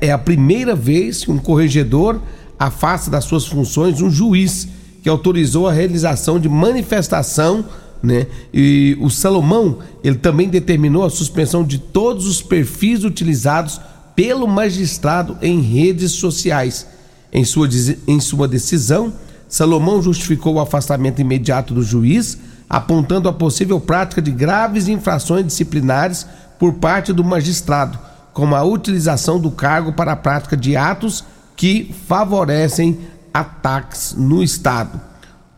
É 0.00 0.12
a 0.12 0.18
primeira 0.18 0.74
vez 0.74 1.24
que 1.24 1.30
um 1.30 1.38
corregedor 1.38 2.20
afasta 2.58 3.10
das 3.10 3.24
suas 3.24 3.46
funções 3.46 4.00
um 4.00 4.10
juiz 4.10 4.68
que 5.02 5.08
autorizou 5.08 5.66
a 5.66 5.72
realização 5.72 6.38
de 6.38 6.48
manifestação, 6.48 7.64
né? 8.02 8.26
E 8.52 8.96
o 9.00 9.10
Salomão, 9.10 9.78
ele 10.04 10.16
também 10.16 10.48
determinou 10.48 11.04
a 11.04 11.10
suspensão 11.10 11.64
de 11.64 11.78
todos 11.78 12.26
os 12.26 12.42
perfis 12.42 13.02
utilizados 13.04 13.80
pelo 14.14 14.46
magistrado 14.46 15.36
em 15.40 15.60
redes 15.60 16.12
sociais. 16.12 16.86
Em 17.32 17.44
sua, 17.44 17.68
em 18.06 18.20
sua 18.20 18.46
decisão, 18.46 19.12
Salomão 19.48 20.02
justificou 20.02 20.54
o 20.54 20.60
afastamento 20.60 21.20
imediato 21.20 21.74
do 21.74 21.82
juiz, 21.82 22.38
apontando 22.72 23.28
a 23.28 23.32
possível 23.34 23.78
prática 23.78 24.22
de 24.22 24.30
graves 24.30 24.88
infrações 24.88 25.44
disciplinares 25.44 26.26
por 26.58 26.72
parte 26.72 27.12
do 27.12 27.22
magistrado, 27.22 27.98
como 28.32 28.54
a 28.54 28.62
utilização 28.62 29.38
do 29.38 29.50
cargo 29.50 29.92
para 29.92 30.12
a 30.12 30.16
prática 30.16 30.56
de 30.56 30.74
atos 30.74 31.22
que 31.54 31.94
favorecem 32.08 32.98
ataques 33.34 34.14
no 34.16 34.42
Estado. 34.42 34.98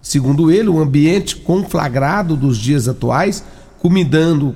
Segundo 0.02 0.50
ele, 0.50 0.68
o 0.68 0.80
ambiente 0.80 1.36
conflagrado 1.36 2.36
dos 2.36 2.58
dias 2.58 2.88
atuais, 2.88 3.44
combinando, 3.78 4.52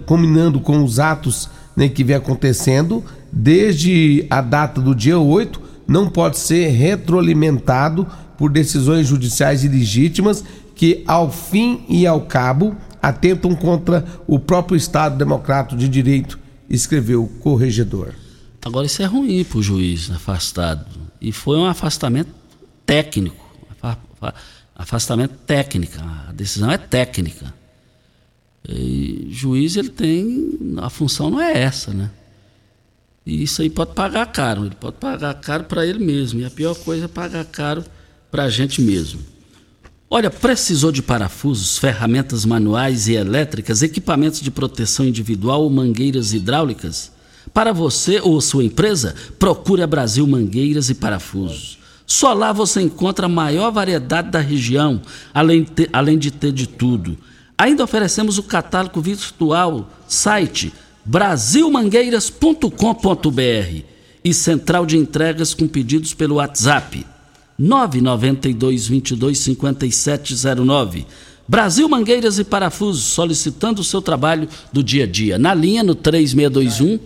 com 0.61 0.83
os 0.83 0.99
atos 0.99 1.49
né, 1.77 1.89
que 1.89 2.03
vem 2.03 2.17
acontecendo 2.17 3.05
desde 3.31 4.27
a 4.29 4.41
data 4.41 4.81
do 4.81 4.97
dia 4.97 5.19
8, 5.19 5.63
não 5.87 6.11
pode 6.11 6.39
ser 6.39 6.71
retroalimentado 6.71 8.05
por 8.37 8.51
decisões 8.51 9.07
judiciais 9.07 9.63
ilegítimas 9.63 10.43
que, 10.79 11.03
ao 11.09 11.29
fim 11.31 11.85
e 11.89 12.07
ao 12.07 12.21
cabo, 12.21 12.75
atentam 13.03 13.53
contra 13.57 14.07
o 14.29 14.39
próprio 14.39 14.77
Estado 14.77 15.19
Democrático 15.19 15.77
de 15.77 15.89
Direito, 15.89 16.39
escreveu 16.71 17.25
o 17.25 17.29
corregedor. 17.29 18.15
Agora 18.65 18.87
isso 18.87 19.03
é 19.03 19.05
ruim 19.05 19.43
para 19.43 19.59
o 19.59 19.63
juiz 19.63 20.09
afastado. 20.09 20.87
E 21.21 21.33
foi 21.33 21.59
um 21.59 21.67
afastamento 21.67 22.31
técnico. 22.87 23.45
Afastamento 24.73 25.35
técnico. 25.45 25.97
A 26.01 26.33
decisão 26.33 26.71
é 26.71 26.79
técnica. 26.79 27.53
E 28.69 29.27
juiz 29.33 29.75
ele 29.75 29.89
tem. 29.89 30.77
A 30.77 30.89
função 30.89 31.29
não 31.29 31.41
é 31.41 31.61
essa, 31.61 31.93
né? 31.93 32.09
E 33.27 33.43
isso 33.43 33.63
aí 33.63 33.71
pode 33.71 33.95
pagar 33.95 34.27
caro. 34.27 34.65
Ele 34.65 34.77
pode 34.77 34.99
pagar 34.99 35.35
caro 35.35 35.65
para 35.65 35.85
ele 35.85 35.99
mesmo. 36.05 36.39
E 36.39 36.45
a 36.45 36.51
pior 36.51 36.77
coisa 36.77 37.07
é 37.07 37.09
pagar 37.09 37.45
caro 37.47 37.85
para 38.31 38.45
a 38.45 38.51
gente 38.51 38.81
mesmo. 38.81 39.38
Olha, 40.11 40.31
precisou 40.31 40.91
de 40.91 41.03
parafusos, 41.03 41.77
ferramentas 41.77 42.47
manuais 42.47 43.09
e 43.09 43.13
elétricas, 43.13 43.83
equipamentos 43.83 44.41
de 44.41 44.51
proteção 44.51 45.05
individual 45.05 45.63
ou 45.63 45.69
mangueiras 45.69 46.33
hidráulicas? 46.33 47.13
Para 47.53 47.75
você 47.75 48.19
ou 48.19 48.41
sua 48.41 48.65
empresa, 48.65 49.15
procure 49.39 49.83
a 49.83 49.87
Brasil 49.87 50.27
Mangueiras 50.27 50.89
e 50.89 50.95
Parafusos. 50.95 51.79
Só 52.07 52.33
lá 52.33 52.55
você 52.55 52.81
encontra 52.81 53.27
a 53.27 53.29
maior 53.29 53.71
variedade 53.71 54.31
da 54.31 54.41
região, 54.41 55.03
além 55.35 55.65
de 55.65 55.73
ter, 55.73 55.91
além 55.93 56.17
de, 56.17 56.31
ter 56.31 56.53
de 56.53 56.67
tudo. 56.67 57.19
Ainda 57.59 57.85
oferecemos 57.85 58.39
o 58.39 58.43
catálogo 58.43 59.03
virtual, 59.03 59.91
site 60.07 60.73
brasilmangueiras.com.br 61.05 63.83
e 64.25 64.33
central 64.33 64.87
de 64.87 64.97
entregas 64.97 65.53
com 65.53 65.69
pedidos 65.69 66.15
pelo 66.15 66.37
WhatsApp 66.37 67.05
992 67.59 68.87
22 68.87 69.39
5709. 69.39 71.07
Brasil 71.47 71.89
Mangueiras 71.89 72.39
e 72.39 72.45
Parafusos, 72.45 73.05
solicitando 73.05 73.81
o 73.81 73.85
seu 73.85 74.03
trabalho 74.03 74.49
do 74.73 74.83
dia 74.83 75.05
a 75.05 75.07
dia. 75.07 75.39
Na 75.39 75.55
linha 75.55 75.83
no 75.83 75.95
3621 75.95 77.01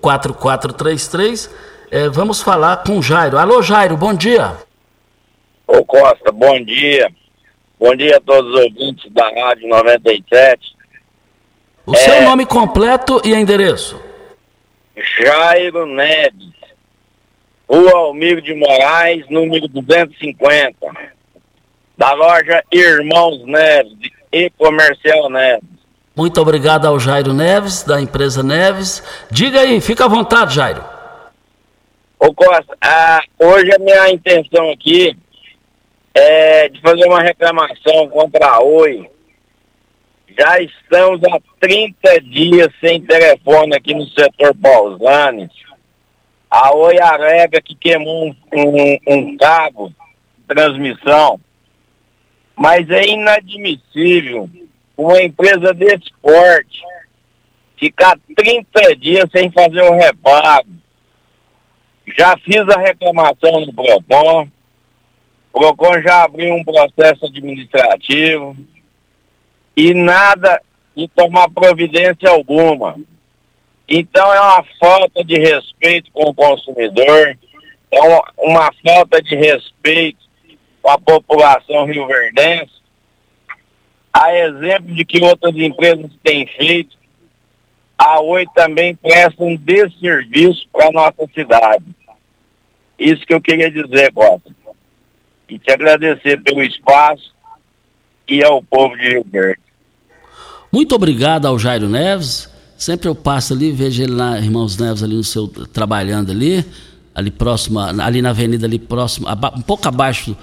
4433. 0.00 1.50
É, 1.90 2.08
vamos 2.08 2.42
falar 2.42 2.82
com 2.84 3.00
Jairo. 3.00 3.38
Alô, 3.38 3.62
Jairo, 3.62 3.96
bom 3.96 4.12
dia. 4.12 4.58
Ô 5.66 5.84
Costa, 5.84 6.30
bom 6.32 6.62
dia. 6.62 7.10
Bom 7.78 7.94
dia 7.94 8.16
a 8.16 8.20
todos 8.20 8.52
os 8.52 8.60
ouvintes 8.60 9.10
da 9.12 9.28
Rádio 9.30 9.68
97. 9.68 10.74
O 11.86 11.94
é... 11.94 11.98
seu 11.98 12.22
nome 12.22 12.44
completo 12.44 13.22
e 13.24 13.32
endereço? 13.32 14.00
Jairo 15.18 15.86
Neves. 15.86 16.63
Rua 17.68 17.92
Almiro 17.92 18.42
de 18.42 18.54
Moraes, 18.54 19.28
número 19.28 19.66
250. 19.68 20.74
Da 21.96 22.12
loja 22.12 22.62
Irmãos 22.72 23.44
Neves 23.46 24.10
e 24.32 24.50
Comercial 24.50 25.30
Neves. 25.30 25.74
Muito 26.16 26.40
obrigado 26.40 26.86
ao 26.86 27.00
Jairo 27.00 27.32
Neves, 27.32 27.82
da 27.82 28.00
empresa 28.00 28.42
Neves. 28.42 29.02
Diga 29.30 29.60
aí, 29.60 29.80
fica 29.80 30.04
à 30.04 30.08
vontade, 30.08 30.54
Jairo. 30.54 30.84
Ô 32.18 32.32
Costa, 32.32 32.76
ah, 32.80 33.20
hoje 33.38 33.70
a 33.74 33.78
minha 33.78 34.10
intenção 34.10 34.70
aqui 34.70 35.16
é 36.14 36.68
de 36.68 36.80
fazer 36.80 37.04
uma 37.06 37.20
reclamação 37.20 38.08
contra 38.08 38.46
a 38.46 38.62
Oi. 38.62 39.10
Já 40.38 40.60
estamos 40.60 41.20
há 41.24 41.38
30 41.60 42.20
dias 42.22 42.68
sem 42.80 43.00
telefone 43.00 43.74
aqui 43.74 43.94
no 43.94 44.06
setor 44.08 44.54
Pausanes. 44.54 45.50
A 46.56 46.72
Oi 46.72 47.00
alega 47.00 47.60
que 47.60 47.74
queimou 47.74 48.28
um, 48.28 48.36
um, 48.54 48.98
um 49.08 49.36
cabo 49.36 49.92
transmissão. 50.46 51.40
Mas 52.54 52.88
é 52.90 53.08
inadmissível 53.08 54.48
uma 54.96 55.20
empresa 55.20 55.74
desse 55.74 56.12
porte 56.22 56.80
ficar 57.76 58.16
30 58.36 58.94
dias 58.94 59.28
sem 59.32 59.50
fazer 59.50 59.82
o 59.82 59.96
repago. 59.96 60.70
Já 62.16 62.36
fiz 62.36 62.60
a 62.68 62.78
reclamação 62.78 63.60
no 63.60 63.72
PROCON, 63.72 64.48
o 65.52 65.58
PROCON 65.58 66.02
já 66.02 66.22
abriu 66.22 66.54
um 66.54 66.62
processo 66.62 67.26
administrativo 67.26 68.56
e 69.76 69.92
nada 69.92 70.62
de 70.96 71.08
tomar 71.08 71.50
providência 71.50 72.30
alguma. 72.30 72.96
Então 73.88 74.32
é 74.32 74.40
uma 74.40 74.64
falta 74.80 75.22
de 75.24 75.38
respeito 75.38 76.10
com 76.12 76.30
o 76.30 76.34
consumidor, 76.34 77.36
é 77.90 78.00
uma, 78.00 78.22
uma 78.38 78.72
falta 78.84 79.20
de 79.20 79.34
respeito 79.34 80.18
com 80.82 80.90
a 80.90 80.98
população 80.98 81.84
rioverdense 81.84 82.74
a 84.14 84.32
exemplo 84.32 84.94
de 84.94 85.04
que 85.04 85.20
outras 85.24 85.56
empresas 85.56 86.08
têm 86.22 86.46
feito, 86.46 86.96
a 87.98 88.20
Oi 88.20 88.46
também 88.54 88.94
presta 88.94 89.42
um 89.42 89.56
desserviço 89.56 90.68
para 90.72 90.86
a 90.86 90.92
nossa 90.92 91.26
cidade. 91.34 91.84
Isso 92.96 93.26
que 93.26 93.34
eu 93.34 93.40
queria 93.40 93.68
dizer, 93.68 94.12
Costa. 94.12 94.54
E 95.48 95.58
te 95.58 95.72
agradecer 95.72 96.40
pelo 96.42 96.62
espaço 96.62 97.34
e 98.28 98.42
ao 98.44 98.62
povo 98.62 98.96
de 98.96 99.08
Rio 99.08 99.26
Verde. 99.28 99.60
Muito 100.70 100.94
obrigado 100.94 101.46
ao 101.46 101.58
Jairo 101.58 101.88
Neves. 101.88 102.48
Sempre 102.84 103.08
eu 103.08 103.14
passo 103.14 103.54
ali, 103.54 103.72
vejo 103.72 104.02
ele 104.02 104.12
lá, 104.12 104.38
Irmãos 104.38 104.76
Neves, 104.76 105.02
ali 105.02 105.16
no 105.16 105.24
seu, 105.24 105.48
trabalhando 105.48 106.30
ali, 106.30 106.62
ali 107.14 107.30
próximo, 107.30 107.78
ali 107.78 108.20
na 108.20 108.28
avenida, 108.28 108.66
ali 108.66 108.78
próximo, 108.78 109.26
um 109.56 109.62
pouco 109.62 109.88
abaixo 109.88 110.36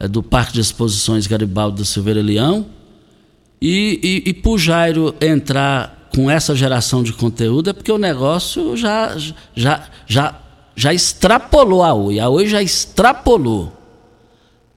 é, 0.00 0.08
do 0.08 0.20
Parque 0.20 0.54
de 0.54 0.60
Exposições 0.60 1.28
Garibaldi 1.28 1.78
da 1.78 1.84
Silveira 1.84 2.20
Leão. 2.20 2.66
E, 3.62 4.00
e, 4.26 4.30
e 4.30 4.34
pro 4.34 4.58
Jairo 4.58 5.14
entrar 5.20 6.08
com 6.12 6.28
essa 6.28 6.52
geração 6.52 7.00
de 7.00 7.12
conteúdo 7.12 7.70
é 7.70 7.72
porque 7.72 7.92
o 7.92 7.98
negócio 7.98 8.76
já, 8.76 9.16
já, 9.54 9.84
já, 10.04 10.34
já 10.74 10.92
extrapolou 10.92 11.84
a 11.84 11.94
Oi. 11.94 12.18
A 12.18 12.28
Oi 12.28 12.48
já 12.48 12.60
extrapolou. 12.60 13.72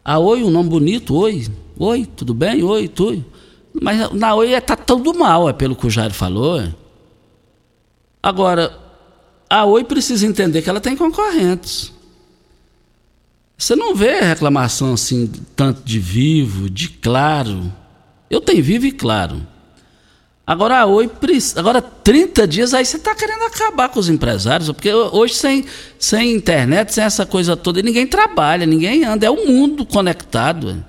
A 0.05 0.19
Oi, 0.19 0.43
um 0.43 0.51
nome 0.51 0.69
bonito, 0.69 1.15
Oi. 1.15 1.47
Oi, 1.79 2.05
tudo 2.05 2.35
bem? 2.35 2.61
Oi, 2.61 2.87
tudo. 2.87 3.25
Mas 3.81 4.13
na 4.13 4.35
Oi 4.35 4.53
é, 4.53 4.61
tá 4.61 4.75
tudo 4.75 5.17
mal, 5.17 5.49
é 5.49 5.53
pelo 5.53 5.75
que 5.75 5.87
o 5.87 5.89
Jairo 5.89 6.13
falou. 6.13 6.61
É. 8.27 8.29
Agora, 8.29 8.77
a 9.49 9.65
Oi 9.65 9.83
precisa 9.83 10.25
entender 10.25 10.61
que 10.61 10.69
ela 10.69 10.81
tem 10.81 10.95
concorrentes. 10.95 11.93
Você 13.57 13.75
não 13.75 13.95
vê 13.95 14.19
reclamação 14.19 14.93
assim, 14.93 15.31
tanto 15.55 15.81
de 15.83 15.97
vivo, 15.97 16.69
de 16.69 16.89
claro. 16.89 17.73
Eu 18.29 18.39
tenho 18.39 18.63
vivo 18.63 18.85
e 18.85 18.91
claro. 18.91 19.41
Agora, 20.45 20.85
oi, 20.85 21.11
agora 21.57 21.81
30 21.81 22.47
dias 22.47 22.73
aí 22.73 22.85
você 22.85 22.95
está 22.95 23.13
querendo 23.13 23.43
acabar 23.43 23.89
com 23.89 23.99
os 23.99 24.07
empresários, 24.07 24.71
porque 24.71 24.93
hoje 24.93 25.33
sem, 25.33 25.65
sem 25.99 26.33
internet, 26.33 26.93
sem 26.93 27.03
essa 27.03 27.25
coisa 27.25 27.57
toda, 27.57 27.81
ninguém 27.81 28.07
trabalha, 28.07 28.65
ninguém 28.65 29.03
anda, 29.03 29.25
é 29.25 29.29
o 29.29 29.33
um 29.33 29.47
mundo 29.47 29.85
conectado. 29.85 30.85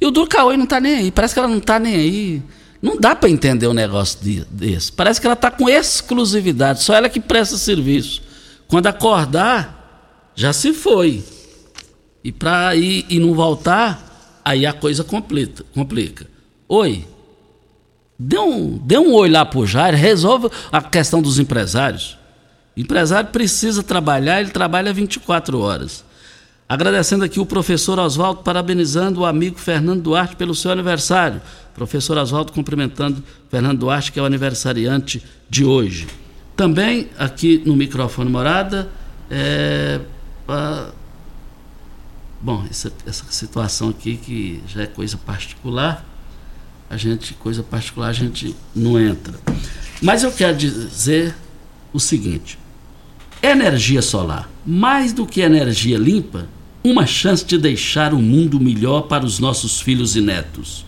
E 0.00 0.06
o 0.06 0.10
Durcaoi 0.10 0.56
não 0.56 0.64
está 0.64 0.80
nem 0.80 0.94
aí, 0.94 1.10
parece 1.10 1.34
que 1.34 1.40
ela 1.40 1.48
não 1.48 1.58
está 1.58 1.78
nem 1.78 1.94
aí. 1.94 2.42
Não 2.82 2.98
dá 2.98 3.14
para 3.14 3.30
entender 3.30 3.68
um 3.68 3.72
negócio 3.72 4.18
desse. 4.50 4.90
Parece 4.90 5.20
que 5.20 5.26
ela 5.26 5.34
está 5.34 5.52
com 5.52 5.68
exclusividade, 5.68 6.82
só 6.82 6.94
ela 6.94 7.08
que 7.08 7.20
presta 7.20 7.56
serviço. 7.56 8.20
Quando 8.66 8.88
acordar, 8.88 10.32
já 10.34 10.52
se 10.52 10.72
foi. 10.72 11.22
E 12.24 12.32
para 12.32 12.74
ir 12.74 13.06
e 13.08 13.20
não 13.20 13.34
voltar, 13.34 14.40
aí 14.44 14.66
a 14.66 14.72
coisa 14.72 15.04
complica. 15.04 15.64
complica. 15.72 16.26
Oi. 16.68 17.06
Dê 18.18 18.38
um, 18.38 18.78
dê 18.78 18.98
um 18.98 19.12
oi 19.14 19.28
lá 19.28 19.44
pro 19.44 19.66
Jair, 19.66 19.94
resolve 19.94 20.48
a 20.70 20.82
questão 20.82 21.22
dos 21.22 21.38
empresários. 21.38 22.18
O 22.76 22.80
empresário 22.80 23.30
precisa 23.30 23.82
trabalhar, 23.82 24.40
ele 24.40 24.50
trabalha 24.50 24.92
24 24.92 25.58
horas. 25.60 26.04
Agradecendo 26.68 27.24
aqui 27.24 27.38
o 27.38 27.44
professor 27.44 27.98
Oswaldo, 27.98 28.42
parabenizando 28.42 29.20
o 29.20 29.26
amigo 29.26 29.58
Fernando 29.58 30.00
Duarte 30.00 30.36
pelo 30.36 30.54
seu 30.54 30.70
aniversário. 30.70 31.42
Professor 31.74 32.16
Oswaldo 32.18 32.52
cumprimentando 32.52 33.22
Fernando 33.50 33.78
Duarte, 33.78 34.12
que 34.12 34.18
é 34.18 34.22
o 34.22 34.24
aniversariante 34.24 35.22
de 35.48 35.64
hoje. 35.64 36.06
Também 36.56 37.08
aqui 37.18 37.62
no 37.64 37.74
microfone 37.74 38.30
morada, 38.30 38.90
é, 39.30 40.00
a, 40.46 40.90
bom, 42.40 42.64
essa, 42.70 42.92
essa 43.06 43.24
situação 43.30 43.88
aqui 43.88 44.16
que 44.16 44.62
já 44.66 44.82
é 44.82 44.86
coisa 44.86 45.16
particular 45.16 46.06
a 46.92 46.96
gente, 46.98 47.32
coisa 47.32 47.62
particular, 47.62 48.08
a 48.08 48.12
gente 48.12 48.54
não 48.76 49.00
entra. 49.00 49.32
Mas 50.02 50.22
eu 50.22 50.30
quero 50.30 50.54
dizer 50.54 51.34
o 51.90 51.98
seguinte: 51.98 52.58
energia 53.42 54.02
solar, 54.02 54.50
mais 54.66 55.14
do 55.14 55.24
que 55.24 55.40
energia 55.40 55.96
limpa, 55.96 56.46
uma 56.84 57.06
chance 57.06 57.46
de 57.46 57.56
deixar 57.56 58.12
o 58.12 58.18
mundo 58.18 58.60
melhor 58.60 59.02
para 59.02 59.24
os 59.24 59.38
nossos 59.38 59.80
filhos 59.80 60.16
e 60.16 60.20
netos. 60.20 60.84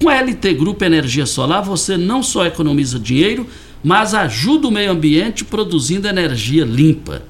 Com 0.00 0.08
a 0.08 0.20
LT 0.20 0.54
Grupo 0.54 0.84
Energia 0.84 1.26
Solar, 1.26 1.62
você 1.62 1.96
não 1.96 2.22
só 2.22 2.44
economiza 2.44 2.98
dinheiro, 2.98 3.46
mas 3.82 4.14
ajuda 4.14 4.68
o 4.68 4.70
meio 4.70 4.92
ambiente 4.92 5.44
produzindo 5.44 6.06
energia 6.06 6.64
limpa. 6.64 7.22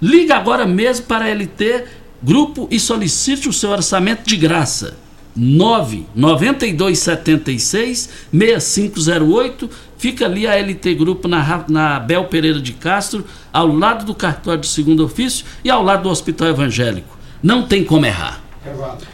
Liga 0.00 0.36
agora 0.36 0.66
mesmo 0.66 1.06
para 1.06 1.24
a 1.24 1.28
LT 1.28 1.84
grupo 2.22 2.68
e 2.70 2.78
solicite 2.78 3.48
o 3.48 3.52
seu 3.52 3.70
orçamento 3.70 4.26
de 4.26 4.36
graça. 4.36 4.96
99276 5.34 8.10
6508 8.30 9.70
fica 9.96 10.26
ali 10.26 10.46
a 10.46 10.54
LT 10.56 10.94
Grupo 10.94 11.26
na, 11.26 11.64
na 11.68 11.98
Bel 11.98 12.24
Pereira 12.24 12.60
de 12.60 12.74
Castro, 12.74 13.24
ao 13.50 13.68
lado 13.68 14.04
do 14.04 14.14
cartório 14.14 14.60
de 14.60 14.66
segundo 14.66 15.02
ofício 15.04 15.46
e 15.64 15.70
ao 15.70 15.82
lado 15.82 16.02
do 16.02 16.10
Hospital 16.10 16.48
Evangélico. 16.48 17.16
Não 17.42 17.62
tem 17.62 17.82
como 17.82 18.04
errar. 18.04 18.41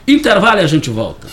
Intervalo 0.07 0.61
e 0.61 0.65
a 0.65 0.67
gente 0.67 0.91
volta. 0.91 1.27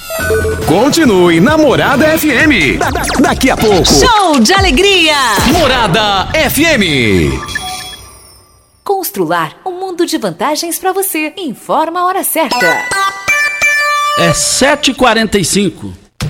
Continue 0.68 1.40
na 1.42 1.58
Morada 1.58 2.06
FM. 2.18 2.78
Da- 2.78 2.90
da- 2.90 3.02
daqui 3.20 3.50
a 3.50 3.58
pouco. 3.58 3.86
Show 3.86 4.40
de 4.40 4.54
alegria! 4.54 5.14
Morada 5.52 6.28
FM. 6.50 7.32
Constrular 8.84 9.58
um 9.66 9.72
mundo 9.80 10.06
de 10.06 10.18
vantagens 10.18 10.78
para 10.80 10.94
você. 10.94 11.34
Informa 11.38 12.02
a 12.02 12.06
hora 12.06 12.24
certa. 12.24 12.66
É 14.18 14.32
7h45. 14.32 16.05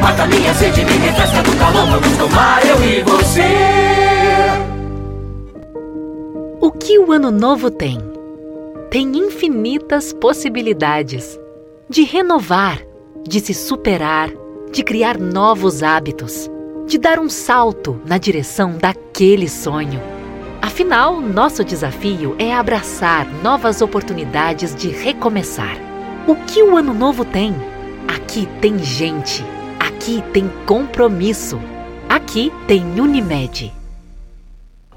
Mata 0.00 0.26
minha 0.26 0.54
sede, 0.54 0.84
me 0.84 0.92
refresca 0.92 1.42
do 1.42 1.56
calor. 1.56 1.86
Vamos 1.86 2.16
tomar 2.16 2.66
eu 2.66 2.82
e 2.82 3.02
você. 3.02 3.42
O 6.60 6.70
que 6.72 6.98
o 6.98 7.12
Ano 7.12 7.30
Novo 7.30 7.70
tem? 7.70 7.98
Tem 8.90 9.06
infinitas 9.16 10.12
possibilidades 10.12 11.38
de 11.88 12.02
renovar, 12.02 12.80
de 13.26 13.40
se 13.40 13.54
superar, 13.54 14.30
de 14.72 14.82
criar 14.82 15.18
novos 15.18 15.82
hábitos, 15.82 16.50
de 16.86 16.98
dar 16.98 17.18
um 17.18 17.28
salto 17.28 18.00
na 18.06 18.18
direção 18.18 18.76
daquele 18.76 19.48
sonho. 19.48 20.00
Afinal, 20.62 21.20
nosso 21.20 21.64
desafio 21.64 22.34
é 22.38 22.54
abraçar 22.54 23.26
novas 23.42 23.80
oportunidades 23.80 24.74
de 24.74 24.88
recomeçar. 24.88 25.76
O 26.26 26.34
que 26.34 26.62
o 26.62 26.76
Ano 26.76 26.92
Novo 26.92 27.24
tem? 27.24 27.54
Aqui 28.06 28.46
tem 28.60 28.78
gente, 28.78 29.44
aqui 30.00 30.24
tem 30.32 30.48
compromisso, 30.64 31.60
aqui 32.08 32.50
tem 32.66 32.98
Unimed. 32.98 33.79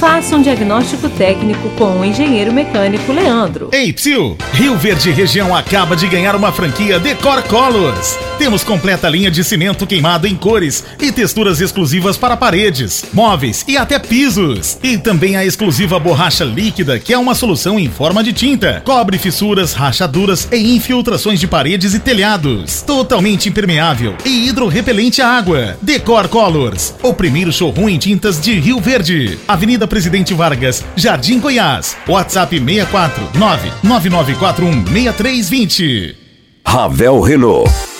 Faça 0.00 0.34
um 0.34 0.40
diagnóstico 0.40 1.10
técnico 1.10 1.68
com 1.76 2.00
o 2.00 2.02
engenheiro 2.02 2.50
mecânico 2.50 3.12
Leandro. 3.12 3.68
Ei, 3.70 3.92
Psyu! 3.92 4.34
Rio 4.54 4.74
Verde 4.78 5.10
Região 5.10 5.54
acaba 5.54 5.94
de 5.94 6.08
ganhar 6.08 6.34
uma 6.34 6.50
franquia 6.50 6.98
Decor 6.98 7.42
Colors. 7.42 8.18
Temos 8.38 8.64
completa 8.64 9.10
linha 9.10 9.30
de 9.30 9.44
cimento 9.44 9.86
queimado 9.86 10.26
em 10.26 10.34
cores 10.34 10.82
e 10.98 11.12
texturas 11.12 11.60
exclusivas 11.60 12.16
para 12.16 12.34
paredes, 12.34 13.04
móveis 13.12 13.62
e 13.68 13.76
até 13.76 13.98
pisos. 13.98 14.78
E 14.82 14.96
também 14.96 15.36
a 15.36 15.44
exclusiva 15.44 15.98
borracha 15.98 16.44
líquida, 16.44 16.98
que 16.98 17.12
é 17.12 17.18
uma 17.18 17.34
solução 17.34 17.78
em 17.78 17.90
forma 17.90 18.24
de 18.24 18.32
tinta. 18.32 18.80
Cobre 18.82 19.18
fissuras, 19.18 19.74
rachaduras 19.74 20.48
e 20.50 20.74
infiltrações 20.74 21.38
de 21.38 21.46
paredes 21.46 21.92
e 21.92 21.98
telhados. 21.98 22.80
Totalmente 22.80 23.50
impermeável 23.50 24.14
e 24.24 24.48
hidrorrepelente 24.48 25.20
à 25.20 25.28
água. 25.28 25.76
Decor 25.82 26.26
Colors, 26.28 26.94
o 27.02 27.12
primeiro 27.12 27.52
showroom 27.52 27.90
em 27.90 27.98
tintas 27.98 28.40
de 28.40 28.58
Rio 28.58 28.80
Verde. 28.80 29.38
Avenida 29.46 29.89
Presidente 29.90 30.32
Vargas, 30.32 30.84
Jardim 30.96 31.40
Goiás. 31.40 31.96
WhatsApp 32.06 32.52
64 32.52 33.30
99941 33.34 34.84
6320. 34.86 36.16
Ravel 36.64 37.20
Renault. 37.20 37.99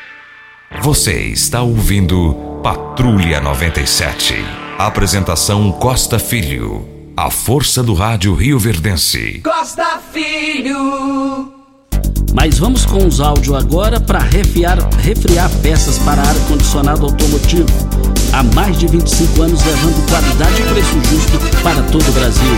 Você 0.79 1.13
está 1.25 1.61
ouvindo 1.61 2.33
Patrulha 2.63 3.39
97. 3.41 4.33
Apresentação 4.79 5.71
Costa 5.73 6.17
Filho. 6.17 6.87
A 7.15 7.29
força 7.29 7.83
do 7.83 7.93
rádio 7.93 8.33
Rio 8.33 8.57
Verdense. 8.57 9.41
Costa 9.43 9.99
Filho. 10.11 11.53
Mas 12.33 12.57
vamos 12.57 12.85
com 12.85 13.05
os 13.05 13.19
áudios 13.19 13.53
agora 13.53 13.99
para 13.99 14.19
refriar, 14.19 14.79
refriar 14.95 15.51
peças 15.61 15.99
para 15.99 16.21
ar-condicionado 16.21 17.05
automotivo. 17.05 17.67
Há 18.33 18.41
mais 18.41 18.79
de 18.79 18.87
25 18.87 19.41
anos 19.41 19.63
levando 19.63 20.09
qualidade 20.09 20.61
e 20.61 20.65
preço 20.65 21.03
justo 21.03 21.61
para 21.61 21.83
todo 21.91 22.07
o 22.07 22.13
Brasil. 22.13 22.55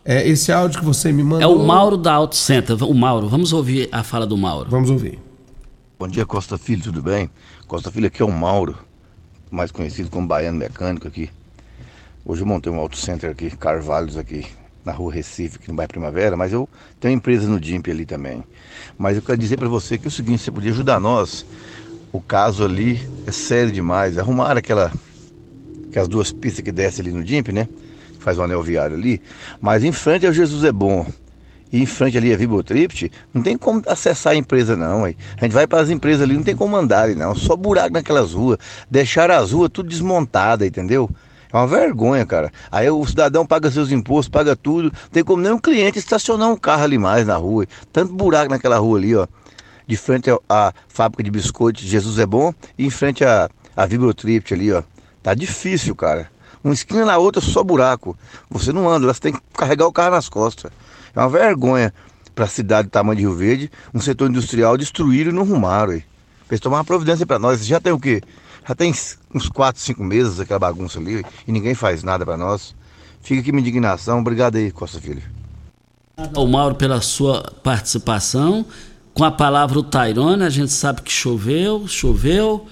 É, 0.03 0.27
esse 0.27 0.51
áudio 0.51 0.79
que 0.79 0.85
você 0.85 1.13
me 1.13 1.23
mandou. 1.23 1.41
É 1.41 1.47
o 1.47 1.65
Mauro 1.65 1.95
da 1.95 2.13
Auto 2.13 2.35
Center. 2.35 2.75
O 2.83 2.93
Mauro, 2.93 3.29
vamos 3.29 3.53
ouvir 3.53 3.87
a 3.89 4.03
fala 4.03 4.27
do 4.27 4.35
Mauro. 4.35 4.69
Vamos 4.69 4.89
ouvir. 4.89 5.26
Bom 5.99 6.07
dia, 6.07 6.27
Costa 6.27 6.59
Filho, 6.59 6.83
tudo 6.83 7.01
bem? 7.01 7.27
Costa 7.65 7.89
Filho, 7.89 8.05
aqui 8.05 8.21
é 8.21 8.25
o 8.25 8.31
Mauro, 8.31 8.77
mais 9.49 9.71
conhecido 9.71 10.11
como 10.11 10.27
Baiano 10.27 10.59
Mecânico 10.59 11.07
aqui. 11.07 11.27
Hoje 12.23 12.43
eu 12.43 12.45
montei 12.45 12.71
um 12.71 12.77
auto 12.77 12.95
center 12.95 13.31
aqui, 13.31 13.49
Carvalhos 13.57 14.15
aqui, 14.15 14.45
na 14.85 14.91
rua 14.91 15.11
Recife, 15.11 15.55
aqui 15.55 15.67
no 15.69 15.73
bairro 15.73 15.89
Primavera, 15.89 16.37
mas 16.37 16.53
eu 16.53 16.69
tenho 16.99 17.15
empresa 17.15 17.47
no 17.47 17.59
DIMP 17.59 17.89
ali 17.89 18.05
também. 18.05 18.43
Mas 18.95 19.15
eu 19.15 19.23
quero 19.23 19.39
dizer 19.39 19.57
para 19.57 19.67
você 19.67 19.97
que 19.97 20.05
é 20.05 20.09
o 20.09 20.11
seguinte, 20.11 20.43
você 20.43 20.51
podia 20.51 20.69
ajudar 20.69 20.99
nós 20.99 21.43
o 22.11 22.21
caso 22.21 22.63
ali 22.63 23.01
é 23.25 23.31
sério 23.31 23.71
demais. 23.71 24.19
Arrumaram 24.19 24.59
aquela, 24.59 24.93
aquelas 25.89 26.07
duas 26.07 26.31
pistas 26.31 26.63
que 26.63 26.71
desce 26.71 27.01
ali 27.01 27.11
no 27.11 27.23
DIMP, 27.23 27.51
né? 27.51 27.67
Faz 28.19 28.37
o 28.37 28.43
anel 28.43 28.61
viário 28.61 28.95
ali. 28.95 29.19
Mas 29.59 29.83
em 29.83 29.91
frente 29.91 30.27
ao 30.27 30.31
Jesus 30.31 30.63
é 30.63 30.71
bom. 30.71 31.07
E 31.71 31.81
em 31.81 31.85
frente 31.85 32.17
ali 32.17 32.33
a 32.33 32.37
Vibotript, 32.37 33.11
não 33.33 33.41
tem 33.41 33.57
como 33.57 33.81
acessar 33.87 34.33
a 34.33 34.35
empresa 34.35 34.75
não. 34.75 35.03
Aí. 35.03 35.17
A 35.39 35.45
gente 35.45 35.53
vai 35.53 35.67
para 35.67 35.81
as 35.81 35.89
empresas 35.89 36.21
ali, 36.21 36.35
não 36.35 36.43
tem 36.43 36.55
como 36.55 36.75
andar 36.75 37.03
ali 37.03 37.15
não. 37.15 37.35
Só 37.35 37.55
buraco 37.55 37.93
naquelas 37.93 38.33
ruas. 38.33 38.57
Deixaram 38.89 39.35
as 39.35 39.51
ruas 39.51 39.69
tudo 39.71 39.89
desmontada, 39.89 40.65
entendeu? 40.65 41.09
É 41.51 41.57
uma 41.57 41.67
vergonha, 41.67 42.25
cara. 42.25 42.51
Aí 42.71 42.89
o 42.89 43.05
cidadão 43.05 43.45
paga 43.45 43.71
seus 43.71 43.91
impostos, 43.91 44.29
paga 44.29 44.55
tudo. 44.55 44.91
Não 44.91 45.09
tem 45.11 45.23
como 45.23 45.41
nem 45.41 45.51
um 45.51 45.59
cliente 45.59 45.99
estacionar 45.99 46.49
um 46.49 46.57
carro 46.57 46.83
ali 46.83 46.97
mais 46.97 47.25
na 47.25 47.35
rua. 47.35 47.65
Tanto 47.91 48.13
buraco 48.13 48.49
naquela 48.49 48.77
rua 48.77 48.97
ali, 48.97 49.15
ó 49.15 49.27
de 49.87 49.95
frente 49.95 50.29
à 50.49 50.73
fábrica 50.89 51.23
de 51.23 51.31
biscoitos 51.31 51.81
Jesus 51.81 52.19
é 52.19 52.25
bom 52.25 52.53
e 52.77 52.85
em 52.85 52.89
frente 52.89 53.23
à, 53.23 53.49
à 53.75 53.85
Vibrotript 53.85 54.53
ali, 54.53 54.71
ó. 54.73 54.83
Tá 55.23 55.33
difícil, 55.33 55.95
cara. 55.95 56.29
Uma 56.63 56.73
esquina 56.73 57.05
na 57.05 57.17
outra 57.17 57.41
só 57.41 57.63
buraco. 57.63 58.17
Você 58.49 58.73
não 58.73 58.89
anda, 58.89 59.07
você 59.07 59.19
tem 59.19 59.33
que 59.33 59.39
carregar 59.53 59.87
o 59.87 59.91
carro 59.91 60.11
nas 60.11 60.27
costas. 60.27 60.71
É 61.17 61.19
uma 61.19 61.29
vergonha 61.29 61.91
para 62.35 62.45
a 62.45 62.47
cidade 62.47 62.87
do 62.87 62.91
tamanho 62.91 63.15
de 63.15 63.23
Rio 63.23 63.35
Verde, 63.35 63.71
um 63.91 63.99
setor 63.99 64.29
industrial 64.29 64.77
destruíram 64.77 65.31
e 65.31 65.33
não 65.33 65.41
arrumaram. 65.41 65.93
Aí. 65.93 66.03
Eles 66.47 66.59
tomaram 66.59 66.81
uma 66.81 66.85
providência 66.85 67.25
para 67.25 67.39
nós. 67.39 67.65
Já 67.65 67.79
tem 67.79 67.91
o 67.91 67.99
quê? 67.99 68.21
Já 68.67 68.75
tem 68.75 68.93
uns 69.33 69.49
4, 69.49 69.81
5 69.81 70.03
meses 70.03 70.39
aquela 70.39 70.59
bagunça 70.59 70.99
ali 70.99 71.25
e 71.47 71.51
ninguém 71.51 71.73
faz 71.73 72.03
nada 72.03 72.23
para 72.23 72.37
nós. 72.37 72.75
Fica 73.23 73.41
aqui 73.41 73.51
minha 73.51 73.61
indignação. 73.61 74.19
Obrigado 74.19 74.57
aí, 74.57 74.69
Costa 74.71 75.01
Filho. 75.01 75.23
O 76.35 76.45
Mauro 76.45 76.75
pela 76.75 77.01
sua 77.01 77.51
participação 77.63 78.63
com 79.15 79.23
a 79.23 79.31
palavra 79.31 79.79
o 79.79 79.83
Tairone, 79.83 80.43
a 80.43 80.49
gente 80.51 80.71
sabe 80.71 81.01
que 81.01 81.11
choveu, 81.11 81.87
choveu, 81.87 82.67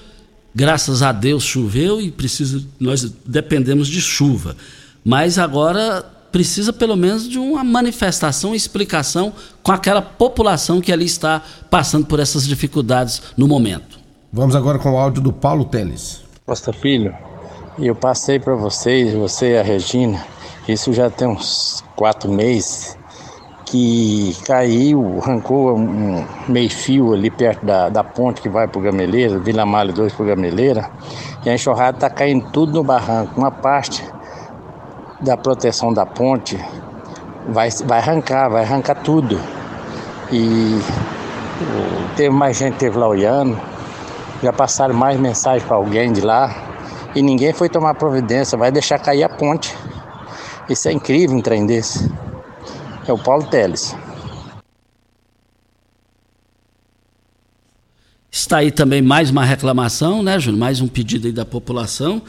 graças 0.53 1.01
a 1.01 1.11
Deus 1.11 1.43
choveu 1.43 1.99
e 1.99 2.11
precisa, 2.11 2.63
nós 2.79 3.03
dependemos 3.25 3.87
de 3.87 3.99
chuva. 3.99 4.55
Mas 5.03 5.39
agora 5.39 6.05
precisa 6.35 6.73
pelo 6.73 6.97
menos 6.97 7.29
de 7.29 7.39
uma 7.39 7.63
manifestação, 7.63 8.49
uma 8.49 8.57
explicação 8.57 9.31
com 9.63 9.71
aquela 9.71 10.01
população 10.01 10.81
que 10.81 10.91
ali 10.91 11.05
está 11.05 11.41
passando 11.69 12.05
por 12.05 12.19
essas 12.19 12.45
dificuldades 12.45 13.21
no 13.37 13.47
momento. 13.47 13.97
Vamos 14.33 14.53
agora 14.53 14.77
com 14.77 14.91
o 14.91 14.97
áudio 14.97 15.23
do 15.23 15.31
Paulo 15.31 15.63
Teles. 15.63 16.23
Costa 16.45 16.73
Filho, 16.73 17.15
eu 17.79 17.95
passei 17.95 18.37
para 18.37 18.53
vocês, 18.53 19.13
você 19.13 19.53
e 19.53 19.57
a 19.57 19.63
Regina, 19.63 20.25
isso 20.67 20.91
já 20.91 21.09
tem 21.09 21.25
uns 21.25 21.81
quatro 21.95 22.29
meses, 22.29 22.97
que 23.65 24.35
caiu, 24.45 25.19
arrancou 25.21 25.73
um 25.73 26.25
meio 26.49 26.69
fio 26.69 27.13
ali 27.13 27.31
perto 27.31 27.65
da, 27.65 27.87
da 27.87 28.03
ponte 28.03 28.41
que 28.41 28.49
vai 28.49 28.67
para 28.67 28.77
o 28.77 28.81
Gameleira, 28.81 29.39
Vila 29.39 29.65
Malha 29.65 29.93
2 29.93 30.11
para 30.11 30.23
o 30.23 30.27
Gameleira, 30.27 30.91
e 31.45 31.49
a 31.49 31.53
enxurrada 31.53 31.95
está 31.95 32.09
caindo 32.09 32.51
tudo 32.51 32.73
no 32.73 32.83
barranco. 32.83 33.39
Uma 33.39 33.51
parte 33.51 34.03
da 35.19 35.37
proteção 35.37 35.93
da 35.93 36.05
ponte 36.05 36.57
vai, 37.47 37.69
vai 37.85 37.99
arrancar, 37.99 38.49
vai 38.49 38.63
arrancar 38.63 38.95
tudo. 38.95 39.39
E 40.31 40.79
teve 42.15 42.29
mais 42.29 42.57
gente 42.57 42.77
teve 42.77 42.97
lá 42.97 43.07
olhando, 43.07 43.59
já 44.41 44.51
passaram 44.51 44.93
mais 44.93 45.19
mensagens 45.19 45.63
para 45.63 45.77
alguém 45.77 46.11
de 46.11 46.21
lá, 46.21 46.53
e 47.15 47.21
ninguém 47.21 47.53
foi 47.53 47.69
tomar 47.69 47.93
providência, 47.93 48.57
vai 48.57 48.71
deixar 48.71 48.99
cair 48.99 49.23
a 49.23 49.29
ponte. 49.29 49.75
Isso 50.69 50.87
é 50.87 50.91
incrível 50.91 51.37
um 51.37 51.41
trem 51.41 51.65
desse 51.65 52.11
é 53.07 53.13
o 53.13 53.17
Paulo 53.17 53.43
Teles. 53.45 53.95
Está 58.31 58.57
aí 58.57 58.71
também 58.71 59.01
mais 59.01 59.29
uma 59.29 59.45
reclamação, 59.45 60.21
né, 60.21 60.39
Júnior? 60.39 60.59
Mais 60.59 60.81
um 60.81 60.87
pedido 60.87 61.27
aí 61.27 61.33
da 61.33 61.45
população. 61.45 62.21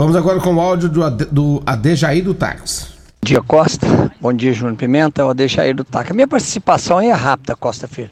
Vamos 0.00 0.16
agora 0.16 0.40
com 0.40 0.54
o 0.54 0.60
áudio 0.62 0.88
do, 0.88 1.10
do 1.10 1.62
Adejaí 1.66 2.22
do 2.22 2.32
Táxi. 2.32 2.86
Bom 2.86 3.26
dia, 3.26 3.42
Costa. 3.42 4.10
Bom 4.18 4.32
dia, 4.32 4.50
Júnior 4.50 4.74
Pimenta. 4.78 5.26
O 5.26 5.28
Adejaí 5.28 5.74
do 5.74 5.84
Táxi. 5.84 6.12
A 6.12 6.14
minha 6.14 6.26
participação 6.26 6.98
é 7.02 7.12
rápida, 7.12 7.54
Costa 7.54 7.86
Filho. 7.86 8.08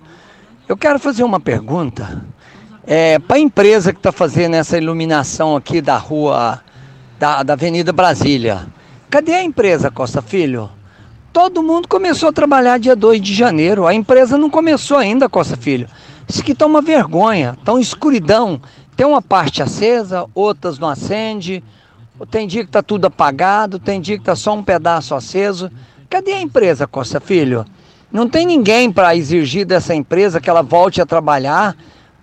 Eu 0.69 0.77
quero 0.77 0.99
fazer 0.99 1.25
uma 1.25 1.41
pergunta 1.41 2.27
é, 2.87 3.19
para 3.19 3.37
a 3.39 3.41
empresa 3.41 3.91
que 3.91 4.01
está 4.01 4.13
fazendo 4.13 4.57
essa 4.57 4.77
iluminação 4.77 5.57
aqui 5.57 5.81
da 5.81 5.97
rua, 5.97 6.61
da, 7.19 7.43
da 7.43 7.55
Avenida 7.55 7.91
Brasília. 7.91 8.67
Cadê 9.09 9.33
a 9.33 9.43
empresa, 9.43 9.91
Costa 9.91 10.21
Filho? 10.21 10.69
Todo 11.33 11.63
mundo 11.63 11.89
começou 11.89 12.29
a 12.29 12.33
trabalhar 12.35 12.79
dia 12.79 12.95
2 12.95 13.19
de 13.19 13.33
janeiro. 13.33 13.87
A 13.87 13.95
empresa 13.95 14.37
não 14.37 14.51
começou 14.51 14.99
ainda, 14.99 15.27
Costa 15.27 15.57
Filho. 15.57 15.89
Isso 16.29 16.45
que 16.45 16.55
tá 16.55 16.67
uma 16.67 16.83
vergonha, 16.83 17.57
tá 17.65 17.73
uma 17.73 17.81
escuridão. 17.81 18.61
Tem 18.95 19.07
uma 19.07 19.23
parte 19.23 19.63
acesa, 19.63 20.27
outras 20.35 20.79
não 20.79 20.91
acende. 20.91 21.65
Tem 22.27 22.47
dia 22.47 22.65
que 22.65 22.71
tá 22.71 22.83
tudo 22.83 23.07
apagado, 23.07 23.79
tem 23.79 24.01
dia 24.01 24.19
que 24.19 24.25
tá 24.25 24.35
só 24.35 24.55
um 24.55 24.63
pedaço 24.63 25.15
aceso. 25.15 25.71
Cadê 26.11 26.33
a 26.33 26.41
empresa, 26.41 26.87
Costa 26.87 27.21
Filho? 27.21 27.65
Não 28.11 28.29
tem 28.29 28.47
ninguém 28.47 28.91
para 28.91 29.15
exigir 29.15 29.67
dessa 29.67 29.95
empresa 29.95 30.41
que 30.41 30.49
ela 30.49 30.63
volte 30.63 31.01
a 31.01 31.07
trabalhar. 31.07 31.77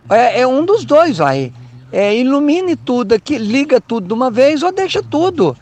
É, 0.10 0.42
é 0.42 0.48
um 0.48 0.66
dos 0.66 0.84
dois, 0.84 1.20
vai. 1.20 1.54
É, 1.92 2.16
ilumine 2.16 2.76
tudo 2.76 3.14
aqui, 3.14 3.38
liga 3.38 3.80
tudo 3.80 4.08
de 4.08 4.14
uma 4.14 4.30
vez 4.32 4.64
ou 4.64 4.72
deixa 4.72 5.02
tudo. 5.02 5.56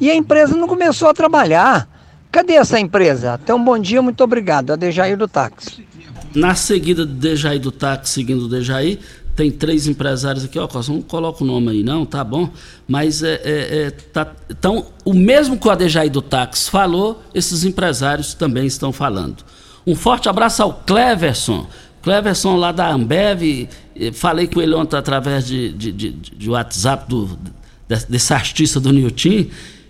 E 0.00 0.10
a 0.10 0.14
empresa 0.14 0.56
não 0.56 0.68
começou 0.68 1.08
a 1.08 1.14
trabalhar. 1.14 1.88
Cadê 2.30 2.54
essa 2.54 2.78
empresa? 2.78 3.34
Até 3.34 3.52
um 3.52 3.62
bom 3.62 3.78
dia, 3.78 4.00
muito 4.00 4.22
obrigado. 4.22 4.72
A 4.72 4.76
Dejaí 4.76 5.16
do 5.16 5.26
Táxi. 5.26 5.86
Na 6.34 6.54
seguida 6.54 7.04
do 7.04 7.12
Dejaí 7.12 7.58
do 7.58 7.72
Táxi, 7.72 8.12
seguindo 8.12 8.44
o 8.44 8.48
Dejaí, 8.48 9.00
tem 9.34 9.50
três 9.50 9.86
empresários 9.86 10.44
aqui, 10.44 10.58
ó, 10.58 10.66
Costa, 10.66 10.92
não 10.92 11.02
coloca 11.02 11.42
o 11.42 11.46
nome 11.46 11.70
aí 11.70 11.82
não, 11.82 12.04
tá 12.04 12.22
bom? 12.22 12.50
Mas 12.86 13.22
é, 13.22 13.40
é, 13.44 13.76
é 13.86 13.90
tá, 13.90 14.32
então, 14.48 14.86
o 15.04 15.14
mesmo 15.14 15.58
que 15.58 15.66
o 15.66 15.70
Adejaí 15.70 16.10
do 16.10 16.20
Táxi 16.20 16.70
falou, 16.70 17.22
esses 17.34 17.64
empresários 17.64 18.34
também 18.34 18.66
estão 18.66 18.92
falando. 18.92 19.44
Um 19.86 19.94
forte 19.94 20.28
abraço 20.28 20.62
ao 20.62 20.74
Cleverson. 20.74 21.66
Cleverson 22.02 22.56
lá 22.56 22.72
da 22.72 22.90
Ambev, 22.90 23.68
falei 24.14 24.46
com 24.46 24.60
ele 24.60 24.74
ontem 24.74 24.96
através 24.96 25.46
de, 25.46 25.72
de, 25.72 25.92
de, 25.92 26.10
de 26.12 26.50
WhatsApp 26.50 27.08
do, 27.08 27.38
desse 28.08 28.32
artista 28.32 28.80
do 28.80 28.92
Newton. 28.92 29.46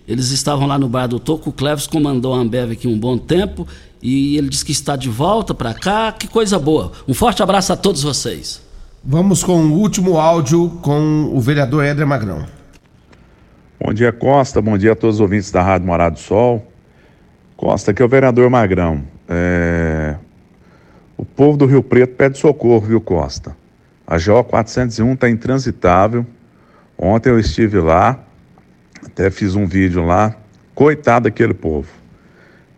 Eles 0.07 0.31
estavam 0.31 0.67
lá 0.67 0.77
no 0.77 0.89
bar 0.89 1.07
do 1.07 1.19
Toco, 1.19 1.49
o 1.49 1.53
Cleverson 1.53 1.89
comandou 1.89 2.33
a 2.33 2.37
Ambev 2.37 2.71
aqui 2.71 2.87
um 2.87 2.99
bom 2.99 3.17
tempo 3.17 3.67
e 4.01 4.37
ele 4.37 4.49
disse 4.49 4.65
que 4.65 4.71
está 4.71 4.95
de 4.95 5.09
volta 5.09 5.53
para 5.53 5.73
cá, 5.73 6.11
que 6.11 6.27
coisa 6.27 6.57
boa. 6.57 6.91
Um 7.07 7.13
forte 7.13 7.43
abraço 7.43 7.71
a 7.71 7.77
todos 7.77 8.01
vocês. 8.01 8.61
Vamos 9.03 9.43
com 9.43 9.57
o 9.57 9.79
último 9.79 10.19
áudio 10.19 10.69
com 10.83 11.31
o 11.33 11.41
vereador 11.41 11.83
Éder 11.83 12.05
Magrão. 12.05 12.45
Bom 13.79 13.91
dia, 13.91 14.11
Costa. 14.11 14.61
Bom 14.61 14.77
dia 14.77 14.91
a 14.91 14.95
todos 14.95 15.15
os 15.15 15.21
ouvintes 15.21 15.49
da 15.49 15.59
Rádio 15.59 15.87
Morado 15.87 16.13
do 16.13 16.19
Sol. 16.19 16.71
Costa, 17.57 17.89
aqui 17.89 18.03
é 18.03 18.05
o 18.05 18.07
vereador 18.07 18.47
Magrão. 18.51 19.03
É... 19.27 20.17
O 21.17 21.25
povo 21.25 21.57
do 21.57 21.65
Rio 21.65 21.81
Preto 21.81 22.15
pede 22.15 22.37
socorro, 22.37 22.81
viu, 22.81 23.01
Costa? 23.01 23.57
A 24.05 24.19
GO 24.19 24.43
401 24.43 25.13
está 25.13 25.27
intransitável. 25.27 26.23
Ontem 26.95 27.31
eu 27.31 27.39
estive 27.39 27.79
lá, 27.79 28.19
até 29.03 29.31
fiz 29.31 29.55
um 29.55 29.65
vídeo 29.65 30.05
lá. 30.05 30.35
Coitado 30.75 31.23
daquele 31.23 31.55
povo. 31.55 31.89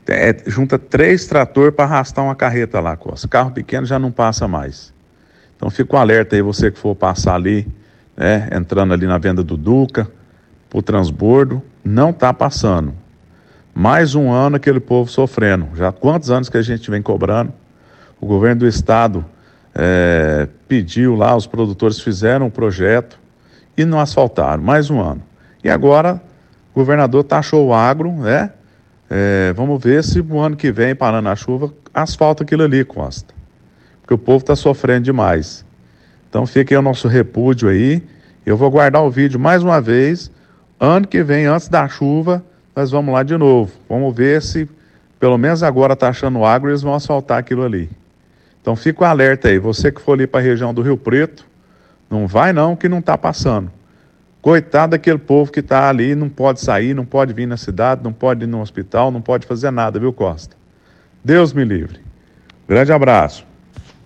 É, 0.07 0.37
junta 0.47 0.79
três 0.79 1.27
tratores 1.27 1.75
para 1.75 1.83
arrastar 1.83 2.23
uma 2.23 2.33
carreta 2.33 2.79
lá, 2.79 2.95
Costa. 2.95 3.27
Carro 3.27 3.51
pequeno 3.51 3.85
já 3.85 3.99
não 3.99 4.09
passa 4.09 4.47
mais. 4.47 4.92
Então 5.63 5.71
fica 5.71 5.95
um 5.95 5.99
alerta 5.99 6.35
aí, 6.35 6.41
você 6.41 6.69
que 6.69 6.77
for 6.77 6.93
passar 6.93 7.35
ali, 7.35 7.65
né, 8.17 8.49
entrando 8.51 8.93
ali 8.93 9.07
na 9.07 9.17
venda 9.17 9.41
do 9.41 9.55
Duca, 9.55 10.11
o 10.73 10.81
transbordo, 10.81 11.63
não 11.85 12.09
está 12.09 12.33
passando. 12.33 12.93
Mais 13.73 14.13
um 14.13 14.29
ano 14.29 14.57
aquele 14.57 14.81
povo 14.81 15.09
sofrendo. 15.09 15.69
Já 15.73 15.89
quantos 15.89 16.29
anos 16.29 16.49
que 16.49 16.57
a 16.57 16.61
gente 16.61 16.91
vem 16.91 17.01
cobrando? 17.01 17.53
O 18.19 18.25
governo 18.25 18.59
do 18.59 18.67
estado 18.67 19.23
é, 19.73 20.49
pediu 20.67 21.15
lá, 21.15 21.33
os 21.33 21.47
produtores 21.47 21.97
fizeram 22.01 22.47
um 22.47 22.51
projeto 22.51 23.17
e 23.77 23.85
não 23.85 24.01
asfaltaram. 24.01 24.61
Mais 24.61 24.89
um 24.89 24.99
ano. 24.99 25.23
E 25.63 25.69
agora 25.69 26.21
o 26.75 26.79
governador 26.79 27.23
taxou 27.23 27.67
o 27.67 27.73
agro, 27.73 28.11
né? 28.11 28.51
É, 29.09 29.53
vamos 29.55 29.81
ver 29.81 30.03
se 30.03 30.19
o 30.19 30.39
ano 30.41 30.57
que 30.57 30.73
vem, 30.73 30.93
parando 30.93 31.29
a 31.29 31.37
chuva, 31.37 31.73
asfalta 31.93 32.43
aquilo 32.43 32.63
ali, 32.63 32.83
Costa 32.83 33.33
porque 34.03 34.13
o 34.13 34.17
povo 34.17 34.43
está 34.43 34.55
sofrendo 34.55 35.05
demais. 35.05 35.65
Então 36.29 36.45
fica 36.45 36.75
aí 36.75 36.77
o 36.77 36.81
nosso 36.81 37.07
repúdio 37.07 37.69
aí. 37.69 38.03
Eu 38.45 38.57
vou 38.57 38.69
guardar 38.69 39.01
o 39.01 39.09
vídeo 39.09 39.39
mais 39.39 39.63
uma 39.63 39.79
vez. 39.79 40.29
Ano 40.77 41.07
que 41.07 41.23
vem, 41.23 41.45
antes 41.45 41.69
da 41.69 41.87
chuva, 41.87 42.43
nós 42.75 42.91
vamos 42.91 43.13
lá 43.13 43.23
de 43.23 43.37
novo. 43.37 43.71
Vamos 43.87 44.13
ver 44.13 44.41
se, 44.41 44.69
pelo 45.19 45.37
menos 45.37 45.63
agora 45.63 45.93
está 45.93 46.09
achando 46.09 46.43
água, 46.43 46.69
eles 46.69 46.81
vão 46.81 46.93
asfaltar 46.93 47.37
aquilo 47.37 47.63
ali. 47.63 47.89
Então 48.61 48.75
fica 48.75 49.03
o 49.03 49.05
alerta 49.05 49.47
aí. 49.47 49.57
Você 49.57 49.89
que 49.89 50.01
for 50.01 50.13
ali 50.13 50.27
para 50.27 50.41
a 50.41 50.43
região 50.43 50.73
do 50.73 50.81
Rio 50.81 50.97
Preto, 50.97 51.45
não 52.09 52.27
vai 52.27 52.51
não 52.51 52.75
que 52.75 52.89
não 52.89 52.99
está 52.99 53.17
passando. 53.17 53.71
Coitado 54.41 54.91
daquele 54.91 55.19
povo 55.19 55.49
que 55.49 55.61
está 55.61 55.87
ali, 55.87 56.13
não 56.13 56.27
pode 56.27 56.59
sair, 56.59 56.93
não 56.93 57.05
pode 57.05 57.31
vir 57.31 57.47
na 57.47 57.55
cidade, 57.55 58.03
não 58.03 58.11
pode 58.11 58.43
ir 58.43 58.47
no 58.47 58.59
hospital, 58.59 59.09
não 59.09 59.21
pode 59.21 59.47
fazer 59.47 59.71
nada, 59.71 59.97
viu, 59.97 60.11
Costa? 60.11 60.57
Deus 61.23 61.53
me 61.53 61.63
livre. 61.63 62.01
Grande 62.67 62.91
abraço. 62.91 63.52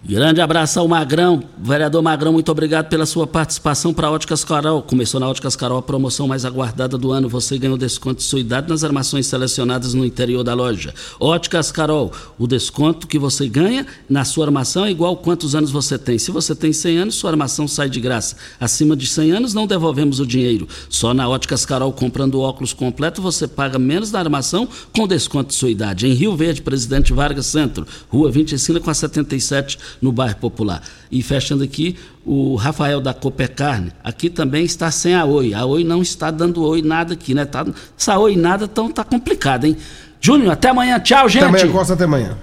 Grande 0.05 0.39
abraço 0.39 0.79
ao 0.79 0.87
Magrão. 0.87 1.43
Vereador 1.57 2.01
Magrão, 2.01 2.31
muito 2.31 2.49
obrigado 2.49 2.87
pela 2.87 3.05
sua 3.05 3.27
participação 3.27 3.93
para 3.93 4.07
a 4.07 4.11
Óticas 4.11 4.43
Carol. 4.43 4.81
Começou 4.81 5.19
na 5.19 5.27
Óticas 5.27 5.55
Carol 5.55 5.79
a 5.79 5.81
promoção 5.81 6.27
mais 6.27 6.45
aguardada 6.45 6.97
do 6.97 7.11
ano. 7.11 7.27
Você 7.27 7.57
ganhou 7.57 7.77
desconto 7.77 8.17
de 8.17 8.23
sua 8.23 8.39
idade 8.39 8.69
nas 8.69 8.85
armações 8.85 9.25
selecionadas 9.27 9.93
no 9.93 10.05
interior 10.05 10.43
da 10.43 10.53
loja. 10.53 10.93
Óticas 11.19 11.73
Carol, 11.73 12.13
o 12.37 12.47
desconto 12.47 13.05
que 13.05 13.19
você 13.19 13.49
ganha 13.49 13.85
na 14.07 14.23
sua 14.23 14.45
armação 14.45 14.85
é 14.85 14.91
igual 14.91 15.17
quantos 15.17 15.55
anos 15.55 15.71
você 15.71 15.97
tem. 15.97 16.17
Se 16.17 16.31
você 16.31 16.55
tem 16.55 16.71
100 16.71 16.97
anos, 16.99 17.15
sua 17.15 17.31
armação 17.31 17.67
sai 17.67 17.89
de 17.89 17.99
graça. 17.99 18.37
Acima 18.61 18.95
de 18.95 19.07
100 19.07 19.31
anos, 19.31 19.53
não 19.53 19.67
devolvemos 19.67 20.21
o 20.21 20.25
dinheiro. 20.25 20.69
Só 20.89 21.13
na 21.13 21.27
Óticas 21.27 21.65
Carol, 21.65 21.91
comprando 21.91 22.39
óculos 22.39 22.71
completo, 22.71 23.21
você 23.21 23.45
paga 23.45 23.77
menos 23.77 24.11
na 24.11 24.19
armação 24.19 24.69
com 24.95 25.05
desconto 25.05 25.49
de 25.49 25.55
sua 25.55 25.71
idade. 25.71 26.07
Em 26.07 26.13
Rio 26.13 26.35
Verde, 26.35 26.61
Presidente 26.61 27.11
Vargas 27.11 27.47
Centro, 27.47 27.85
Rua 28.07 28.31
25 28.31 28.79
com 28.79 28.89
a 28.89 28.93
77 28.93 29.77
no 30.01 30.11
bairro 30.11 30.35
Popular. 30.37 30.81
E 31.11 31.21
fechando 31.21 31.63
aqui, 31.63 31.95
o 32.25 32.55
Rafael 32.55 32.99
da 33.01 33.13
Copecarne, 33.13 33.91
aqui 34.03 34.29
também 34.29 34.65
está 34.65 34.91
sem 34.91 35.15
a 35.15 35.25
Oi. 35.25 35.53
A 35.53 35.65
Oi 35.65 35.83
não 35.83 36.01
está 36.01 36.31
dando 36.31 36.63
Oi 36.63 36.81
nada 36.81 37.13
aqui, 37.13 37.33
né? 37.33 37.45
Tá, 37.45 37.65
essa 37.97 38.17
Oi 38.17 38.35
nada, 38.35 38.65
então 38.65 38.91
tá 38.91 39.03
complicado, 39.03 39.65
hein? 39.65 39.77
Júnior, 40.19 40.51
até 40.51 40.69
amanhã. 40.69 40.99
Tchau, 40.99 41.29
gente. 41.29 41.43
Até 41.43 41.59
amanhã, 41.59 41.71
Costa, 41.71 41.93
até 41.93 42.03
amanhã. 42.03 42.37